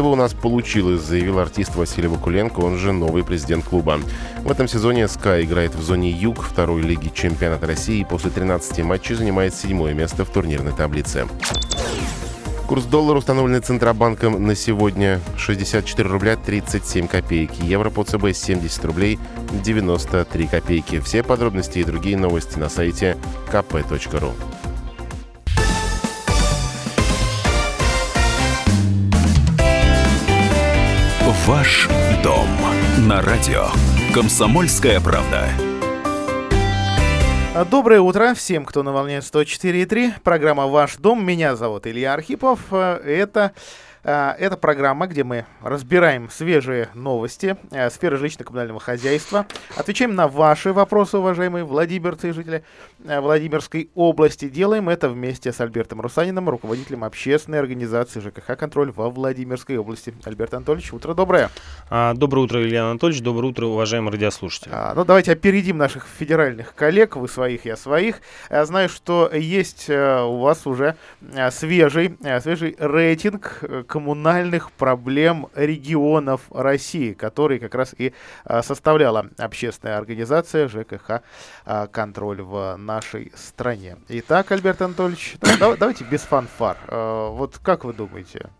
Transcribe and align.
чтобы 0.00 0.12
у 0.12 0.16
нас 0.16 0.32
получилось, 0.32 1.02
заявил 1.02 1.40
артист 1.40 1.76
Василий 1.76 2.08
Вакуленко, 2.08 2.60
он 2.60 2.78
же 2.78 2.90
новый 2.90 3.22
президент 3.22 3.66
клуба. 3.66 4.00
В 4.42 4.50
этом 4.50 4.66
сезоне 4.66 5.06
СКА 5.06 5.44
играет 5.44 5.74
в 5.74 5.82
зоне 5.82 6.10
Юг 6.10 6.42
второй 6.42 6.80
лиги 6.80 7.10
чемпионата 7.12 7.66
России 7.66 8.00
и 8.00 8.04
после 8.06 8.30
13 8.30 8.82
матчей 8.82 9.14
занимает 9.14 9.54
седьмое 9.54 9.92
место 9.92 10.24
в 10.24 10.30
турнирной 10.30 10.72
таблице. 10.72 11.28
Курс 12.66 12.84
доллара, 12.84 13.18
установленный 13.18 13.60
Центробанком 13.60 14.42
на 14.42 14.54
сегодня 14.54 15.20
64 15.36 16.08
рубля 16.08 16.36
37 16.36 17.06
копеек. 17.06 17.52
Евро 17.56 17.90
по 17.90 18.02
ЦБ 18.02 18.32
70 18.32 18.82
рублей 18.86 19.18
93 19.52 20.46
копейки. 20.46 20.98
Все 21.00 21.22
подробности 21.22 21.80
и 21.80 21.84
другие 21.84 22.16
новости 22.16 22.58
на 22.58 22.70
сайте 22.70 23.18
kp.ru. 23.52 24.32
Ваш 31.50 31.88
дом 32.22 32.46
на 33.08 33.20
радио. 33.22 33.66
Комсомольская 34.14 35.00
правда. 35.00 35.48
Доброе 37.68 38.00
утро 38.00 38.34
всем, 38.34 38.64
кто 38.64 38.84
на 38.84 38.92
волне 38.92 39.18
104.3. 39.18 40.20
Программа 40.22 40.68
«Ваш 40.68 40.98
дом». 40.98 41.26
Меня 41.26 41.56
зовут 41.56 41.88
Илья 41.88 42.14
Архипов. 42.14 42.72
Это 42.72 43.46
а, 43.46 43.52
это 44.02 44.56
программа, 44.56 45.06
где 45.06 45.24
мы 45.24 45.44
разбираем 45.62 46.30
свежие 46.30 46.88
новости 46.94 47.56
э, 47.70 47.90
сферы 47.90 48.16
жилищно-коммунального 48.16 48.80
хозяйства. 48.80 49.46
Отвечаем 49.76 50.14
на 50.14 50.28
ваши 50.28 50.72
вопросы, 50.72 51.18
уважаемые 51.18 51.64
владимирцы 51.64 52.30
и 52.30 52.32
жители 52.32 52.64
э, 53.04 53.20
Владимирской 53.20 53.90
области. 53.94 54.48
Делаем 54.48 54.88
это 54.88 55.08
вместе 55.08 55.52
с 55.52 55.60
Альбертом 55.60 56.00
Русаниным, 56.00 56.48
руководителем 56.48 57.04
общественной 57.04 57.60
организации 57.60 58.20
ЖКХ 58.20 58.56
«Контроль» 58.56 58.90
во 58.90 59.10
Владимирской 59.10 59.76
области. 59.76 60.14
Альберт 60.24 60.54
Анатольевич, 60.54 60.92
утро 60.92 61.14
доброе. 61.14 61.50
А, 61.90 62.14
доброе 62.14 62.42
утро, 62.42 62.62
Илья 62.62 62.90
Анатольевич. 62.90 63.22
Доброе 63.22 63.48
утро, 63.48 63.66
уважаемые 63.66 64.12
радиослушатели. 64.12 64.70
А, 64.72 64.94
ну, 64.94 65.04
давайте 65.04 65.32
опередим 65.32 65.76
наших 65.76 66.06
федеральных 66.06 66.74
коллег. 66.74 67.16
Вы 67.16 67.28
своих, 67.28 67.64
я 67.66 67.76
своих. 67.76 68.20
Я 68.48 68.64
знаю, 68.64 68.88
что 68.88 69.30
есть 69.32 69.86
э, 69.88 70.22
у 70.22 70.38
вас 70.38 70.66
уже 70.66 70.96
свежий, 71.50 72.16
свежий 72.40 72.76
рейтинг 72.78 73.62
коммунальных 73.90 74.70
проблем 74.70 75.48
регионов 75.56 76.42
России, 76.50 77.12
который 77.12 77.58
как 77.58 77.74
раз 77.74 77.92
и 77.98 78.14
а, 78.44 78.62
составляла 78.62 79.26
общественная 79.36 79.98
организация 79.98 80.68
ЖКХ 80.68 81.22
а, 81.64 81.88
«Контроль» 81.88 82.40
в 82.40 82.76
нашей 82.76 83.32
стране. 83.34 83.96
Итак, 84.08 84.52
Альберт 84.52 84.80
Анатольевич, 84.80 85.36
давайте 85.58 86.04
без 86.04 86.20
фанфар. 86.20 86.76
А, 86.86 87.30
вот 87.30 87.58
как 87.58 87.84
вы 87.84 87.92
думаете, 87.92 88.50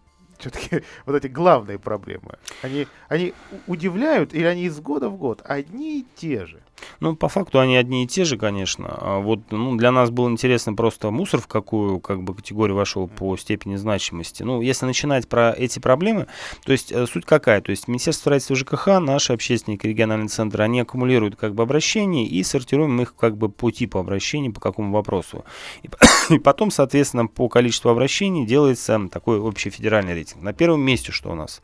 все-таки 0.40 0.82
вот 1.06 1.14
эти 1.14 1.28
главные 1.28 1.78
проблемы, 1.78 2.38
они, 2.62 2.86
они 3.08 3.34
удивляют 3.66 4.34
или 4.34 4.44
они 4.44 4.64
из 4.64 4.80
года 4.80 5.08
в 5.08 5.16
год 5.16 5.42
одни 5.44 6.00
и 6.00 6.06
те 6.16 6.46
же? 6.46 6.60
Ну, 7.00 7.16
по 7.16 7.28
факту 7.28 7.60
они 7.60 7.76
одни 7.76 8.04
и 8.04 8.06
те 8.06 8.24
же, 8.24 8.36
конечно. 8.36 8.88
А 8.90 9.18
вот 9.20 9.40
ну, 9.50 9.76
для 9.76 9.90
нас 9.90 10.10
было 10.10 10.28
интересно 10.28 10.74
просто 10.74 11.10
мусор 11.10 11.40
в 11.40 11.46
какую 11.46 12.00
как 12.00 12.22
бы 12.22 12.34
категорию 12.34 12.76
вошел 12.76 13.08
по 13.08 13.36
степени 13.36 13.76
значимости. 13.76 14.42
Ну, 14.42 14.60
если 14.60 14.86
начинать 14.86 15.28
про 15.28 15.52
эти 15.52 15.78
проблемы, 15.78 16.26
то 16.64 16.72
есть 16.72 16.92
э, 16.92 17.06
суть 17.06 17.24
какая? 17.24 17.60
То 17.60 17.70
есть 17.70 17.88
Министерство 17.88 18.22
строительства 18.22 18.56
ЖКХ, 18.56 18.86
наши 19.00 19.32
общественные 19.32 19.78
региональные 19.82 20.28
центры, 20.28 20.62
они 20.64 20.80
аккумулируют 20.80 21.36
как 21.36 21.54
бы 21.54 21.62
обращения 21.62 22.26
и 22.26 22.42
сортируем 22.42 23.00
их 23.00 23.14
как 23.14 23.36
бы 23.36 23.48
по 23.48 23.70
типу 23.70 23.98
обращений, 23.98 24.50
по 24.50 24.60
какому 24.60 24.92
вопросу. 24.92 25.44
И, 25.82 25.90
и 26.34 26.38
потом, 26.38 26.70
соответственно, 26.70 27.26
по 27.26 27.48
количеству 27.48 27.90
обращений 27.90 28.46
делается 28.46 29.00
такой 29.10 29.38
общий 29.38 29.70
федеральный 29.70 30.14
рейтинг. 30.14 30.29
На 30.40 30.52
первом 30.52 30.82
месте 30.82 31.12
что 31.12 31.30
у 31.30 31.34
нас? 31.34 31.62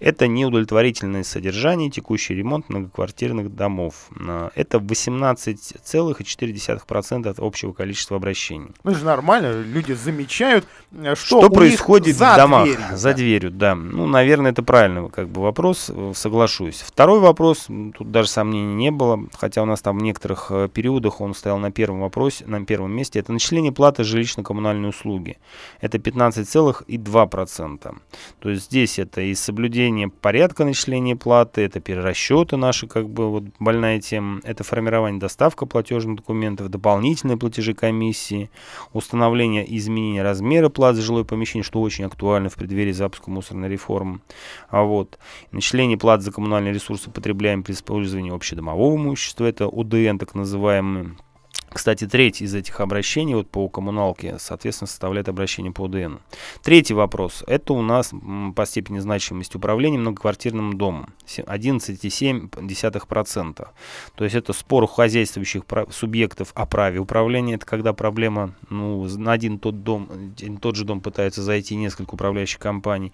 Это 0.00 0.26
неудовлетворительное 0.26 1.22
содержание, 1.22 1.90
текущий 1.90 2.34
ремонт 2.34 2.68
многоквартирных 2.68 3.54
домов. 3.54 4.08
А, 4.18 4.50
это 4.54 4.78
18,4% 4.78 7.28
от 7.28 7.38
общего 7.38 7.72
количества 7.72 8.16
обращений. 8.16 8.70
Ну, 8.82 8.90
это 8.90 9.00
же 9.00 9.06
нормально, 9.06 9.62
люди 9.62 9.92
замечают, 9.92 10.66
э, 10.92 11.14
что, 11.14 11.40
что 11.40 11.50
происходит 11.50 12.16
в 12.16 12.18
домах, 12.18 12.64
дверью, 12.64 12.84
за 12.92 13.10
да. 13.10 13.14
дверью, 13.14 13.50
да. 13.50 13.74
Ну, 13.74 14.06
наверное, 14.06 14.52
это 14.52 14.62
правильный 14.62 15.08
как 15.08 15.28
бы 15.28 15.42
вопрос, 15.42 15.90
э, 15.94 16.12
соглашусь. 16.14 16.80
Второй 16.80 17.20
вопрос, 17.20 17.66
тут 17.66 18.10
даже 18.10 18.28
сомнений 18.28 18.74
не 18.74 18.90
было, 18.90 19.20
хотя 19.38 19.62
у 19.62 19.66
нас 19.66 19.82
там 19.82 19.98
в 19.98 20.02
некоторых 20.02 20.50
э, 20.50 20.68
периодах 20.72 21.20
он 21.20 21.34
стоял 21.34 21.58
на 21.58 21.70
первом 21.70 22.00
вопросе, 22.00 22.44
на 22.46 22.64
первом 22.64 22.92
месте, 22.92 23.20
это 23.20 23.32
начисление 23.32 23.72
платы 23.72 24.02
жилищно-коммунальные 24.02 24.88
услуги. 24.88 25.38
Это 25.80 25.98
15,2%. 25.98 27.96
То 28.40 28.50
есть 28.50 28.64
здесь 28.64 28.98
это 28.98 29.20
и 29.20 29.34
соблюдение 29.34 30.08
порядка 30.08 30.64
начисления 30.64 31.16
платы, 31.16 31.62
это 31.62 31.80
перерасчеты 31.80 32.56
наши, 32.56 32.86
как 32.86 33.08
бы 33.08 33.30
вот 33.30 33.44
больная 33.58 34.00
тема, 34.00 34.40
это 34.44 34.64
формирование 34.64 35.20
доставка 35.20 35.66
платежных 35.66 36.16
документов, 36.16 36.68
дополнительные 36.68 37.36
платежи 37.36 37.74
комиссии, 37.74 38.50
установление 38.92 39.64
и 39.64 39.76
изменение 39.78 40.22
размера 40.22 40.68
плат 40.68 40.96
за 40.96 41.02
жилое 41.02 41.24
помещение, 41.24 41.64
что 41.64 41.80
очень 41.80 42.04
актуально 42.04 42.48
в 42.48 42.54
преддверии 42.54 42.92
запуска 42.92 43.30
мусорной 43.30 43.68
реформы. 43.68 44.20
А 44.68 44.82
вот 44.82 45.18
начисление 45.50 45.98
плат 45.98 46.22
за 46.22 46.32
коммунальные 46.32 46.72
ресурсы 46.72 47.10
потребляем 47.10 47.62
при 47.62 47.72
использовании 47.72 48.34
общедомового 48.34 48.96
имущества, 48.96 49.46
это 49.46 49.68
УДН 49.68 50.18
так 50.18 50.34
называемый, 50.34 51.16
кстати, 51.72 52.06
треть 52.06 52.42
из 52.42 52.54
этих 52.54 52.80
обращений 52.80 53.34
вот 53.34 53.50
по 53.50 53.68
коммуналке, 53.68 54.36
соответственно, 54.38 54.88
составляет 54.88 55.28
обращение 55.28 55.72
по 55.72 55.86
ОДН. 55.86 56.18
Третий 56.62 56.94
вопрос. 56.94 57.42
Это 57.46 57.72
у 57.72 57.82
нас 57.82 58.12
по 58.54 58.66
степени 58.66 58.98
значимости 58.98 59.56
управления 59.56 59.98
многоквартирным 59.98 60.76
домом. 60.78 61.08
11,7%. 61.26 63.68
То 64.14 64.24
есть 64.24 64.36
это 64.36 64.52
спор 64.52 64.84
у 64.84 64.86
хозяйствующих 64.86 65.62
субъектов 65.90 66.52
о 66.54 66.66
праве 66.66 67.00
управления. 67.00 67.54
Это 67.54 67.66
когда 67.66 67.92
проблема, 67.92 68.54
ну, 68.70 69.08
на 69.18 69.32
один 69.32 69.58
тот 69.58 69.82
дом, 69.82 70.08
тот 70.60 70.76
же 70.76 70.84
дом 70.84 71.00
пытается 71.00 71.42
зайти 71.42 71.74
несколько 71.76 72.14
управляющих 72.14 72.58
компаний. 72.58 73.12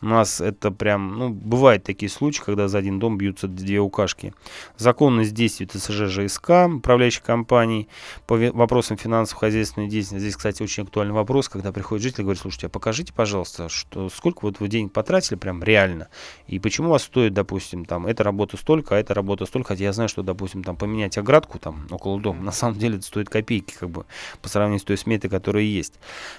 У 0.00 0.06
нас 0.06 0.40
это 0.40 0.70
прям, 0.70 1.18
ну, 1.18 1.30
бывают 1.30 1.84
такие 1.84 2.08
случаи, 2.08 2.42
когда 2.44 2.68
за 2.68 2.78
один 2.78 2.98
дом 2.98 3.18
бьются 3.18 3.48
две 3.48 3.80
укашки. 3.80 4.32
Законность 4.76 5.34
действий 5.34 5.66
ТСЖ 5.66 6.08
ЖСК, 6.08 6.50
управляющих 6.66 7.22
компаний, 7.22 7.88
по 8.26 8.36
вопросам 8.36 8.96
финансово-хозяйственной 8.96 9.88
деятельности, 9.88 10.24
здесь, 10.24 10.36
кстати, 10.36 10.62
очень 10.62 10.84
актуальный 10.84 11.14
вопрос, 11.14 11.48
когда 11.48 11.72
приходит 11.72 12.02
житель 12.02 12.20
и 12.20 12.24
говорит, 12.24 12.40
слушайте, 12.40 12.66
а 12.66 12.70
покажите, 12.70 13.12
пожалуйста, 13.12 13.68
что, 13.68 14.08
сколько 14.08 14.40
вот 14.42 14.60
вы 14.60 14.68
денег 14.68 14.92
потратили 14.92 15.36
прям 15.36 15.62
реально, 15.62 16.08
и 16.46 16.58
почему 16.58 16.88
у 16.88 16.90
вас 16.92 17.02
стоит, 17.04 17.34
допустим, 17.34 17.84
там, 17.84 18.06
эта 18.06 18.24
работа 18.24 18.56
столько, 18.56 18.96
а 18.96 18.98
эта 18.98 19.14
работа 19.14 19.46
столько, 19.46 19.68
хотя 19.68 19.84
я 19.84 19.92
знаю, 19.92 20.08
что, 20.08 20.22
допустим, 20.22 20.62
там, 20.62 20.76
поменять 20.76 21.18
оградку 21.18 21.58
там 21.58 21.86
около 21.90 22.20
дома, 22.20 22.42
на 22.42 22.52
самом 22.52 22.78
деле 22.78 22.96
это 22.96 23.06
стоит 23.06 23.28
копейки, 23.28 23.74
как 23.78 23.90
бы, 23.90 24.06
по 24.42 24.48
сравнению 24.48 24.80
с 24.80 24.84
той 24.84 24.96
сметой, 24.96 25.30
которая 25.30 25.64
есть. 25.64 25.94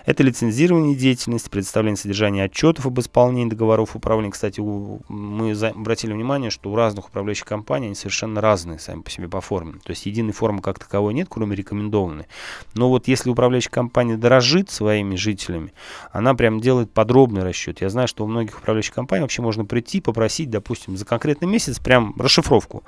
Это 0.05 0.23
лицензирование 0.23 0.95
деятельности, 0.95 1.49
предоставление 1.49 1.97
содержания 1.97 2.43
отчетов 2.43 2.85
об 2.85 2.99
исполнении 2.99 3.49
договоров 3.49 3.95
управления. 3.95 4.31
Кстати, 4.31 4.59
у, 4.59 5.01
мы 5.07 5.53
за, 5.53 5.69
обратили 5.69 6.13
внимание, 6.13 6.49
что 6.49 6.71
у 6.71 6.75
разных 6.75 7.07
управляющих 7.07 7.45
компаний 7.45 7.87
они 7.87 7.95
совершенно 7.95 8.41
разные 8.41 8.79
сами 8.79 9.01
по 9.01 9.09
себе 9.09 9.27
по 9.27 9.41
форме. 9.41 9.73
То 9.83 9.91
есть 9.91 10.05
единой 10.05 10.33
формы 10.33 10.61
как 10.61 10.79
таковой 10.79 11.13
нет, 11.13 11.27
кроме 11.29 11.44
кроме 11.45 11.55
рекомендованной. 11.55 12.25
Но 12.73 12.89
вот 12.89 13.07
если 13.07 13.29
управляющая 13.29 13.69
компания 13.69 14.17
дорожит 14.17 14.71
своими 14.71 15.15
жителями, 15.15 15.73
она 16.11 16.33
прям 16.33 16.59
делает 16.59 16.91
подробный 16.91 17.43
расчет. 17.43 17.81
Я 17.81 17.89
знаю, 17.89 18.07
что 18.07 18.23
у 18.23 18.27
многих 18.27 18.57
управляющих 18.57 18.95
компаний 18.95 19.21
вообще 19.21 19.43
можно 19.43 19.63
прийти, 19.63 20.01
попросить, 20.01 20.49
допустим, 20.49 20.97
за 20.97 21.05
конкретный 21.05 21.47
месяц 21.47 21.79
прям 21.79 22.15
расшифровку 22.17 22.83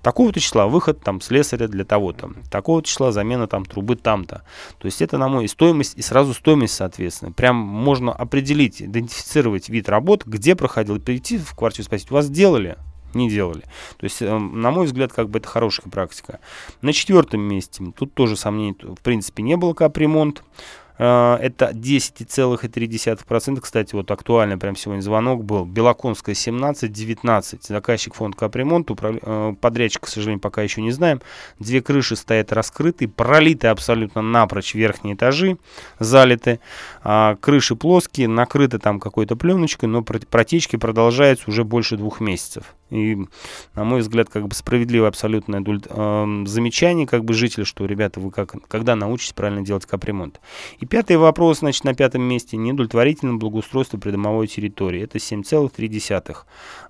такого-то 0.00 0.38
числа 0.38 0.68
выход 0.68 1.02
там 1.02 1.20
слесаря 1.20 1.66
для 1.66 1.84
того-то, 1.84 2.30
такого 2.50 2.82
числа 2.84 3.10
замена 3.10 3.48
там 3.48 3.64
трубы 3.64 3.96
там-то. 3.96 4.42
То 4.78 4.86
есть 4.86 5.02
это 5.02 5.18
на 5.18 5.28
мой 5.28 5.46
и 5.46 5.48
стоимость, 5.48 5.98
и 5.98 6.02
сразу 6.02 6.34
стоимость, 6.34 6.74
соответственно. 6.74 7.32
Прям 7.32 7.56
можно 7.56 8.12
определить, 8.12 8.80
идентифицировать 8.80 9.68
вид 9.68 9.88
работ, 9.88 10.24
где 10.24 10.54
проходил, 10.54 11.00
прийти 11.00 11.36
в 11.36 11.52
квартиру 11.54 11.84
спросить, 11.84 12.12
у 12.12 12.14
вас 12.14 12.26
сделали? 12.26 12.76
Не 13.14 13.28
делали. 13.28 13.62
То 13.96 14.04
есть, 14.04 14.22
эм, 14.22 14.60
на 14.60 14.70
мой 14.70 14.86
взгляд, 14.86 15.12
как 15.12 15.28
бы 15.28 15.38
это 15.38 15.48
хорошая 15.48 15.90
практика. 15.90 16.40
На 16.82 16.92
четвертом 16.92 17.40
месте, 17.40 17.84
тут 17.96 18.14
тоже 18.14 18.36
сомнений 18.36 18.76
в 18.80 19.00
принципе 19.00 19.42
не 19.42 19.56
было 19.56 19.74
капремонт. 19.74 20.42
А, 20.98 21.38
это 21.40 21.70
10,3%. 21.72 23.60
Кстати, 23.60 23.94
вот 23.94 24.10
актуально 24.10 24.58
прям 24.58 24.74
сегодня 24.76 25.00
звонок 25.00 25.44
был. 25.44 25.64
Белоконская 25.64 26.34
17-19. 26.34 27.58
Заказчик 27.66 28.14
фонд 28.14 28.34
капремонт. 28.34 28.90
Управля... 28.90 29.20
Э, 29.22 29.54
подрядчик, 29.60 30.02
к 30.02 30.08
сожалению, 30.08 30.40
пока 30.40 30.62
еще 30.62 30.82
не 30.82 30.90
знаем. 30.90 31.20
Две 31.60 31.80
крыши 31.80 32.16
стоят 32.16 32.52
раскрыты, 32.52 33.06
пролиты 33.06 33.68
абсолютно 33.68 34.22
напрочь 34.22 34.74
верхние 34.74 35.14
этажи, 35.14 35.58
залиты. 36.00 36.58
А 37.02 37.36
крыши 37.36 37.76
плоские, 37.76 38.26
накрыты 38.26 38.78
там 38.78 38.98
какой-то 38.98 39.36
пленочкой, 39.36 39.88
но 39.88 40.02
протечки 40.02 40.76
продолжаются 40.76 41.48
уже 41.48 41.62
больше 41.62 41.96
двух 41.96 42.20
месяцев. 42.20 42.74
И, 42.90 43.18
на 43.74 43.84
мой 43.84 44.00
взгляд, 44.00 44.28
как 44.28 44.48
бы 44.48 44.54
справедливое 44.54 45.08
абсолютное 45.08 45.62
э, 45.62 46.44
замечание 46.46 47.06
как 47.06 47.24
бы 47.24 47.34
жителя, 47.34 47.64
что, 47.64 47.84
ребята, 47.84 48.20
вы 48.20 48.30
как, 48.30 48.54
когда 48.68 48.96
научитесь 48.96 49.32
правильно 49.34 49.62
делать 49.62 49.86
капремонт. 49.86 50.40
И 50.80 50.86
пятый 50.86 51.16
вопрос, 51.16 51.58
значит, 51.58 51.84
на 51.84 51.94
пятом 51.94 52.22
месте, 52.22 52.56
неудовлетворительное 52.56 53.34
благоустройство 53.34 53.98
придомовой 53.98 54.46
территории. 54.46 55.02
Это 55.02 55.18
7,3%. 55.18 56.36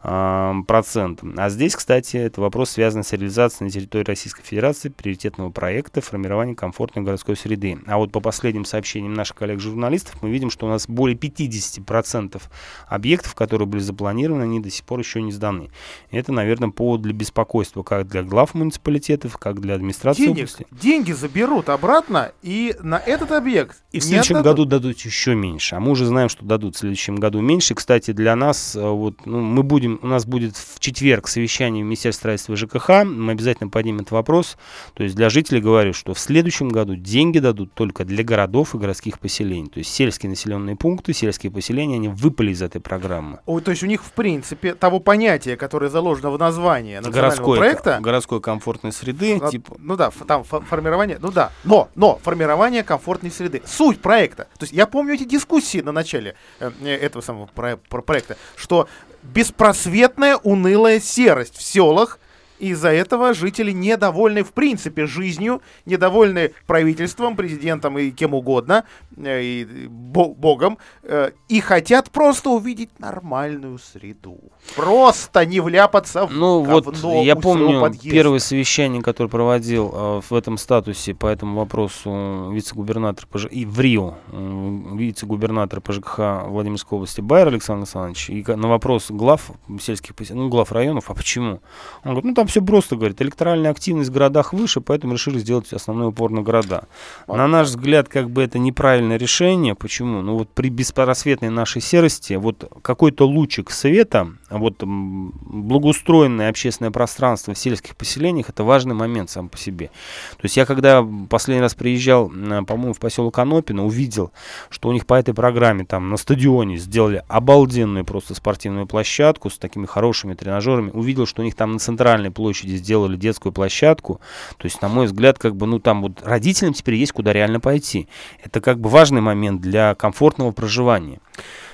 Э, 0.03 0.53
процента. 0.67 1.27
А 1.37 1.49
здесь, 1.50 1.75
кстати, 1.75 2.17
это 2.17 2.41
вопрос, 2.41 2.71
связанный 2.71 3.05
с 3.05 3.12
реализацией 3.12 3.67
на 3.67 3.71
территории 3.73 4.05
Российской 4.05 4.43
Федерации 4.43 4.89
приоритетного 4.91 5.50
проекта 5.50 6.00
формирования 6.00 6.55
комфортной 6.55 7.05
городской 7.05 7.37
среды. 7.37 7.79
А 7.87 7.99
вот 7.99 8.12
по 8.12 8.21
последним 8.21 8.65
сообщениям 8.65 9.15
наших 9.15 9.37
коллег-журналистов 9.37 10.23
мы 10.23 10.31
видим, 10.31 10.50
что 10.50 10.67
у 10.67 10.69
нас 10.69 10.87
более 10.89 11.17
50% 11.17 12.41
объектов, 12.87 13.35
которые 13.35 13.67
были 13.67 13.81
запланированы, 13.81 14.43
они 14.43 14.61
до 14.61 14.71
сих 14.71 14.85
пор 14.85 15.00
еще 15.00 15.21
не 15.21 15.33
сданы. 15.33 15.71
Это, 16.11 16.32
наверное, 16.32 16.70
повод 16.70 17.02
для 17.02 17.12
беспокойства 17.12 17.82
как 17.82 18.08
для 18.08 18.23
глав 18.23 18.55
муниципалитетов, 18.55 19.37
как 19.38 19.61
для 19.61 19.75
администрации 19.75 20.23
Денег, 20.23 20.37
области. 20.37 20.67
Деньги 20.70 21.12
заберут 21.12 21.69
обратно 21.69 22.32
и 22.43 22.75
на 22.81 22.99
этот 22.99 23.32
объект 23.32 23.82
И 23.93 24.00
в 24.00 24.05
следующем 24.05 24.37
отдадут. 24.37 24.69
году 24.69 24.81
дадут 24.81 25.00
еще 25.00 25.35
меньше. 25.35 25.76
А 25.76 25.81
мы 25.81 25.93
уже 25.93 26.06
знаем, 26.06 26.29
что 26.29 26.44
дадут 26.44 26.76
в 26.76 26.79
следующем 26.79 27.17
году 27.17 27.40
меньше. 27.40 27.75
Кстати, 27.75 28.12
для 28.12 28.37
нас, 28.37 28.76
э, 28.76 28.81
вот, 28.81 29.26
ну, 29.26 29.40
мы 29.40 29.62
будем, 29.62 29.99
у 30.02 30.06
нас 30.06 30.26
будет 30.26 30.56
в 30.56 30.81
четверг 30.81 31.29
совещание 31.29 31.82
в 31.82 31.87
Министерстве 31.87 32.19
строительства 32.19 32.56
ЖКХ. 32.56 33.05
Мы 33.05 33.32
обязательно 33.32 33.70
поднимем 33.70 34.00
этот 34.00 34.12
вопрос. 34.12 34.56
То 34.94 35.02
есть 35.05 35.14
для 35.14 35.31
жителей 35.31 35.61
говорю, 35.61 35.93
что 35.93 36.14
в 36.14 36.19
следующем 36.19 36.69
году 36.69 36.96
деньги 36.96 37.38
дадут 37.38 37.73
только 37.75 38.05
для 38.05 38.25
городов 38.25 38.75
и 38.75 38.79
городских 38.79 39.19
поселений. 39.19 39.69
То 39.69 39.79
есть 39.79 39.93
сельские 39.93 40.31
населенные 40.31 40.76
пункты, 40.76 41.12
сельские 41.12 41.52
поселения, 41.52 41.96
они 41.96 42.08
выпали 42.08 42.50
из 42.52 42.62
этой 42.62 42.81
программы. 42.81 43.40
Ой, 43.46 43.62
то 43.62 43.70
есть 43.70 43.82
у 43.82 43.87
них, 43.87 44.02
в 44.02 44.12
принципе, 44.12 44.75
того 44.75 45.00
понятия, 45.00 45.56
которое 45.56 45.77
заложено 45.86 46.30
в 46.30 46.38
названии 46.38 46.96
национального 46.96 47.20
Городской, 47.30 47.58
проекта, 47.58 47.98
городской 48.00 48.40
комфортной 48.40 48.92
среды, 48.92 49.38
А, 49.40 49.50
типа, 49.50 49.76
Ну 49.78 49.96
да, 49.96 50.10
там 50.26 50.42
фо- 50.42 50.64
формирование, 50.64 51.19
ну 51.20 51.30
да, 51.30 51.52
но, 51.64 51.88
но 51.94 52.19
формирование 52.22 52.82
комфортной 52.82 53.30
среды. 53.30 53.62
Суть 53.64 54.00
проекта. 54.02 54.44
То 54.58 54.64
есть 54.64 54.72
я 54.72 54.86
помню 54.86 55.14
эти 55.14 55.25
дискуссии 55.25 55.80
на 55.80 55.92
начале 55.92 56.34
э, 56.60 56.70
э, 56.82 56.88
этого 56.96 57.22
самого 57.22 57.46
про- 57.46 57.76
про- 57.76 58.02
проекта, 58.02 58.36
что 58.56 58.88
беспросветная 59.22 60.36
унылая 60.36 61.00
серость 61.00 61.56
в 61.56 61.62
селах, 61.62 62.19
и 62.58 62.70
из-за 62.70 62.90
этого 62.90 63.34
жители 63.34 63.72
недовольны 63.72 64.43
в 64.43 64.52
принципе 64.52 65.06
жизнью, 65.06 65.62
недовольны 65.87 66.52
правительством, 66.66 67.37
президентом 67.37 67.99
и 67.99 68.10
кем 68.10 68.34
угодно, 68.34 68.84
э, 69.16 69.43
и 69.43 69.64
бо- 69.88 70.34
богом, 70.34 70.78
э, 71.02 71.31
и 71.49 71.60
хотят 71.60 72.10
просто 72.10 72.50
увидеть 72.50 72.90
нормальную 72.99 73.78
среду. 73.78 74.38
Просто 74.76 75.46
не 75.46 75.60
вляпаться 75.60 76.26
в 76.26 76.32
Ну 76.32 76.62
вот 76.62 76.96
я 77.25 77.37
помню 77.37 77.81
подъезда. 77.81 78.10
первое 78.10 78.38
совещание, 78.38 79.02
которое 79.02 79.28
проводил 79.28 79.93
э, 79.93 80.20
в 80.28 80.34
этом 80.34 80.58
статусе 80.58 81.14
по 81.14 81.26
этому 81.26 81.58
вопросу 81.61 82.50
вице-губернатор 82.52 83.26
ПЖ... 83.26 83.46
и 83.50 83.64
в 83.64 83.81
Рио 83.81 84.14
э, 84.32 84.78
вице-губернатор 84.94 85.81
по 85.81 85.93
ЖКХ 85.93 86.19
Владимирской 86.46 86.96
области 86.96 87.20
Байер 87.20 87.49
Александр 87.49 87.82
Александрович 87.82 88.31
и 88.31 88.44
на 88.44 88.69
вопрос 88.69 89.11
глав 89.11 89.50
сельских 89.81 90.14
ну 90.31 90.49
глав 90.49 90.72
районов, 90.72 91.11
а 91.11 91.14
почему? 91.14 91.61
Он 92.04 92.12
говорит, 92.12 92.25
ну 92.25 92.34
там 92.34 92.48
все 92.49 92.62
просто, 92.62 92.97
говорит, 92.97 93.21
электоральная 93.23 93.71
активность 93.71 94.11
в 94.11 94.12
городах 94.12 94.53
выше, 94.53 94.81
поэтому 94.81 95.12
решили 95.12 95.39
сделать 95.39 95.73
основной 95.73 96.09
упор 96.09 96.31
на 96.31 96.43
города. 96.43 96.85
На 97.27 97.47
наш 97.47 97.69
взгляд, 97.69 98.09
как 98.09 98.31
бы 98.31 98.43
это 98.43 98.59
неправильное 98.59 99.17
решение. 99.17 99.75
Почему? 99.75 100.23
Ну 100.23 100.39
вот 100.39 100.49
при 100.50 100.71
беспросветной 100.71 101.50
нашей 101.50 101.83
серости, 101.83 102.35
вот 102.35 102.71
какой-то 102.83 103.27
лучик 103.27 103.71
света, 103.71 104.29
вот 104.50 104.83
благоустроенное 104.83 106.49
общественное 106.49 106.91
пространство 106.91 107.55
в 107.55 107.59
сельских 107.59 107.97
поселениях, 107.97 108.49
это 108.49 108.65
важный 108.65 108.95
момент 108.95 109.31
сам 109.31 109.49
по 109.49 109.59
себе. 109.59 109.91
То 110.33 110.45
есть 110.45 110.56
я 110.56 110.65
когда 110.65 111.06
последний 111.29 111.62
раз 111.62 111.75
приезжал, 111.75 112.29
по-моему, 112.29 112.95
в 112.95 112.99
поселок 112.99 113.39
Анопино, 113.39 113.85
увидел, 113.85 114.33
что 114.71 114.89
у 114.89 114.93
них 114.93 115.06
по 115.06 115.15
этой 115.15 115.35
программе 115.35 115.85
там 115.85 116.11
на 116.11 116.17
стадионе 116.17 116.77
сделали 116.77 117.23
обалденную 117.29 118.05
просто 118.05 118.35
спортивную 118.35 118.87
площадку 118.87 119.50
с 119.50 119.59
такими 119.59 119.87
хорошими 119.87 120.35
тренажерами, 120.35 120.91
увидел, 120.91 121.27
что 121.27 121.43
у 121.43 121.45
них 121.45 121.55
там 121.55 121.73
на 121.73 121.79
центральной 121.79 122.31
площади 122.38 122.76
сделали 122.76 123.17
детскую 123.17 123.52
площадку. 123.52 124.20
То 124.58 124.67
есть, 124.67 124.81
на 124.81 124.88
мой 124.88 125.06
взгляд, 125.06 125.38
как 125.38 125.56
бы, 125.56 125.67
ну 125.67 125.81
там 125.81 126.02
вот 126.02 126.23
родителям 126.25 126.73
теперь 126.73 126.94
есть 126.94 127.11
куда 127.11 127.32
реально 127.32 127.58
пойти. 127.58 128.08
Это 128.44 128.61
как 128.61 128.79
бы 128.79 128.88
важный 128.88 129.20
момент 129.20 129.61
для 129.61 129.96
комфортного 129.96 130.52
проживания. 130.52 131.19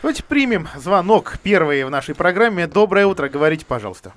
Давайте 0.00 0.24
примем 0.24 0.68
звонок 0.76 1.36
первый 1.42 1.84
в 1.84 1.90
нашей 1.90 2.14
программе. 2.14 2.66
Доброе 2.66 3.06
утро, 3.06 3.28
говорите, 3.28 3.66
пожалуйста. 3.66 4.14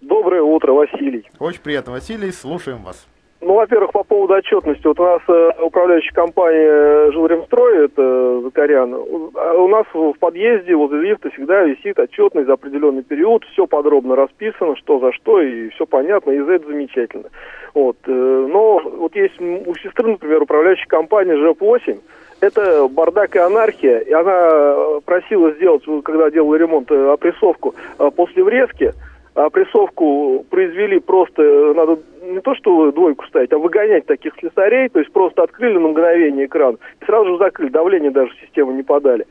Доброе 0.00 0.42
утро, 0.42 0.72
Василий. 0.72 1.28
Очень 1.38 1.60
приятно, 1.60 1.92
Василий, 1.92 2.32
слушаем 2.32 2.82
вас. 2.82 3.06
Ну, 3.42 3.54
во-первых, 3.54 3.92
по 3.92 4.02
поводу 4.02 4.34
отчетности. 4.34 4.86
Вот 4.86 4.98
у 4.98 5.04
нас 5.04 5.20
э, 5.28 5.50
управляющая 5.62 6.12
компания 6.14 7.10
«Жилремстрой», 7.12 7.84
это 7.84 8.40
Закарян, 8.40 8.94
у, 8.94 9.30
а 9.34 9.68
нас 9.68 9.86
в 9.92 10.14
подъезде 10.18 10.74
возле 10.74 11.00
лифта 11.00 11.30
всегда 11.30 11.62
висит 11.62 11.98
отчетность 11.98 12.46
за 12.46 12.54
определенный 12.54 13.02
период, 13.02 13.44
все 13.52 13.66
подробно 13.66 14.16
расписано, 14.16 14.74
что 14.76 14.98
за 15.00 15.12
что, 15.12 15.42
и 15.42 15.68
все 15.70 15.84
понятно, 15.84 16.30
и 16.30 16.40
за 16.40 16.54
это 16.54 16.66
замечательно. 16.66 17.28
Вот. 17.74 17.98
э, 18.06 18.46
Но 18.50 18.78
вот 18.78 19.14
есть 19.14 19.38
у 19.40 19.74
сестры, 19.76 20.12
например, 20.12 20.42
управляющая 20.42 20.86
компания 20.86 21.36
ЖЭП-8, 21.36 21.98
это 22.40 22.88
бардак 22.88 23.36
и 23.36 23.38
анархия, 23.38 23.98
и 23.98 24.12
она 24.12 24.48
э, 24.50 25.00
просила 25.04 25.52
сделать, 25.52 25.82
когда 26.04 26.30
делала 26.30 26.54
ремонт, 26.54 26.90
э, 26.90 27.12
опрессовку 27.12 27.74
э, 27.98 28.10
после 28.14 28.44
врезки, 28.44 28.92
опрессовку 29.36 30.44
произвели 30.50 30.98
просто, 30.98 31.42
надо 31.74 31.98
не 32.22 32.40
то 32.40 32.54
что 32.54 32.90
двойку 32.90 33.26
ставить, 33.26 33.52
а 33.52 33.58
выгонять 33.58 34.06
таких 34.06 34.34
слесарей, 34.40 34.88
то 34.88 34.98
есть 34.98 35.12
просто 35.12 35.42
открыли 35.42 35.78
на 35.78 35.88
мгновение 35.88 36.46
экран 36.46 36.78
и 37.00 37.04
сразу 37.04 37.32
же 37.32 37.38
закрыли, 37.38 37.70
давление 37.70 38.10
даже 38.10 38.32
в 38.32 38.40
систему 38.40 38.72
не 38.72 38.82
подали. 38.82 39.26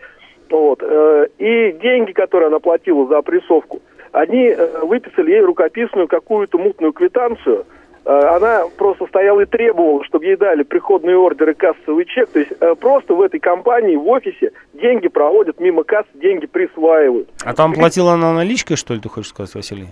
Вот. 0.49 0.83
э, 0.83 1.27
И 1.39 1.71
деньги, 1.81 2.11
которые 2.11 2.47
она 2.47 2.59
платила 2.59 3.07
за 3.07 3.17
опрессовку, 3.17 3.81
они 4.11 4.47
э, 4.47 4.85
выписали 4.85 5.31
ей 5.31 5.41
рукописную 5.41 6.07
какую-то 6.07 6.57
мутную 6.57 6.93
квитанцию, 6.93 7.65
она 8.05 8.65
просто 8.77 9.07
стояла 9.07 9.41
и 9.41 9.45
требовала, 9.45 10.03
чтобы 10.03 10.25
ей 10.25 10.35
дали 10.35 10.63
приходные 10.63 11.17
ордеры, 11.17 11.53
кассовый 11.55 12.05
чек. 12.05 12.29
То 12.29 12.39
есть 12.39 12.51
э, 12.59 12.75
просто 12.75 13.15
в 13.15 13.21
этой 13.21 13.39
компании, 13.39 13.95
в 13.95 14.07
офисе, 14.07 14.51
деньги 14.73 15.07
проводят 15.07 15.59
мимо 15.59 15.83
касс, 15.83 16.05
деньги 16.13 16.45
присваивают. 16.45 17.29
А 17.43 17.53
там 17.53 17.73
платила 17.73 18.13
она 18.13 18.31
наличкой, 18.33 18.77
что 18.77 18.93
ли, 18.93 18.99
ты 18.99 19.09
хочешь 19.09 19.29
сказать, 19.31 19.53
Василий? 19.55 19.87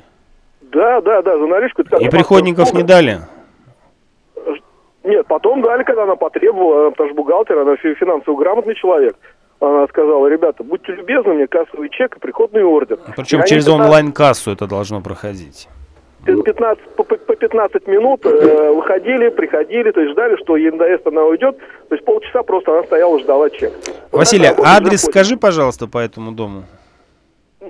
Да, 0.62 1.02
да, 1.02 1.22
да, 1.22 1.38
за 1.38 1.48
наличку. 1.48 1.82
И 1.82 2.10
приходников 2.10 2.74
не 2.74 2.84
дали? 2.84 3.18
Нет, 5.04 5.28
потом 5.28 5.62
дали, 5.62 5.84
когда 5.84 6.04
она 6.04 6.16
потребовала, 6.16 6.92
потому 6.92 7.10
что 7.10 7.16
бухгалтер, 7.16 7.58
она 7.60 7.76
фи- 7.76 7.94
финансово 7.96 8.38
грамотный 8.38 8.76
человек. 8.76 9.16
Она 9.60 9.88
сказала, 9.88 10.28
ребята, 10.28 10.64
будьте 10.64 10.94
любезны, 10.94 11.34
мне 11.34 11.48
кассовый 11.48 11.90
чек 11.90 12.16
и 12.18 12.20
приходный 12.20 12.64
ордер. 12.64 13.00
Причем 13.16 13.42
И 13.42 13.48
через 13.48 13.66
15 13.66 13.68
онлайн-кассу 13.70 14.52
это 14.52 14.68
должно 14.68 15.02
проходить. 15.02 15.68
15, 16.26 16.80
по, 16.96 17.04
по- 17.04 17.18
по 17.18 17.36
15 17.36 17.88
минут 17.88 18.26
э, 18.26 18.72
выходили, 18.72 19.30
приходили, 19.30 19.92
то 19.92 20.00
есть 20.02 20.14
ждали, 20.14 20.36
что 20.38 20.58
надоест, 20.58 21.06
она 21.08 21.24
уйдет. 21.26 21.58
То 21.90 21.96
есть 21.96 22.06
полчаса 22.06 22.44
просто 22.44 22.72
она 22.72 22.84
стояла, 22.84 23.20
ждала 23.20 23.50
чек. 23.50 23.74
Вот 24.12 24.20
Василий, 24.20 24.48
работает 24.48 24.68
адрес 24.76 25.02
скажи, 25.02 25.38
пожалуйста, 25.38 25.88
по 25.88 25.98
этому 25.98 26.32
дому. 26.32 26.64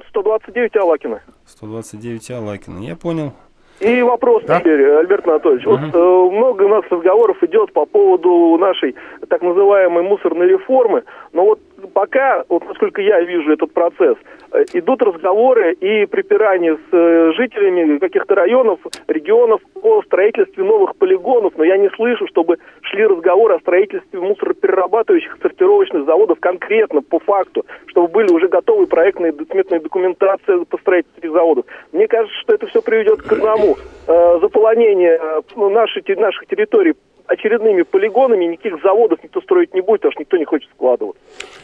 129 0.10 0.76
Алакина. 0.78 1.22
129 1.46 2.32
Алакина. 2.32 2.80
Я 2.80 2.96
понял. 2.96 3.34
И 3.80 4.02
вопрос 4.02 4.44
Да. 4.46 4.60
теперь, 4.60 4.82
Альберт 4.92 5.28
Анатольевич. 5.28 5.66
Вот 5.66 5.80
э, 5.80 5.98
много 5.98 6.64
у 6.64 6.68
нас 6.70 6.84
разговоров 6.90 7.42
идет 7.44 7.74
по 7.74 7.86
поводу 7.86 8.58
нашей 8.58 8.96
так 9.30 9.42
называемой 9.42 10.04
мусорной 10.04 10.48
реформы, 10.48 11.04
но 11.34 11.46
вот 11.46 11.60
пока, 11.94 12.44
вот 12.50 12.66
насколько 12.68 13.02
я 13.02 13.22
вижу 13.22 13.52
этот 13.52 13.72
процесс, 13.72 14.18
э, 14.52 14.66
идут 14.74 15.02
разговоры 15.02 15.74
и 15.74 16.06
припирания 16.06 16.76
с 16.76 16.94
э, 16.94 17.32
жителями 17.36 18.00
каких-то 18.00 18.36
районов, 18.36 18.80
регионов 19.08 19.62
о 19.82 20.02
строительстве 20.04 20.64
новых 20.64 20.96
полигонов, 20.98 21.54
но 21.56 21.64
я 21.64 21.78
не 21.78 21.90
слышу, 21.92 22.28
чтобы 22.28 22.58
шли 22.82 23.06
разговоры 23.06 23.56
о 23.56 23.60
строительстве 23.60 24.20
мусороперерабатывающих 24.20 25.38
сортировочных 25.42 26.06
заводов 26.06 26.40
конкретно, 26.40 27.02
по 27.02 27.20
факту, 27.20 27.66
чтобы 27.88 28.08
были 28.08 28.32
уже 28.32 28.48
готовы 28.48 28.88
проектные 28.88 29.34
сметные 29.52 29.80
документации 29.80 30.64
по 30.66 30.78
строительству 30.78 31.20
этих 31.20 31.32
заводов. 31.32 31.66
Мне 31.92 32.08
кажется, 32.08 32.38
что 32.42 32.54
это 32.54 32.68
все 32.68 32.82
приведет 32.82 33.22
к 33.22 33.32
одному. 33.32 33.78
Э, 34.08 34.40
заполонение 34.42 35.20
наших 35.56 36.48
территорий 36.48 36.94
очередными 37.28 37.84
полигонами, 37.84 38.46
никаких 38.46 38.82
заводов 38.82 39.20
никто 39.24 39.42
строить 39.42 39.74
не 39.74 39.82
будет, 39.82 40.02
потому 40.02 40.12
что 40.14 40.22
никто 40.22 40.38
не 40.38 40.46
хочет 40.46 40.70
складывать. 40.76 41.16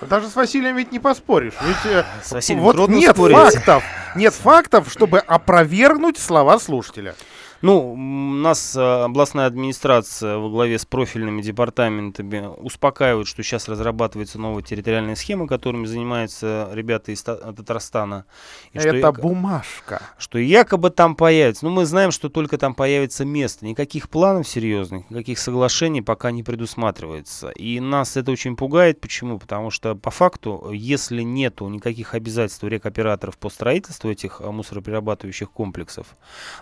Даже 0.02 0.28
с 0.28 0.36
Василием 0.36 0.78
ведь 0.78 0.92
не 0.92 1.00
поспоришь. 1.00 1.54
Ведь 1.62 1.94
э, 1.94 2.04
С 2.24 2.32
Василием 2.32 2.64
вот 2.64 2.88
нет 2.90 3.16
спорить. 3.16 3.36
фактов, 3.38 3.84
нет 4.16 4.34
фактов, 4.34 4.90
чтобы 4.92 5.20
опровергнуть 5.20 6.18
слова 6.18 6.60
слушателя. 6.60 7.16
Ну, 7.62 7.94
у 7.94 7.98
нас 7.98 8.76
э, 8.76 8.80
областная 8.80 9.46
администрация 9.46 10.38
во 10.38 10.50
главе 10.50 10.80
с 10.80 10.86
профильными 10.86 11.42
департаментами 11.42 12.48
успокаивает, 12.58 13.28
что 13.28 13.44
сейчас 13.44 13.68
разрабатывается 13.68 14.40
новая 14.40 14.64
территориальная 14.64 15.16
схема, 15.16 15.46
которыми 15.46 15.86
занимаются 15.86 16.70
ребята 16.72 17.12
из 17.12 17.22
Татарстана. 17.22 18.26
И 18.72 18.78
Это 18.78 18.98
что 19.00 19.12
бумажка. 19.12 20.02
Что 20.18 20.40
якобы 20.40 20.90
там 20.90 21.16
появится. 21.16 21.66
Ну, 21.66 21.72
мы 21.72 21.86
знаем, 21.86 22.12
что 22.12 22.30
только 22.30 22.58
там 22.58 22.74
появится 22.74 23.26
место. 23.26 23.66
Никаких 23.66 24.10
планов 24.10 24.48
серьезных, 24.48 25.10
никаких 25.10 25.38
соглашений 25.38 26.02
пока 26.02 26.32
не 26.32 26.44
предусматривается. 26.44 27.50
И 27.50 27.82
нас 27.82 28.16
это 28.16 28.32
очень 28.32 28.56
пугает. 28.56 29.02
Почему? 29.02 29.38
Потому 29.38 29.70
что 29.70 29.96
по 29.96 30.12
факту, 30.12 30.70
если 30.72 31.24
нету 31.24 31.68
никаких 31.68 32.14
обязательств 32.14 32.64
рекоператоров 32.64 33.38
по 33.38 33.50
строительству 33.50 34.10
этих 34.10 34.40
э, 34.40 34.50
мусороперерабатывающих 34.50 35.52
комплексов, 35.52 36.08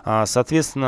а, 0.04 0.26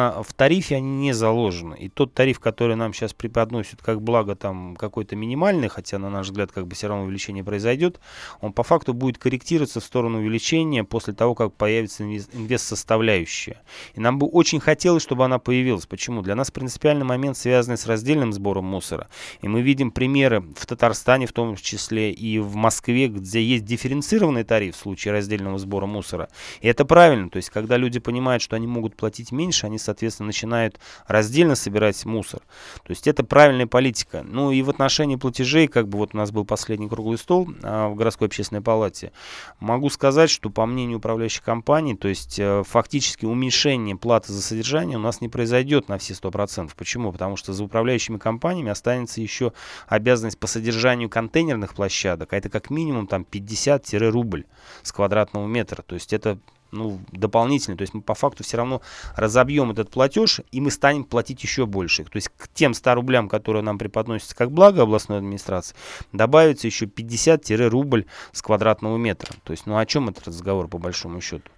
соответственно, 0.00 0.22
в 0.22 0.32
тарифе 0.34 0.76
они 0.76 0.98
не 0.98 1.12
заложены. 1.12 1.74
И 1.74 1.88
тот 1.88 2.14
тариф, 2.14 2.40
который 2.40 2.76
нам 2.76 2.92
сейчас 2.92 3.12
преподносят 3.12 3.82
как 3.82 4.02
благо 4.02 4.34
там 4.34 4.76
какой-то 4.76 5.16
минимальный, 5.16 5.68
хотя, 5.68 5.98
на 5.98 6.10
наш 6.10 6.26
взгляд, 6.26 6.52
как 6.52 6.66
бы 6.66 6.74
все 6.74 6.88
равно 6.88 7.04
увеличение 7.04 7.44
произойдет, 7.44 8.00
он 8.40 8.52
по 8.52 8.62
факту 8.62 8.94
будет 8.94 9.18
корректироваться 9.18 9.80
в 9.80 9.84
сторону 9.84 10.18
увеличения 10.18 10.84
после 10.84 11.14
того, 11.14 11.34
как 11.34 11.54
появится 11.54 12.04
инвест-составляющая. 12.04 13.62
И 13.94 14.00
нам 14.00 14.18
бы 14.18 14.26
очень 14.26 14.60
хотелось, 14.60 15.02
чтобы 15.02 15.24
она 15.24 15.38
появилась. 15.38 15.86
Почему? 15.86 16.22
Для 16.22 16.34
нас 16.34 16.50
принципиальный 16.50 17.04
момент, 17.04 17.36
связанный 17.36 17.76
с 17.76 17.86
раздельным 17.86 18.32
сбором 18.32 18.64
мусора. 18.64 19.08
И 19.42 19.48
мы 19.48 19.62
видим 19.62 19.90
примеры 19.90 20.40
в 20.40 20.66
Татарстане 20.66 21.26
в 21.26 21.32
том 21.32 21.56
числе 21.56 22.12
и 22.12 22.38
в 22.38 22.54
Москве, 22.54 23.08
где 23.08 23.42
есть 23.42 23.64
дифференцированный 23.64 24.44
тариф 24.44 24.76
в 24.76 24.78
случае 24.78 25.12
раздельного 25.12 25.58
сбора 25.58 25.86
мусора. 25.86 26.28
И 26.60 26.68
это 26.68 26.84
правильно. 26.84 27.30
То 27.30 27.36
есть, 27.36 27.50
когда 27.50 27.76
люди 27.76 27.98
понимают, 27.98 28.42
что 28.42 28.56
они 28.56 28.66
могут 28.66 28.96
платить 28.96 29.32
меньше, 29.32 29.66
они 29.66 29.78
начинают 30.24 30.78
раздельно 31.06 31.54
собирать 31.54 32.04
мусор. 32.04 32.40
То 32.84 32.90
есть 32.90 33.06
это 33.06 33.24
правильная 33.24 33.66
политика. 33.66 34.22
Ну 34.24 34.50
и 34.50 34.62
в 34.62 34.70
отношении 34.70 35.16
платежей, 35.16 35.68
как 35.68 35.88
бы 35.88 35.98
вот 35.98 36.14
у 36.14 36.16
нас 36.16 36.30
был 36.30 36.44
последний 36.44 36.88
круглый 36.88 37.18
стол 37.18 37.48
а, 37.62 37.88
в 37.88 37.94
городской 37.94 38.28
общественной 38.28 38.62
палате, 38.62 39.12
могу 39.58 39.90
сказать, 39.90 40.30
что 40.30 40.50
по 40.50 40.66
мнению 40.66 40.98
управляющей 40.98 41.42
компании, 41.42 41.94
то 41.94 42.08
есть 42.08 42.38
э, 42.38 42.62
фактически 42.66 43.24
уменьшение 43.24 43.96
платы 43.96 44.32
за 44.32 44.42
содержание 44.42 44.98
у 44.98 45.00
нас 45.00 45.20
не 45.20 45.28
произойдет 45.28 45.88
на 45.88 45.98
все 45.98 46.14
100%. 46.14 46.70
Почему? 46.76 47.12
Потому 47.12 47.36
что 47.36 47.52
за 47.52 47.64
управляющими 47.64 48.18
компаниями 48.18 48.70
останется 48.70 49.20
еще 49.20 49.52
обязанность 49.88 50.38
по 50.38 50.46
содержанию 50.46 51.08
контейнерных 51.08 51.74
площадок, 51.74 52.32
а 52.32 52.36
это 52.36 52.48
как 52.48 52.70
минимум 52.70 53.06
там 53.06 53.26
50-рубль 53.30 54.44
с 54.82 54.92
квадратного 54.92 55.46
метра. 55.46 55.82
То 55.82 55.94
есть 55.94 56.12
это 56.12 56.38
ну, 56.72 57.00
дополнительный. 57.12 57.76
То 57.76 57.82
есть 57.82 57.94
мы 57.94 58.02
по 58.02 58.14
факту 58.14 58.44
все 58.44 58.56
равно 58.56 58.80
разобьем 59.16 59.70
этот 59.70 59.90
платеж, 59.90 60.40
и 60.50 60.60
мы 60.60 60.70
станем 60.70 61.04
платить 61.04 61.42
еще 61.42 61.66
больше. 61.66 62.04
То 62.04 62.16
есть 62.16 62.28
к 62.28 62.48
тем 62.52 62.74
100 62.74 62.94
рублям, 62.94 63.28
которые 63.28 63.62
нам 63.62 63.78
преподносятся 63.78 64.36
как 64.36 64.50
благо 64.50 64.82
областной 64.82 65.18
администрации, 65.18 65.74
добавится 66.12 66.66
еще 66.66 66.86
50-рубль 66.86 68.06
с 68.32 68.42
квадратного 68.42 68.96
метра. 68.96 69.34
То 69.44 69.52
есть, 69.52 69.66
ну 69.66 69.76
о 69.76 69.86
чем 69.86 70.08
этот 70.08 70.28
разговор 70.28 70.68
по 70.68 70.78
большому 70.78 71.20
счету? 71.20 71.50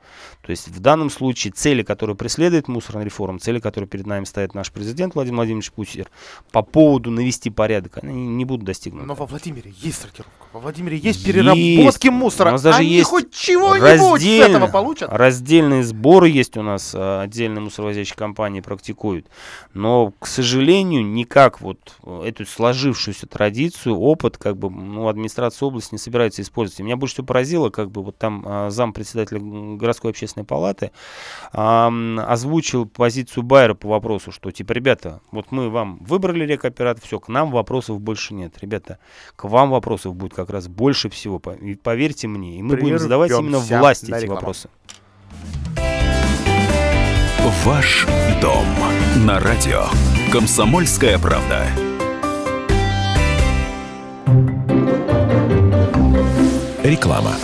То 0.43 0.51
есть 0.51 0.69
в 0.69 0.81
данном 0.81 1.11
случае 1.11 1.53
цели, 1.53 1.83
которые 1.83 2.17
преследует 2.17 2.69
мусорная 2.69 3.05
реформа, 3.05 3.39
цели, 3.39 3.61
которые 3.61 3.89
перед 3.89 4.07
нами 4.07 4.25
стоит 4.25 4.55
наш 4.55 4.71
президент 4.71 5.15
Владимир 5.15 5.37
Владимирович 5.37 5.73
Путин, 5.73 6.07
по 6.51 6.63
поводу 6.63 7.11
навести 7.11 7.51
порядок, 7.51 7.99
они 8.03 8.27
не 8.27 8.45
будут 8.45 8.65
достигнуты. 8.65 9.07
Но 9.07 9.15
во 9.15 9.27
Владимире 9.27 9.73
есть 9.79 10.01
сортировка, 10.01 10.47
во 10.53 10.61
Владимире 10.61 10.97
есть 10.99 11.25
переработки 11.25 11.61
есть. 11.61 12.11
мусора. 12.11 12.51
У 12.51 12.53
нас 12.53 12.63
даже 12.63 12.79
они 12.79 12.89
есть 12.89 13.09
хоть 13.09 13.33
чего-нибудь 13.33 14.23
с 14.23 14.25
этого 14.25 14.67
получат. 14.67 15.02
Раздельные 15.09 15.83
сборы 15.83 16.29
есть 16.29 16.57
у 16.57 16.63
нас, 16.63 16.93
а, 16.95 17.23
отдельные 17.23 17.61
мусоровозящие 17.61 18.17
компании 18.17 18.61
практикуют. 18.61 19.27
Но, 19.75 20.13
к 20.19 20.27
сожалению, 20.27 21.05
никак 21.05 21.61
вот 21.61 21.79
эту 22.25 22.47
сложившуюся 22.47 23.27
традицию, 23.27 23.99
опыт, 23.99 24.39
как 24.39 24.57
бы, 24.57 24.71
ну, 24.71 25.09
администрация 25.09 25.67
области 25.67 25.95
не 25.95 25.99
собирается 25.99 26.43
использовать. 26.43 26.81
И 26.81 26.83
меня 26.83 26.97
больше 26.97 27.15
всего 27.15 27.27
поразило, 27.27 27.71
как 27.71 27.91
бы 27.91 28.03
вот 28.03 28.19
там 28.19 28.45
а, 28.47 28.71
зам 28.71 28.93
председателя 28.93 29.41
городской 29.41 30.11
общественной 30.11 30.45
палаты, 30.45 30.91
э, 31.53 32.17
озвучил 32.27 32.87
позицию 32.87 33.43
Байера 33.43 33.75
по 33.75 33.89
вопросу, 33.89 34.33
что 34.33 34.51
типа, 34.51 34.73
ребята, 34.73 35.21
вот 35.31 35.47
мы 35.51 35.71
вам 35.71 35.99
выбрали 35.99 36.47
рекоператор, 36.47 37.03
все, 37.05 37.19
к 37.19 37.29
нам 37.29 37.51
вопросов 37.51 38.01
больше 38.01 38.35
нет. 38.35 38.55
Ребята, 38.61 38.99
к 39.37 39.45
вам 39.45 39.71
вопросов 39.71 40.15
будет 40.15 40.35
как 40.35 40.51
раз 40.51 40.69
больше 40.69 41.09
всего, 41.09 41.41
и 41.61 41.75
поверьте 41.75 42.29
мне, 42.29 42.59
и 42.59 42.63
мы 42.63 42.77
будем 42.77 42.99
задавать 42.99 43.31
именно 43.31 43.59
власти 43.59 44.13
эти 44.13 44.27
вопросы. 44.27 44.69
Ваш 47.65 48.07
дом 48.41 48.67
на 49.25 49.39
радио. 49.39 49.85
Комсомольская 50.33 51.17
правда. 51.19 51.69
Реклама. 56.83 57.37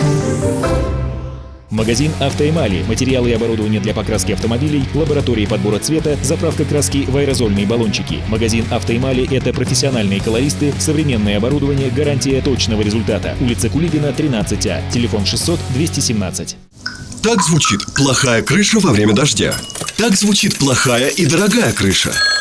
Магазин 1.69 2.11
«Автоэмали». 2.19 2.83
Материалы 2.83 3.29
и 3.29 3.33
оборудование 3.33 3.79
для 3.79 3.93
покраски 3.93 4.33
автомобилей, 4.33 4.83
лаборатории 4.93 5.45
подбора 5.45 5.79
цвета, 5.79 6.17
заправка 6.21 6.65
краски 6.65 7.05
в 7.07 7.15
аэрозольные 7.15 7.65
баллончики. 7.65 8.17
Магазин 8.27 8.65
«Автоэмали»— 8.71 9.25
это 9.33 9.53
профессиональные 9.53 10.19
колористы, 10.19 10.73
современное 10.79 11.37
оборудование, 11.37 11.89
гарантия 11.89 12.41
точного 12.41 12.81
результата. 12.81 13.37
Улица 13.39 13.69
Кулибина, 13.69 14.07
13А. 14.07 14.81
Телефон 14.91 15.25
600 15.25 15.59
217. 15.75 16.57
Так 17.21 17.43
звучит 17.43 17.85
плохая 17.95 18.41
крыша 18.41 18.79
во 18.79 18.91
время 18.91 19.13
дождя. 19.13 19.53
Так 19.97 20.15
звучит 20.15 20.57
плохая 20.57 21.09
и 21.09 21.25
дорогая 21.25 21.73
крыша. 21.73 22.13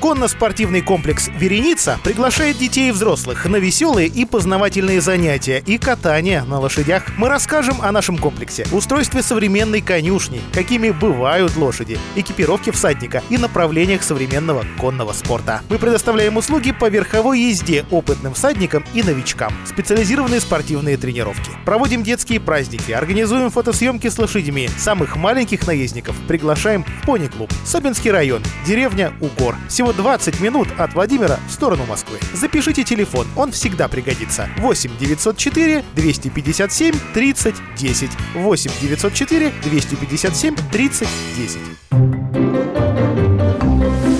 Конно-спортивный 0.00 0.80
комплекс 0.80 1.28
«Вереница» 1.28 1.98
приглашает 2.02 2.56
детей 2.56 2.88
и 2.88 2.92
взрослых 2.92 3.44
на 3.44 3.56
веселые 3.56 4.08
и 4.08 4.24
познавательные 4.24 5.02
занятия 5.02 5.62
и 5.66 5.76
катание 5.76 6.42
на 6.44 6.58
лошадях. 6.58 7.04
Мы 7.18 7.28
расскажем 7.28 7.82
о 7.82 7.92
нашем 7.92 8.16
комплексе, 8.16 8.66
устройстве 8.72 9.22
современной 9.22 9.82
конюшни, 9.82 10.40
какими 10.54 10.88
бывают 10.88 11.54
лошади, 11.56 11.98
экипировке 12.16 12.72
всадника 12.72 13.22
и 13.28 13.36
направлениях 13.36 14.02
современного 14.02 14.64
конного 14.78 15.12
спорта. 15.12 15.60
Мы 15.68 15.78
предоставляем 15.78 16.38
услуги 16.38 16.72
по 16.72 16.88
верховой 16.88 17.38
езде 17.40 17.84
опытным 17.90 18.32
всадникам 18.32 18.84
и 18.94 19.02
новичкам, 19.02 19.52
специализированные 19.66 20.40
спортивные 20.40 20.96
тренировки. 20.96 21.50
Проводим 21.66 22.02
детские 22.02 22.40
праздники, 22.40 22.92
организуем 22.92 23.50
фотосъемки 23.50 24.08
с 24.08 24.18
лошадьми. 24.18 24.70
Самых 24.78 25.16
маленьких 25.16 25.66
наездников 25.66 26.16
приглашаем 26.26 26.84
в 26.84 27.04
пони-клуб. 27.04 27.52
Собинский 27.66 28.10
район, 28.10 28.42
деревня 28.66 29.12
Угор. 29.20 29.56
Сегодня 29.68 29.89
всего 29.90 30.02
20 30.02 30.40
минут 30.40 30.68
от 30.78 30.94
Владимира 30.94 31.38
в 31.48 31.52
сторону 31.52 31.84
Москвы. 31.86 32.18
Запишите 32.34 32.84
телефон, 32.84 33.26
он 33.36 33.52
всегда 33.52 33.88
пригодится. 33.88 34.48
8 34.58 34.90
904 34.98 35.84
257 35.94 36.94
30 37.14 37.54
10. 37.76 38.10
8 38.34 38.70
904 38.80 39.52
257 39.62 40.56
30 40.72 41.08
10. 41.36 41.58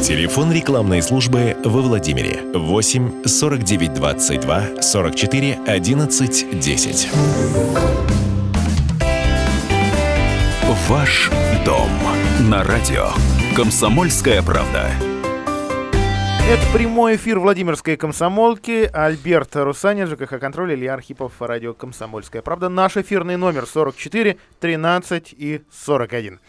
Телефон 0.07 0.53
рекламной 0.53 1.03
службы 1.03 1.57
во 1.65 1.83
Владимире 1.83 2.41
8 2.55 3.25
49 3.27 3.95
22 3.95 4.83
44 4.83 5.59
11 5.67 6.61
10. 6.61 7.09
Ваш 10.89 11.31
дом 11.65 11.91
на 12.41 12.65
радио. 12.65 13.11
Комсомольская 13.55 14.43
правда. 14.43 15.10
Это 16.51 16.63
прямой 16.73 17.15
эфир 17.15 17.39
Владимирской 17.39 17.97
комсомолки. 17.97 18.91
Альберт 18.93 19.55
Русанин, 19.55 20.09
ЖКХ 20.09 20.41
«Контроль», 20.41 20.75
Илья 20.75 20.95
Архипов, 20.95 21.35
радио 21.39 21.75
«Комсомольская 21.75 22.43
правда». 22.43 22.69
Наш 22.69 22.97
эфирный 22.97 23.37
номер 23.37 23.67
44 23.67 24.37
13 24.59 25.33
и 25.39 25.63
41. 25.71 26.41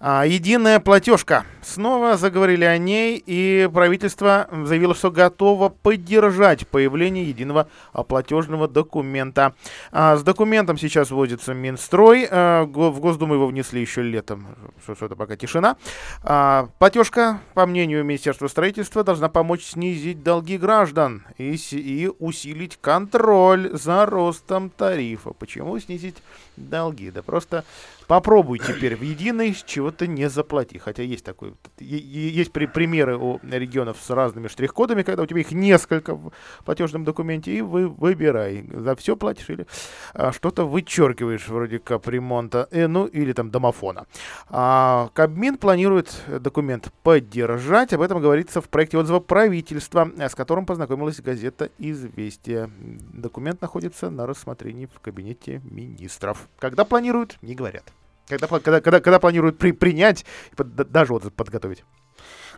А, 0.00 0.24
единая 0.24 0.78
платежка. 0.78 1.44
Снова 1.60 2.16
заговорили 2.16 2.64
о 2.64 2.78
ней, 2.78 3.22
и 3.24 3.68
правительство 3.72 4.48
заявило, 4.64 4.94
что 4.94 5.10
готово 5.10 5.70
поддержать 5.70 6.68
появление 6.68 7.24
единого 7.24 7.68
а, 7.92 8.04
платежного 8.04 8.68
документа. 8.68 9.54
А, 9.90 10.16
с 10.16 10.22
документом 10.22 10.78
сейчас 10.78 11.10
вводится 11.10 11.52
Минстрой. 11.52 12.28
В 12.28 12.98
Госдуму 13.00 13.34
его 13.34 13.46
внесли 13.48 13.80
еще 13.80 14.02
летом. 14.02 14.46
Что 14.84 15.06
это 15.06 15.16
пока 15.16 15.36
тишина. 15.36 15.76
Платежка, 16.22 17.40
по 17.54 17.66
мнению 17.66 18.04
Министерства 18.04 18.46
строительства, 18.46 19.02
должна 19.02 19.28
помочь 19.28 19.64
снизить 19.64 20.22
долги 20.22 20.58
граждан 20.58 21.24
и 21.38 22.10
усилить 22.18 22.78
контроль 22.80 23.70
за 23.72 24.06
ростом 24.06 24.70
тарифа. 24.70 25.30
Почему 25.30 25.78
снизить 25.80 26.16
долги? 26.58 27.10
Да 27.10 27.22
просто 27.22 27.64
Попробуй 28.08 28.58
теперь 28.58 28.96
в 28.96 29.02
единой 29.02 29.54
чего-то 29.66 30.06
не 30.06 30.30
заплати. 30.30 30.78
Хотя 30.78 31.02
есть 31.02 31.26
такой, 31.26 31.52
есть 31.78 32.52
при, 32.52 32.64
примеры 32.64 33.18
у 33.18 33.38
регионов 33.42 33.98
с 34.00 34.08
разными 34.08 34.48
штрих-кодами, 34.48 35.02
когда 35.02 35.24
у 35.24 35.26
тебя 35.26 35.40
их 35.40 35.52
несколько 35.52 36.14
в 36.14 36.32
платежном 36.64 37.04
документе, 37.04 37.52
и 37.52 37.60
вы 37.60 37.86
выбирай, 37.86 38.66
за 38.72 38.96
все 38.96 39.14
платишь 39.14 39.50
или 39.50 39.66
а, 40.14 40.32
что-то 40.32 40.64
вычеркиваешь 40.64 41.48
вроде 41.48 41.78
капремонта, 41.78 42.66
э, 42.70 42.86
ну 42.86 43.04
или 43.04 43.34
там 43.34 43.50
домофона. 43.50 44.06
А, 44.48 45.10
Кабмин 45.12 45.58
планирует 45.58 46.10
документ 46.28 46.90
поддержать, 47.02 47.92
об 47.92 48.00
этом 48.00 48.22
говорится 48.22 48.62
в 48.62 48.70
проекте 48.70 48.96
отзыва 48.96 49.20
правительства, 49.20 50.10
с 50.16 50.34
которым 50.34 50.64
познакомилась 50.64 51.20
газета 51.20 51.70
«Известия». 51.76 52.70
Документ 53.12 53.60
находится 53.60 54.08
на 54.08 54.26
рассмотрении 54.26 54.86
в 54.86 54.98
кабинете 55.00 55.60
министров. 55.62 56.47
Когда 56.58 56.84
планируют, 56.84 57.38
не 57.42 57.54
говорят. 57.54 57.84
Когда, 58.26 58.46
когда, 58.46 58.80
когда, 58.80 59.00
когда 59.00 59.18
планируют 59.18 59.58
при, 59.58 59.72
принять, 59.72 60.24
даже 60.56 61.12
вот 61.12 61.32
подготовить? 61.32 61.84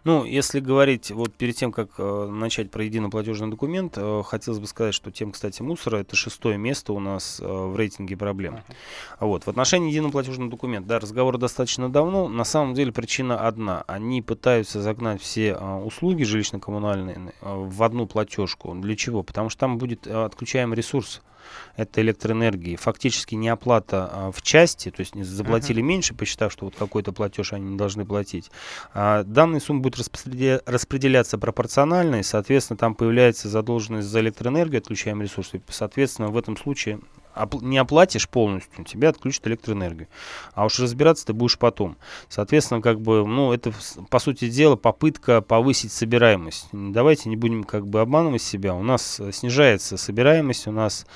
Ну, 0.04 0.24
если 0.24 0.60
говорить, 0.60 1.10
вот 1.10 1.34
перед 1.34 1.56
тем, 1.56 1.72
как 1.72 1.90
э, 1.98 2.26
начать 2.30 2.70
про 2.70 2.82
единый 2.82 3.10
платежный 3.10 3.50
документ, 3.50 3.94
э, 3.96 4.22
хотелось 4.24 4.58
бы 4.58 4.66
сказать, 4.66 4.94
что 4.94 5.10
тема, 5.10 5.32
кстати, 5.32 5.60
мусора 5.60 5.98
это 5.98 6.16
шестое 6.16 6.56
место 6.56 6.94
у 6.94 7.00
нас 7.00 7.38
э, 7.38 7.44
в 7.46 7.76
рейтинге 7.76 8.16
проблем. 8.16 8.54
Uh-huh. 8.54 8.74
Вот. 9.20 9.44
В 9.44 9.48
отношении 9.48 9.90
единого 9.90 10.12
платежного 10.12 10.50
документа, 10.50 10.88
да, 10.88 11.00
разговор 11.00 11.36
достаточно 11.36 11.90
давно. 11.90 12.28
На 12.28 12.44
самом 12.44 12.74
деле 12.74 12.92
причина 12.92 13.46
одна. 13.46 13.84
Они 13.86 14.22
пытаются 14.22 14.80
загнать 14.80 15.20
все 15.20 15.50
э, 15.50 15.76
услуги 15.76 16.22
жилищно-коммунальные 16.22 17.34
э, 17.40 17.54
в 17.54 17.82
одну 17.82 18.06
платежку. 18.06 18.74
Для 18.74 18.96
чего? 18.96 19.22
Потому 19.22 19.50
что 19.50 19.60
там 19.60 19.76
будет 19.76 20.06
э, 20.06 20.24
отключаем 20.24 20.72
ресурс 20.72 21.20
это 21.76 22.00
электроэнергии. 22.00 22.76
Фактически 22.76 23.34
не 23.34 23.48
оплата 23.48 24.10
а, 24.12 24.32
в 24.32 24.42
части, 24.42 24.90
то 24.90 25.00
есть 25.00 25.14
не 25.14 25.24
заплатили 25.24 25.82
uh-huh. 25.82 25.86
меньше, 25.86 26.14
посчитав, 26.14 26.52
что 26.52 26.66
вот 26.66 26.74
какой-то 26.76 27.12
платеж 27.12 27.52
они 27.52 27.70
не 27.70 27.76
должны 27.76 28.04
платить. 28.04 28.50
А 28.94 29.22
данная 29.24 29.60
сумма 29.60 29.80
будет 29.80 29.98
распределя- 29.98 30.62
распределяться 30.66 31.38
пропорционально, 31.38 32.16
и, 32.16 32.22
соответственно, 32.22 32.76
там 32.76 32.94
появляется 32.94 33.48
задолженность 33.48 34.08
за 34.08 34.20
электроэнергию, 34.20 34.80
отключаем 34.80 35.22
ресурсы. 35.22 35.62
Соответственно, 35.68 36.28
в 36.28 36.36
этом 36.36 36.56
случае 36.56 37.00
не 37.60 37.78
оплатишь 37.78 38.28
полностью, 38.28 38.84
тебя 38.84 39.10
отключат 39.10 39.46
электроэнергию. 39.46 40.08
А 40.54 40.64
уж 40.64 40.78
разбираться 40.78 41.26
ты 41.26 41.32
будешь 41.32 41.58
потом. 41.58 41.96
Соответственно, 42.28 42.80
как 42.80 43.00
бы, 43.00 43.26
ну, 43.26 43.52
это, 43.52 43.72
по 44.08 44.18
сути 44.18 44.48
дела, 44.48 44.76
попытка 44.76 45.40
повысить 45.40 45.92
собираемость. 45.92 46.68
Давайте 46.72 47.28
не 47.28 47.36
будем 47.36 47.64
как 47.64 47.86
бы 47.86 48.00
обманывать 48.00 48.42
себя. 48.42 48.74
У 48.74 48.82
нас 48.82 49.20
э, 49.20 49.32
снижается 49.32 49.96
собираемость, 49.96 50.66
у 50.66 50.72
нас 50.72 51.06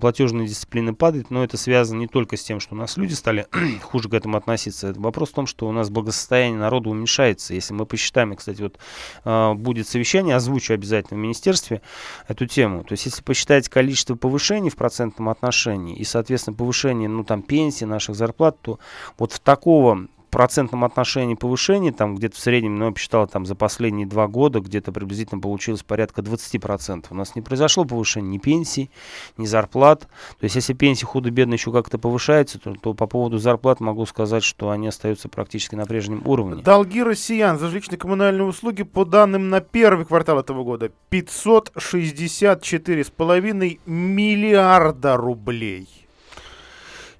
платежная 0.00 0.46
дисциплина 0.46 0.94
падает, 0.94 1.30
но 1.30 1.44
это 1.44 1.56
связано 1.56 1.98
не 2.00 2.08
только 2.08 2.36
с 2.36 2.42
тем, 2.42 2.60
что 2.60 2.74
у 2.74 2.78
нас 2.78 2.96
люди 2.96 3.14
стали 3.14 3.46
хуже 3.82 4.08
к 4.08 4.14
этому 4.14 4.36
относиться. 4.36 4.88
Это 4.88 5.00
вопрос 5.00 5.30
в 5.30 5.34
том, 5.34 5.46
что 5.46 5.68
у 5.68 5.72
нас 5.72 5.90
благосостояние 5.90 6.58
народа 6.58 6.90
уменьшается. 6.90 7.54
Если 7.54 7.74
мы 7.74 7.86
посчитаем, 7.86 8.34
кстати, 8.36 8.62
вот 8.62 8.78
э, 9.24 9.54
будет 9.54 9.88
совещание, 9.88 10.36
озвучу 10.36 10.74
обязательно 10.74 11.18
в 11.18 11.22
министерстве 11.22 11.82
эту 12.26 12.46
тему. 12.46 12.84
То 12.84 12.92
есть, 12.92 13.06
если 13.06 13.22
посчитать 13.22 13.68
количество 13.68 14.14
повышений 14.14 14.70
в 14.70 14.76
процентном 14.76 15.28
отношении, 15.28 15.67
повышении. 15.68 15.94
И, 15.94 16.04
соответственно, 16.04 16.56
повышение, 16.56 17.08
ну, 17.08 17.24
там, 17.24 17.42
пенсии, 17.42 17.84
наших 17.84 18.14
зарплат, 18.14 18.60
то 18.60 18.78
вот 19.18 19.32
в 19.32 19.40
такого 19.40 20.06
процентном 20.28 20.84
отношении 20.84 21.34
повышения, 21.34 21.92
там 21.92 22.16
где-то 22.16 22.36
в 22.36 22.38
среднем, 22.38 22.76
ну, 22.76 22.86
я 22.86 22.92
посчитал, 22.92 23.26
там 23.26 23.46
за 23.46 23.54
последние 23.54 24.06
два 24.06 24.28
года 24.28 24.60
где-то 24.60 24.92
приблизительно 24.92 25.40
получилось 25.40 25.82
порядка 25.82 26.22
20%. 26.22 27.06
У 27.10 27.14
нас 27.14 27.34
не 27.34 27.42
произошло 27.42 27.84
повышения 27.84 28.28
ни 28.28 28.38
пенсий, 28.38 28.90
ни 29.36 29.46
зарплат. 29.46 30.02
То 30.02 30.44
есть, 30.44 30.54
если 30.54 30.74
пенсии 30.74 31.04
худо-бедно 31.04 31.54
еще 31.54 31.72
как-то 31.72 31.98
повышаются, 31.98 32.58
то, 32.58 32.74
то 32.74 32.94
по 32.94 33.06
поводу 33.06 33.38
зарплат 33.38 33.80
могу 33.80 34.06
сказать, 34.06 34.44
что 34.44 34.70
они 34.70 34.88
остаются 34.88 35.28
практически 35.28 35.74
на 35.74 35.86
прежнем 35.86 36.22
уровне. 36.24 36.62
Долги 36.62 37.02
россиян 37.02 37.58
за 37.58 37.66
жилищно-коммунальные 37.66 38.44
услуги 38.44 38.82
по 38.82 39.04
данным 39.04 39.48
на 39.48 39.60
первый 39.60 40.06
квартал 40.06 40.38
этого 40.38 40.64
года 40.64 40.90
564,5 41.10 43.80
миллиарда 43.86 45.16
рублей. 45.16 45.88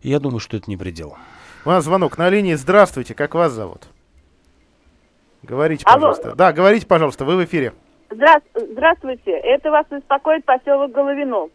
Я 0.03 0.21
думаю, 0.21 0.41
что 0.41 0.57
это 0.57 0.71
не 0.71 0.77
предел. 0.77 1.17
У 1.69 1.71
нас 1.71 1.85
звонок 1.85 2.17
на 2.17 2.31
линии. 2.31 2.55
Здравствуйте, 2.55 3.15
как 3.15 3.35
вас 3.35 3.53
зовут? 3.53 3.89
Говорите, 5.43 5.85
пожалуйста. 5.85 6.29
Алло. 6.29 6.35
Да, 6.35 6.51
говорите, 6.55 6.87
пожалуйста, 6.87 7.27
вы 7.27 7.37
в 7.37 7.45
эфире. 7.45 7.75
Здра... 8.11 8.37
Здравствуйте, 8.55 9.33
это 9.33 9.71
вас 9.71 9.85
беспокоит 9.91 10.47
поселок 10.47 10.93
Головино. 10.93 11.51